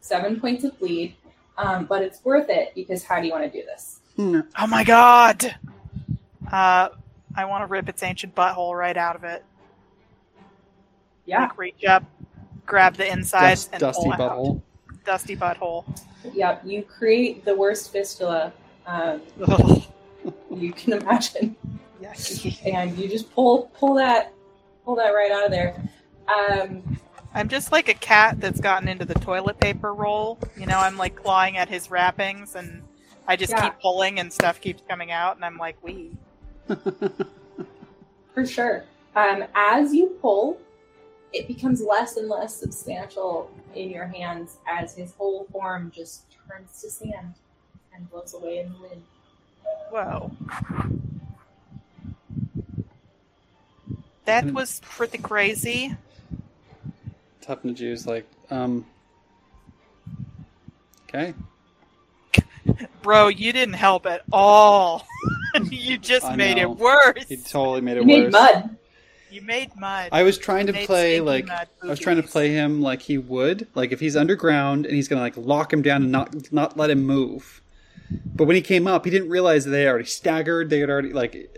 [0.00, 1.14] Seven points of bleed,
[1.56, 4.00] um, but it's worth it because how do you want to do this?
[4.16, 4.40] Hmm.
[4.58, 5.56] Oh my god!
[6.52, 6.90] Uh,
[7.34, 9.42] I want to rip its ancient butthole right out of it.
[11.26, 12.04] Yeah, Like, reach up,
[12.66, 14.32] grab the insides, Dust, and dusty pull it out.
[14.36, 14.62] butthole.
[15.06, 15.84] Dusty butthole.
[16.34, 16.58] yeah.
[16.64, 18.52] You create the worst fistula
[18.86, 19.22] um,
[20.50, 21.56] you can imagine.
[22.02, 22.60] Yucky.
[22.74, 24.32] and you just pull pull that
[24.84, 25.80] pull that right out of there.
[26.28, 26.98] Um,
[27.34, 30.38] I'm just like a cat that's gotten into the toilet paper roll.
[30.56, 32.82] You know, I'm like clawing at his wrappings, and
[33.26, 33.62] I just Yeah.
[33.70, 36.12] keep pulling, and stuff keeps coming out, and I'm like, "Wee."
[38.34, 38.84] for sure.
[39.16, 40.58] Um, as you pull,
[41.32, 46.80] it becomes less and less substantial in your hands as his whole form just turns
[46.82, 47.34] to sand
[47.94, 49.02] and blows away in the wind.
[49.90, 50.30] Whoa.
[54.24, 55.96] That And- was pretty crazy.
[57.42, 58.86] Tefnaju's like, um.
[61.08, 61.34] Okay.
[63.02, 65.06] Bro, you didn't help at all.
[65.70, 66.62] you just I made know.
[66.72, 67.28] it worse.
[67.28, 68.32] He totally made You it made worse.
[68.32, 68.76] mud.
[69.30, 70.08] You made mud.
[70.12, 73.02] I was trying to You made play like I was trying to play him like
[73.02, 76.50] he would, like if he's underground and he's gonna like lock him down and not
[76.52, 77.60] not let him move.
[78.10, 80.70] But when he came up, he didn't realize that they already staggered.
[80.70, 81.50] They had already like.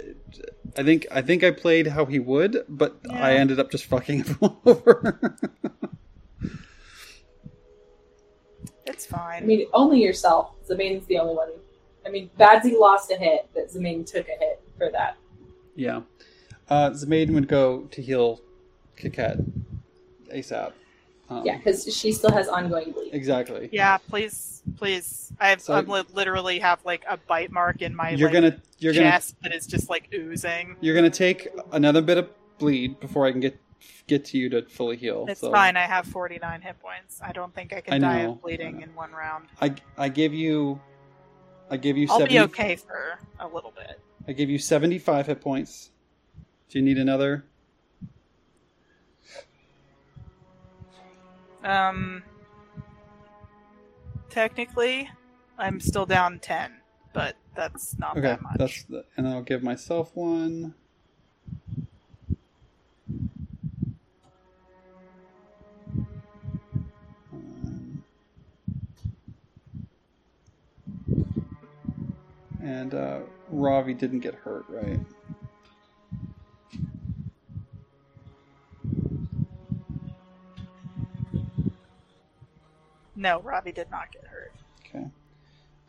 [0.76, 4.24] I think I think I played how he would, but I ended up just fucking
[4.40, 5.36] him over.
[8.86, 9.42] It's fine.
[9.42, 10.52] I mean, only yourself.
[10.68, 11.50] Zamane's the only one.
[12.06, 15.16] I mean, Badsy lost a hit, but Zamane took a hit for that.
[15.74, 16.02] yeah,
[16.68, 18.40] uh, Zamaiden would go to heal
[18.96, 19.44] Kiket
[20.32, 20.72] ASAP.
[21.28, 23.12] Um, Yeah, because she still has ongoing bleed.
[23.12, 23.68] exactly.
[23.72, 25.32] Yeah, please, please.
[25.40, 28.60] I've So- I li- literally have like a bite mark in my You're like, gonna
[28.78, 30.76] you're gonna chest that is just like oozing.
[30.80, 32.28] You're gonna take another bit of
[32.58, 33.58] bleed before I can get
[34.06, 35.26] get to you to fully heal.
[35.28, 35.76] It's so fine.
[35.76, 37.20] I have 49 hit points.
[37.22, 39.46] I don't think I can I die of bleeding in one round.
[39.60, 40.80] I I give you
[41.70, 42.34] I give you I'll seventy.
[42.34, 44.00] be okay for a little bit.
[44.28, 45.90] I give you seventy five hit points.
[46.68, 47.44] Do you need another?
[51.66, 52.22] Um,
[54.30, 55.10] technically,
[55.58, 56.80] I'm still down 10,
[57.12, 58.56] but that's not Okay, that much.
[58.58, 60.74] that's the, and I'll give myself one.
[67.32, 68.04] Um,
[72.62, 73.20] and uh,
[73.50, 75.00] Ravi didn't get hurt, right?
[83.16, 84.52] No, Robbie did not get hurt.
[84.86, 85.06] Okay.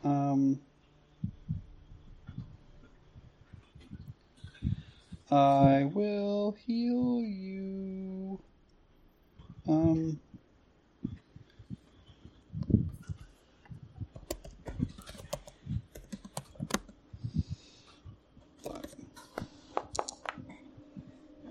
[0.02, 0.60] Um,
[5.30, 8.40] I will heal you.
[9.68, 10.18] Um.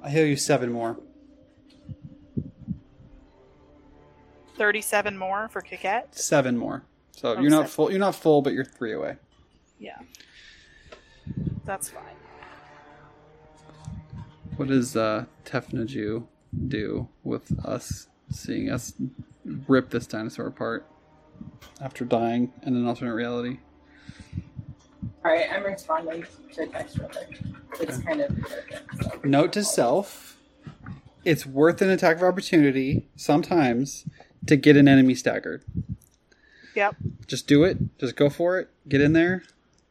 [0.03, 0.97] I heal you seven more.
[4.57, 6.13] 37 more for Kiket.
[6.15, 6.83] Seven more.
[7.11, 7.71] So Oh, you're not seven.
[7.71, 7.91] full.
[7.91, 9.17] You're not full, but you're three away.
[9.79, 9.97] Yeah.
[11.65, 12.03] That's fine.
[14.55, 16.25] What does uh, Tefnaju
[16.67, 18.93] do with us seeing us
[19.67, 20.85] rip this dinosaur apart
[21.79, 23.59] after dying in an alternate reality?
[25.23, 27.39] All right, I'm responding to a text real quick.
[27.79, 28.85] It's kind of urgent.
[29.03, 29.19] So.
[29.23, 30.37] Note to self:
[31.23, 34.05] It's worth an attack of opportunity sometimes
[34.45, 35.63] to get an enemy staggered.
[36.75, 36.95] Yep.
[37.25, 37.77] Just do it.
[37.97, 38.69] Just go for it.
[38.87, 39.43] Get in there.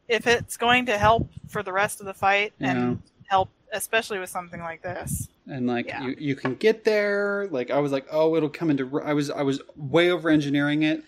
[0.07, 2.71] If it's going to help for the rest of the fight Yeah.
[2.71, 5.27] and help, especially with something like this.
[5.47, 6.03] and like Yeah.
[6.07, 9.29] you, you can get there like i was like oh it'll come into i was
[9.29, 11.01] i was way over engineering it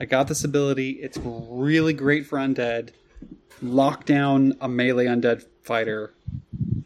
[0.00, 2.88] i got this ability it's really great for undead
[3.60, 6.14] lock down a melee undead fighter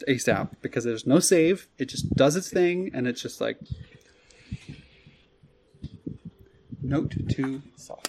[0.08, 3.56] asap because there's no save it just does its thing and it's just like
[6.82, 8.04] note to self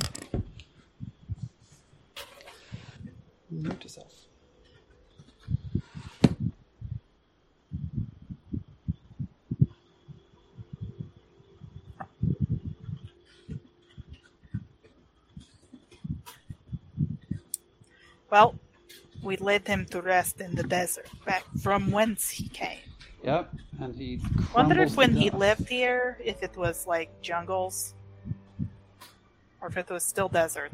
[3.50, 4.28] note to self
[18.30, 18.56] Well,
[19.24, 22.80] we led him to rest in the desert, back from whence he came.
[23.24, 23.54] Yep.
[23.80, 24.22] And he.
[24.56, 27.94] Wonder if when he lived here, if it was like jungles,
[29.68, 30.72] or if it was still desert.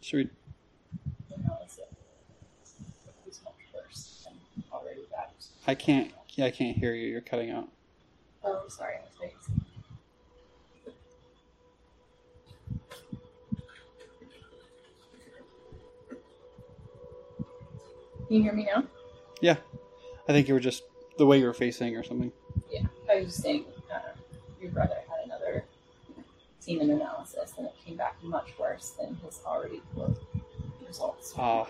[0.00, 0.30] Should we?
[1.42, 1.92] knows it.
[3.24, 4.34] He's much worse than
[4.72, 5.34] already that.
[5.66, 6.12] I can't.
[6.30, 7.08] Yeah, I can't hear you.
[7.08, 7.68] You're cutting out.
[8.44, 8.94] Oh, I'm sorry.
[8.94, 9.58] I was making
[18.28, 18.84] Can you hear me now?
[19.40, 19.56] Yeah.
[20.28, 20.84] I think you were just
[21.16, 22.30] the way you were facing or something.
[22.70, 24.00] Yeah, I was just saying, uh,
[24.60, 25.64] your brother had another
[26.60, 30.14] semen analysis, and it came back much worse than his already poor
[30.86, 31.32] results.
[31.38, 31.66] Ah.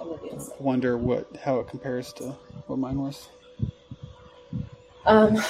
[0.00, 0.38] Olivia.
[0.60, 2.36] Wonder what how it compares to
[2.68, 3.28] what mine was.
[5.06, 5.42] Um,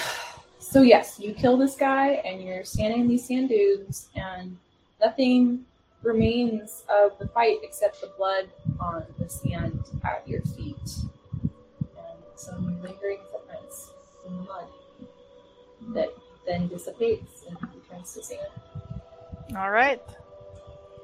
[0.58, 4.56] so yes, you kill this guy, and you're standing in these sand dunes, and
[5.02, 5.66] nothing
[6.02, 8.48] remains of the fight except the blood
[8.80, 10.76] on the sand at your feet,
[11.82, 13.90] and some lingering footprints
[14.26, 14.64] in the mud
[15.94, 16.08] that
[16.46, 18.40] then dissipates and returns to sand.
[19.56, 20.02] All right.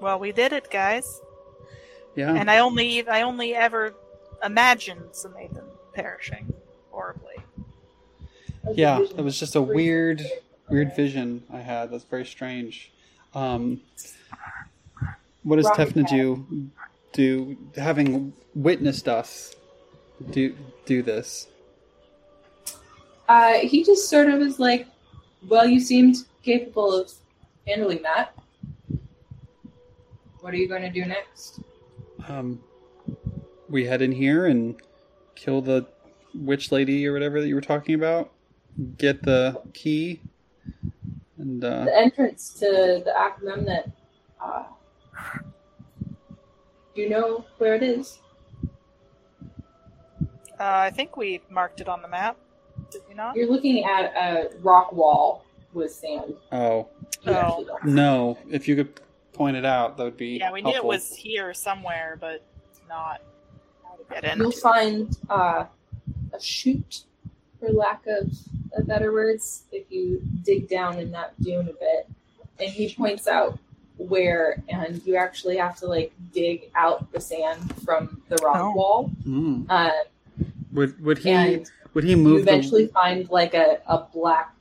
[0.01, 1.21] Well, we did it, guys.
[2.17, 2.35] Yeah.
[2.35, 3.95] And I only, I only ever
[4.45, 5.03] imagined
[5.37, 6.53] Nathan perishing
[6.91, 7.37] horribly.
[8.75, 10.23] yeah, that was just a weird,
[10.69, 11.91] weird vision I had.
[11.91, 12.93] That's very strange.
[13.35, 13.81] Um,
[15.43, 16.71] what does Rocket Tefna do?
[17.13, 19.55] Do having witnessed us
[20.31, 21.49] do do this?
[23.29, 24.87] Uh, he just sort of is like,
[25.49, 27.13] well, you seemed capable of
[27.67, 28.35] handling that.
[30.41, 31.61] What are you going to do next?
[32.29, 32.61] Um,
[33.69, 34.75] we head in here and
[35.35, 35.87] kill the
[36.35, 38.33] witch lady or whatever that you were talking about.
[38.97, 40.21] Get the key,
[41.39, 43.93] and uh, The entrance to the Akamemnet.
[44.41, 44.65] Uh,
[46.95, 48.19] do you know where it is?
[50.61, 52.37] Uh, I think we marked it on the map.
[52.91, 53.35] Did we not?
[53.37, 56.35] You're looking at a rock wall with sand.
[56.53, 56.89] oh
[57.23, 57.79] You Oh.
[57.85, 59.01] no, if you could
[59.33, 62.45] point it out, that would be Yeah, we knew it was here somewhere, but
[62.89, 63.23] not
[63.85, 64.39] how to get in.
[64.39, 65.65] You'll find uh,
[66.33, 67.05] a chute,
[67.59, 68.31] for lack of,
[68.75, 72.09] of better words, if you dig down in that dune a bit.
[72.59, 73.59] And he points out
[74.09, 78.73] where, and you actually have to like dig out the sand from the rock Oh.
[78.73, 79.11] wall.
[79.27, 79.67] Mm.
[79.69, 79.91] Uh,
[80.73, 81.65] Would would he
[81.95, 84.55] would he you move the eventually find like a, a black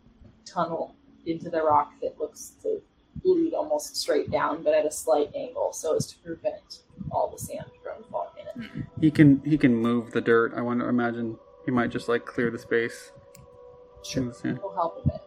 [0.46, 0.96] tunnel
[1.26, 2.82] into the rock that looks to
[3.24, 6.80] lead almost straight down, but at a slight angle, so as to prevent
[7.12, 8.86] all the sand from falling in it.
[9.00, 10.54] He can he can move the dirt.
[10.56, 10.90] I wonder.
[10.90, 13.12] Imagine he might just like clear the space.
[14.04, 14.34] Sure.
[14.44, 14.52] Yeah.
[14.56, 15.22] It'll help a bit.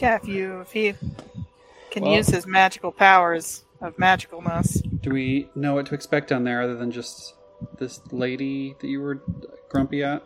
[0.00, 0.94] Yeah, if you if he
[1.96, 4.82] can Well- use his magical powers of magicalness.
[5.00, 7.34] Do we know what to expect down there other than just
[7.78, 9.22] this lady that you were
[9.70, 10.22] grumpy at?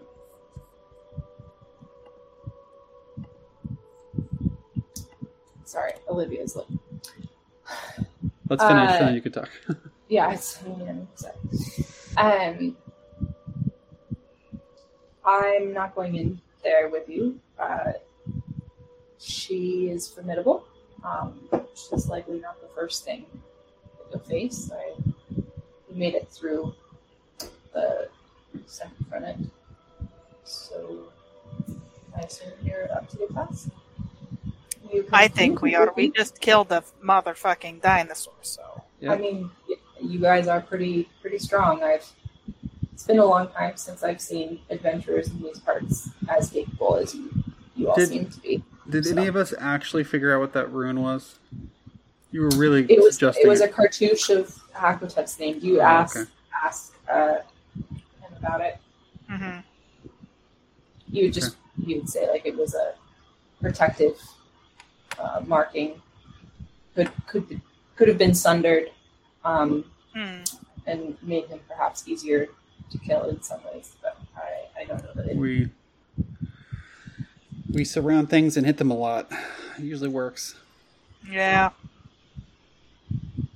[5.64, 6.66] Sorry, Olivia's like,
[8.48, 9.48] Let's finish, Uh, then you could talk.
[10.08, 11.36] yeah, it's yeah, sorry.
[12.16, 12.76] Um,
[15.24, 17.38] I'm not going in there with you.
[17.56, 17.92] Uh,
[19.18, 20.64] she is formidable.
[21.04, 21.40] Um,
[21.92, 24.70] is likely not the first thing that you'll face.
[24.72, 24.92] I
[25.90, 26.74] we made it through
[27.72, 28.08] the
[28.66, 29.50] second front end,
[30.44, 31.04] so
[32.16, 33.70] I assume you're up to the task.
[34.92, 35.92] You I think we are.
[35.96, 39.12] We just killed the motherfucking dinosaur, so Yeah.
[39.12, 39.50] I mean,
[40.00, 41.82] you guys are pretty pretty strong.
[41.82, 42.06] I've
[42.92, 47.14] it's been a long time since I've seen adventurers in these parts as capable as
[47.14, 47.30] you
[47.74, 48.62] you all Did- seem to be.
[48.90, 51.38] Did So- any of us actually figure out what that rune was?
[52.32, 55.58] You were really It was suggesting it was a cartouche of Hakotep's name.
[55.60, 56.30] You Oh, asked okay.
[56.64, 57.38] asked uh,
[57.90, 58.02] him
[58.38, 58.78] about it.
[59.28, 59.58] hmm
[61.08, 62.94] You would just you would say like it was a
[63.60, 64.20] protective
[65.18, 66.00] uh, marking.
[66.94, 67.60] Could could
[67.96, 68.90] could have been sundered.
[69.44, 69.84] Um,
[70.14, 70.42] Hmm.
[70.86, 72.48] and made him perhaps easier
[72.90, 75.70] to kill in some ways, but I, I don't know that it we
[77.72, 79.30] we surround things and hit them a lot.
[79.78, 80.54] It usually works.
[81.30, 81.70] yeah.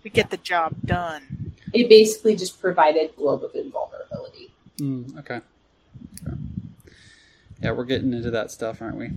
[0.02, 1.52] We get the job done.
[1.72, 4.50] It basically just provided globe of invulnerability.
[4.78, 5.40] Mm, okay.
[6.26, 6.36] okay.
[7.62, 9.10] Yeah, we're getting into that stuff, aren't we?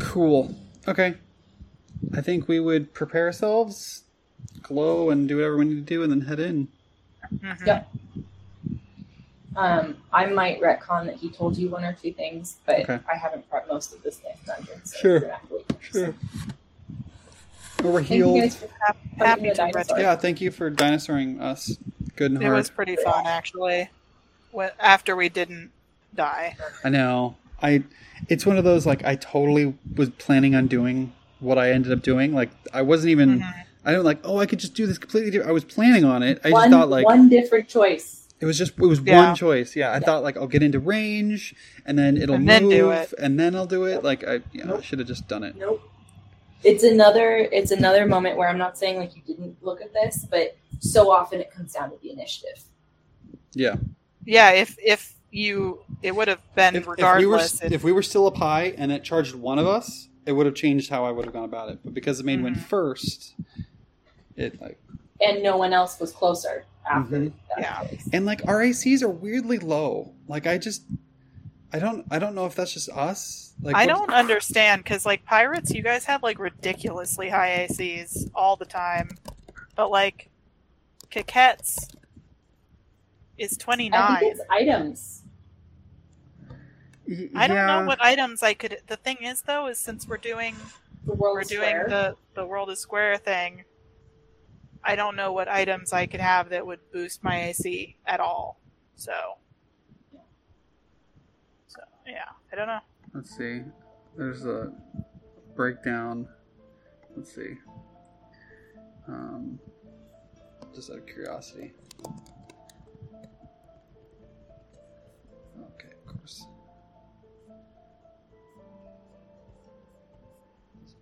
[0.00, 0.54] Cool.
[0.88, 1.14] Okay.
[2.16, 4.02] I think we would prepare ourselves,
[4.62, 6.68] glow and do whatever we need to do, and then head in.
[7.32, 7.66] Mhm.
[7.66, 7.88] Yep.
[9.58, 13.00] Um, I might retcon that he told you one or two things, but Okay.
[13.12, 14.84] I haven't prepped most of this next dungeon.
[14.84, 15.10] So Sure.
[15.10, 15.64] you're gonna have to wait.
[15.80, 16.14] Sure.
[17.82, 18.40] We're Thank you healed.
[18.40, 19.72] guys for Hap- Happy to dinosaur.
[19.80, 19.96] retro.
[19.98, 21.76] Yeah, thank you for dinosauring us.
[22.16, 22.56] Good and It hard.
[22.56, 23.90] was pretty fun actually.
[24.56, 25.70] Wh- After we didn't
[26.14, 26.56] die.
[26.84, 27.36] I know.
[27.60, 27.82] I.
[28.28, 32.02] It's one of those like I totally was planning on doing what I ended up
[32.02, 32.32] doing.
[32.32, 33.40] Like I wasn't even.
[33.40, 33.54] Mhm.
[33.84, 34.18] I don't like.
[34.24, 35.50] Oh, I could just do this completely different.
[35.50, 36.40] I was planning on it.
[36.44, 38.17] I one, just thought like one different choice.
[38.40, 39.26] It was just it was Yeah.
[39.26, 39.74] one choice.
[39.76, 41.54] Yeah, I thought like I'll get into range
[41.86, 43.12] and then it'll And move then do it.
[43.18, 43.94] and then I'll do it.
[43.96, 44.04] Nope.
[44.04, 45.56] Like I yeah, I should have just done it.
[45.56, 45.80] Nope.
[46.64, 50.26] It's another it's another moment where I'm not saying like you didn't look at this,
[50.30, 52.62] but so often it comes down to the initiative.
[53.54, 53.76] Yeah.
[54.24, 57.62] Yeah, if if you it would have been If, if we were regardless.
[57.62, 60.54] if, we were still a pie and it charged one of us, it would have
[60.54, 61.78] changed how I would have gone about it.
[61.84, 62.62] But because the main went Mhm.
[62.64, 63.34] first,
[64.36, 64.78] it like
[65.20, 67.32] And no one else was closer after Mhm.
[67.50, 67.84] that Yeah.
[67.88, 68.08] choice.
[68.12, 70.12] and like our ACs are weirdly low.
[70.28, 70.82] Like I just
[71.72, 73.52] I don't I don't know if that's just us.
[73.60, 78.30] Like I what- don't understand because like pirates, you guys have like ridiculously high ACs
[78.34, 79.10] all the time,
[79.74, 80.30] but like
[81.10, 81.88] Coquette's
[83.36, 84.00] is twenty nine.
[84.00, 84.20] I nine.
[84.20, 85.22] think items.
[87.06, 87.66] Y- I don't yeah.
[87.80, 88.80] know what items I could.
[88.86, 90.54] The thing is, though, is since we're doing
[91.06, 91.86] The world we're doing square.
[91.88, 93.64] the the world is square thing,
[94.84, 98.60] I don't know what items I could have that would boost my AC at all.
[98.96, 99.12] So,
[101.66, 102.80] so yeah, I don't know.
[103.14, 103.62] Let's see.
[104.16, 104.72] There's a
[105.54, 106.28] breakdown.
[107.16, 107.56] Let's see.
[109.06, 109.58] Um,
[110.74, 111.72] just out of curiosity.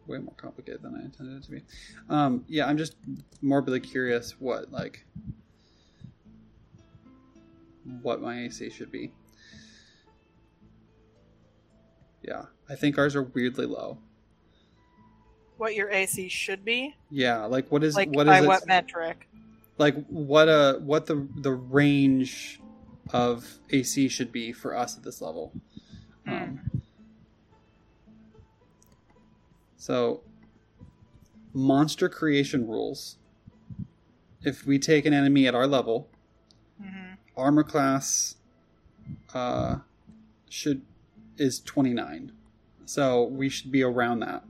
[0.06, 1.62] Way more complicated than I intended it to be.
[2.08, 2.96] Um, yeah, I'm just
[3.42, 5.04] morbidly curious what like
[8.02, 9.12] what my AC should be.
[12.22, 13.98] Yeah, I think ours are weirdly low.
[15.56, 18.46] What your AC should be, Yeah, like what is like what by it?
[18.46, 19.26] what metric?
[19.78, 22.60] like what uh what the the range
[23.10, 25.52] of AC should be for us at this level.
[26.26, 26.60] Um,
[29.86, 30.20] so
[31.54, 33.18] monster creation rules.
[34.42, 36.08] If we take an enemy at our level,
[36.82, 38.34] hmm armor class
[39.32, 39.76] uh
[40.50, 40.82] should
[41.38, 42.32] is 29.
[42.84, 44.42] So we should be around that.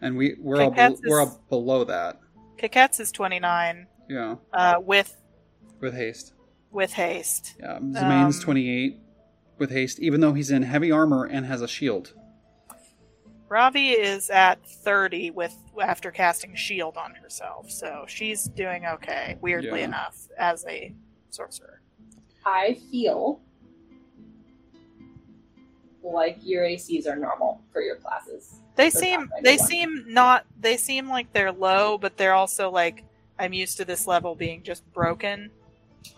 [0.00, 2.18] And we we're all, Coquette's we're all below that.
[2.58, 5.16] Coquette's is twenty nine Yeah, uh, with
[5.80, 6.32] with haste.
[6.72, 7.54] with haste.
[7.60, 8.98] Yeah, Zemain's Um, 28
[9.58, 12.14] with haste, even though he's in heavy armor and has a shield.
[13.50, 19.36] Ravi is at 30 with after casting shield on herself, so she's doing okay.
[19.40, 19.86] Weirdly Yeah.
[19.86, 20.94] enough, as a
[21.30, 21.82] sorcerer.
[22.46, 23.40] I feel
[26.04, 28.60] like your ACs are normal for your classes.
[28.76, 29.66] They For seem they one.
[29.66, 33.02] seem not they seem like they're low, but they're also like
[33.40, 35.50] I'm used to this level being just broken.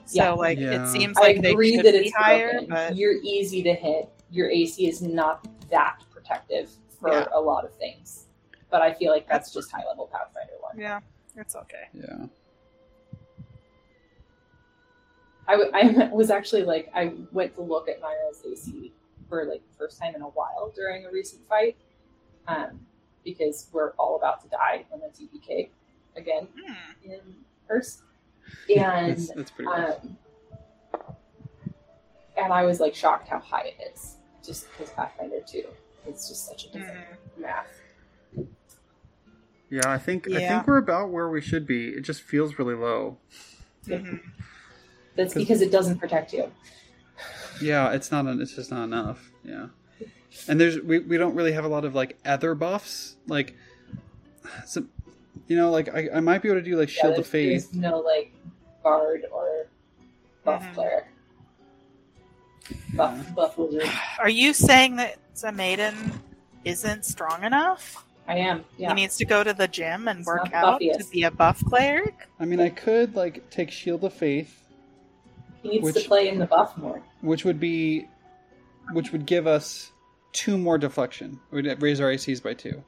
[0.04, 0.30] So Yeah.
[0.32, 0.84] like Yeah.
[0.84, 2.68] it seems I like they agree should that be it's higher, broken.
[2.68, 4.10] but You're easy to hit.
[4.30, 6.70] Your AC is not that protective
[7.02, 7.26] for Yeah.
[7.34, 8.26] a lot of things.
[8.70, 10.78] But I feel like that's just high level Pathfinder one.
[10.78, 11.00] yeah,
[11.36, 11.88] it's okay.
[11.92, 12.26] Yeah.
[15.46, 18.92] I, w- I was actually like I went to look at Myra's AC
[19.28, 21.76] for like the first time in a while during a recent fight,
[22.48, 22.80] um,
[23.24, 25.68] because we're all about to die in the TPK
[26.16, 27.10] again Hmm.
[27.10, 27.20] in
[27.68, 28.02] first,
[28.74, 30.16] and That's, that's pretty um,
[32.36, 35.64] and I was like shocked how high it is, just because Pathfinder two,
[36.06, 37.40] it's just such a different Mhm.
[37.40, 37.80] math.
[39.70, 41.88] Yeah, I think I think we're about where we should be.
[41.88, 43.16] It just feels really low.
[43.86, 44.20] Mhm.
[45.16, 46.52] That's 'Cause- because it doesn't protect you.
[47.60, 48.26] Yeah, it's not.
[48.40, 49.30] It's just not enough.
[49.44, 49.68] Yeah,
[50.48, 53.16] and there's we, we don't really have a lot of like other buffs.
[53.26, 53.56] Like,
[54.66, 54.90] some,
[55.48, 57.28] you know, like I, I might be able to do like Yeah, Shield of there's,
[57.28, 57.70] Faith.
[57.72, 58.32] there's no like
[58.82, 59.66] guard or
[60.44, 60.74] buff Mhm.
[60.74, 61.04] cleric,
[62.94, 63.32] buff Yeah.
[63.34, 63.88] buff wizard.
[64.18, 65.94] Are you saying that a maiden
[66.64, 68.04] isn't strong enough?
[68.28, 68.64] I am.
[68.78, 68.88] Yeah.
[68.90, 71.30] He needs to go to the gym and It's work not out to be a
[71.30, 72.14] buff cleric?
[72.38, 74.62] I mean, I could like take Shield of Faith,
[75.62, 77.02] He needs Which- to play in the buff more.
[77.20, 78.08] which would be,
[78.92, 79.90] which would give us
[80.32, 81.40] two more deflection.
[81.50, 82.82] It would raise our ACs by two.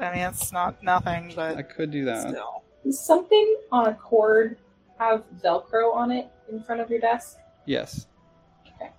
[0.00, 2.28] I mean, it's not nothing, but I could do that.
[2.28, 2.62] still.
[2.84, 4.56] Does something on a cord
[4.98, 7.36] have Velcro on it in front of your desk?
[7.66, 8.06] Yes.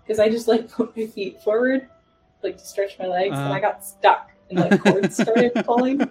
[0.03, 1.87] Because I just like put my feet forward,
[2.43, 3.53] like to stretch my legs, and Uh-huh.
[3.53, 6.09] I got stuck, and the cords started pulling.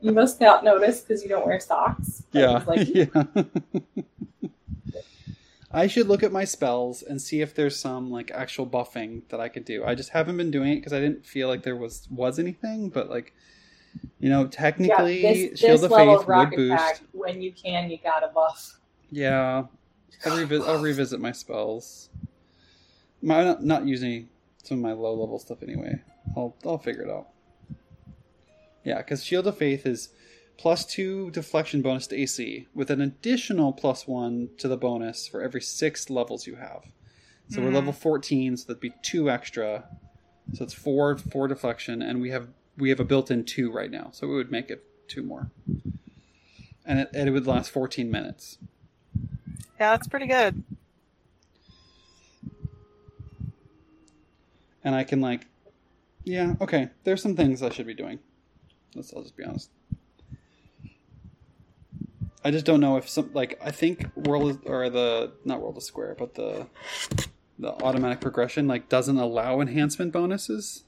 [0.00, 2.24] You must not notice because you don't wear socks.
[2.32, 2.62] Yeah.
[2.66, 3.06] Like, yeah.
[5.72, 9.40] I should look at my spells and see if there's some like actual buffing that
[9.40, 9.84] I could do.
[9.84, 12.88] I just haven't been doing it because I didn't feel like there was was anything.
[12.88, 13.34] But like,
[14.18, 16.76] you know, yeah, technically, this, Shield this of Faith of would boost.
[16.76, 18.78] pack, when you can, you gotta buff.
[19.10, 19.64] Yeah,
[20.24, 22.08] I'll, revi- I'll revisit my spells.
[23.26, 24.28] My, I'm not, not using
[24.62, 26.00] some of my low level stuff anyway.
[26.36, 27.26] I'll I'll figure it out.
[28.84, 30.10] Yeah, because Shield of Faith is
[30.56, 35.42] plus two deflection bonus to AC with an additional plus one to the bonus for
[35.42, 36.84] every six levels you have.
[37.48, 37.74] So we're Mhm.
[37.74, 39.88] level fourteen, so that'd be two extra.
[40.54, 42.48] So it's four four deflection, and we have
[42.78, 45.50] we have a built-in two right now, so it would make it two more.
[46.84, 48.58] And it, and it would last fourteen minutes.
[49.80, 50.62] Yeah, that's pretty good.
[54.86, 55.46] And I can like,
[56.24, 56.88] yeah, okay.
[57.04, 58.20] There's some things I should be doing.
[58.94, 59.12] Let's.
[59.12, 59.70] I'll just be honest.
[62.44, 65.76] I just don't know if some like I think world is, or the not world
[65.76, 66.68] of square, but the
[67.58, 70.84] the automatic progression like doesn't allow enhancement bonuses.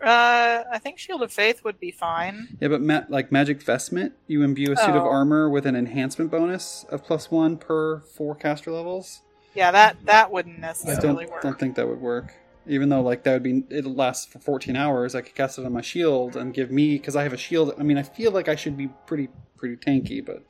[0.00, 2.56] Uh, I think Shield of Faith would be fine.
[2.60, 5.08] Yeah, but ma- like magic vestment, you imbue a suit of Oh.
[5.08, 9.21] armor with an enhancement bonus of plus one per four caster levels.
[9.54, 11.44] Yeah, that that wouldn't I necessarily don't work.
[11.44, 12.34] I don't think that would work.
[12.66, 15.66] Even though like that would be it lasts for 14 hours, I could cast it
[15.66, 17.74] on my shield and give me because I have a shield.
[17.78, 20.42] I mean, I feel like I should be pretty pretty tanky, but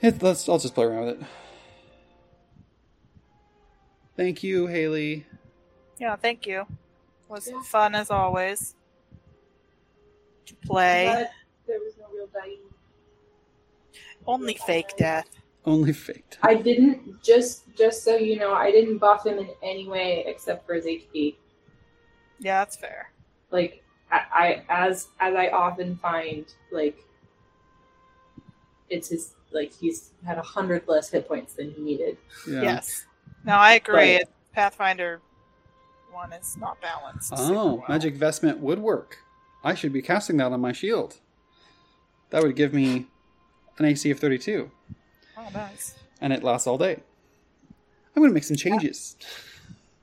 [0.00, 1.26] it, let's I'll just play around with it.
[4.16, 5.26] Thank you, Haley.
[5.98, 6.66] Yeah, thank you.
[7.28, 7.62] Was Yeah.
[7.62, 8.74] fun as always
[10.46, 11.06] to play.
[11.06, 11.30] But
[11.66, 12.58] there was no real dying.
[14.26, 15.28] Only fake death.
[15.64, 16.38] Only faked.
[16.42, 20.66] I didn't just just so you know, I didn't buff him in any way except
[20.66, 21.36] for his HP.
[22.40, 23.12] Yeah, that's fair.
[23.50, 26.98] Like I, I as as I often find, like
[28.90, 32.16] it's his like he's had a hundred less hit points than he needed.
[32.48, 32.62] Yeah.
[32.62, 33.06] Yes.
[33.44, 34.16] No, I agree.
[34.16, 34.28] Right.
[34.52, 35.20] Pathfinder
[36.10, 37.32] one is not balanced.
[37.36, 37.84] Oh, well.
[37.88, 39.18] magic vestment would work.
[39.64, 41.18] I should be casting that on my shield.
[42.30, 43.06] That would give me
[43.78, 44.70] an AC of 32.
[45.36, 45.94] Oh, nice.
[46.20, 46.96] and it lasts all day.
[48.14, 49.16] I'm going to make some changes.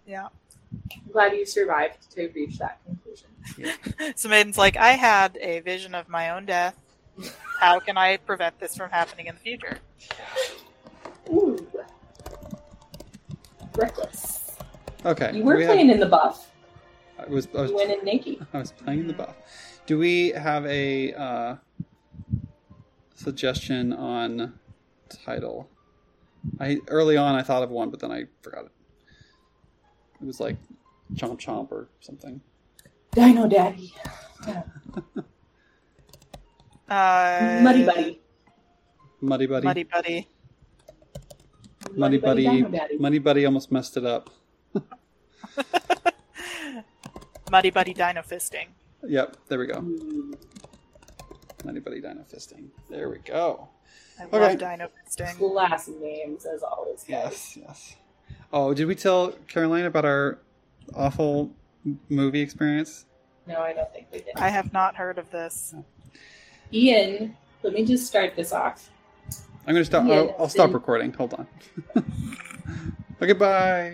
[0.07, 0.27] Yeah.
[0.73, 3.27] I'm glad you survived to reach that conclusion.
[4.15, 6.75] So Maiden's like, I had a vision of my own death.
[7.59, 9.77] How can I prevent this from happening in the future?
[11.31, 11.67] Ooh.
[13.75, 14.51] Reckless.
[15.05, 15.31] Okay.
[15.35, 16.51] You were we have- playing in the buff.
[17.17, 18.45] I was, I was, You went in naked.
[18.53, 19.35] I was playing in the buff.
[19.85, 21.55] Do we have a uh,
[23.15, 24.57] suggestion on
[25.09, 25.69] title?
[26.59, 28.71] I early on I thought of one, but then I forgot it.
[30.21, 30.57] It was like
[31.15, 32.41] Chomp Chomp or something.
[33.11, 33.93] Dino Daddy.
[36.89, 38.19] Uh, Muddy Buddy.
[39.21, 39.65] Muddy Buddy.
[39.65, 40.27] Muddy Buddy.
[41.95, 42.47] Muddy Buddy.
[42.47, 42.97] Dino Daddy.
[42.97, 44.31] Muddy Buddy almost messed it up.
[47.51, 48.69] Muddy Buddy Dino Fisting.
[49.07, 49.37] Yep.
[49.47, 49.79] There we go.
[49.81, 50.33] Ooh.
[51.69, 52.65] Muddy Buddy Dino Fisting.
[52.89, 53.67] There we go.
[54.19, 54.39] I Okay.
[54.39, 55.37] love Dino Fisting.
[55.37, 57.03] Classy names as always.
[57.03, 57.07] guys.
[57.07, 57.95] Yes, yes.
[58.51, 60.39] Oh, did we tell Caroline about our
[60.95, 61.51] awful
[62.09, 63.05] movie experience?
[63.45, 64.29] No, I don't think we did.
[64.35, 65.75] I have not heard of this.
[66.73, 68.89] Ian, let me just start this off.
[69.67, 70.07] I'm going to stop.
[70.07, 71.13] Yeah, I'll, I'll stop recording.
[71.13, 71.47] Hold on.
[73.21, 73.93] okay, bye.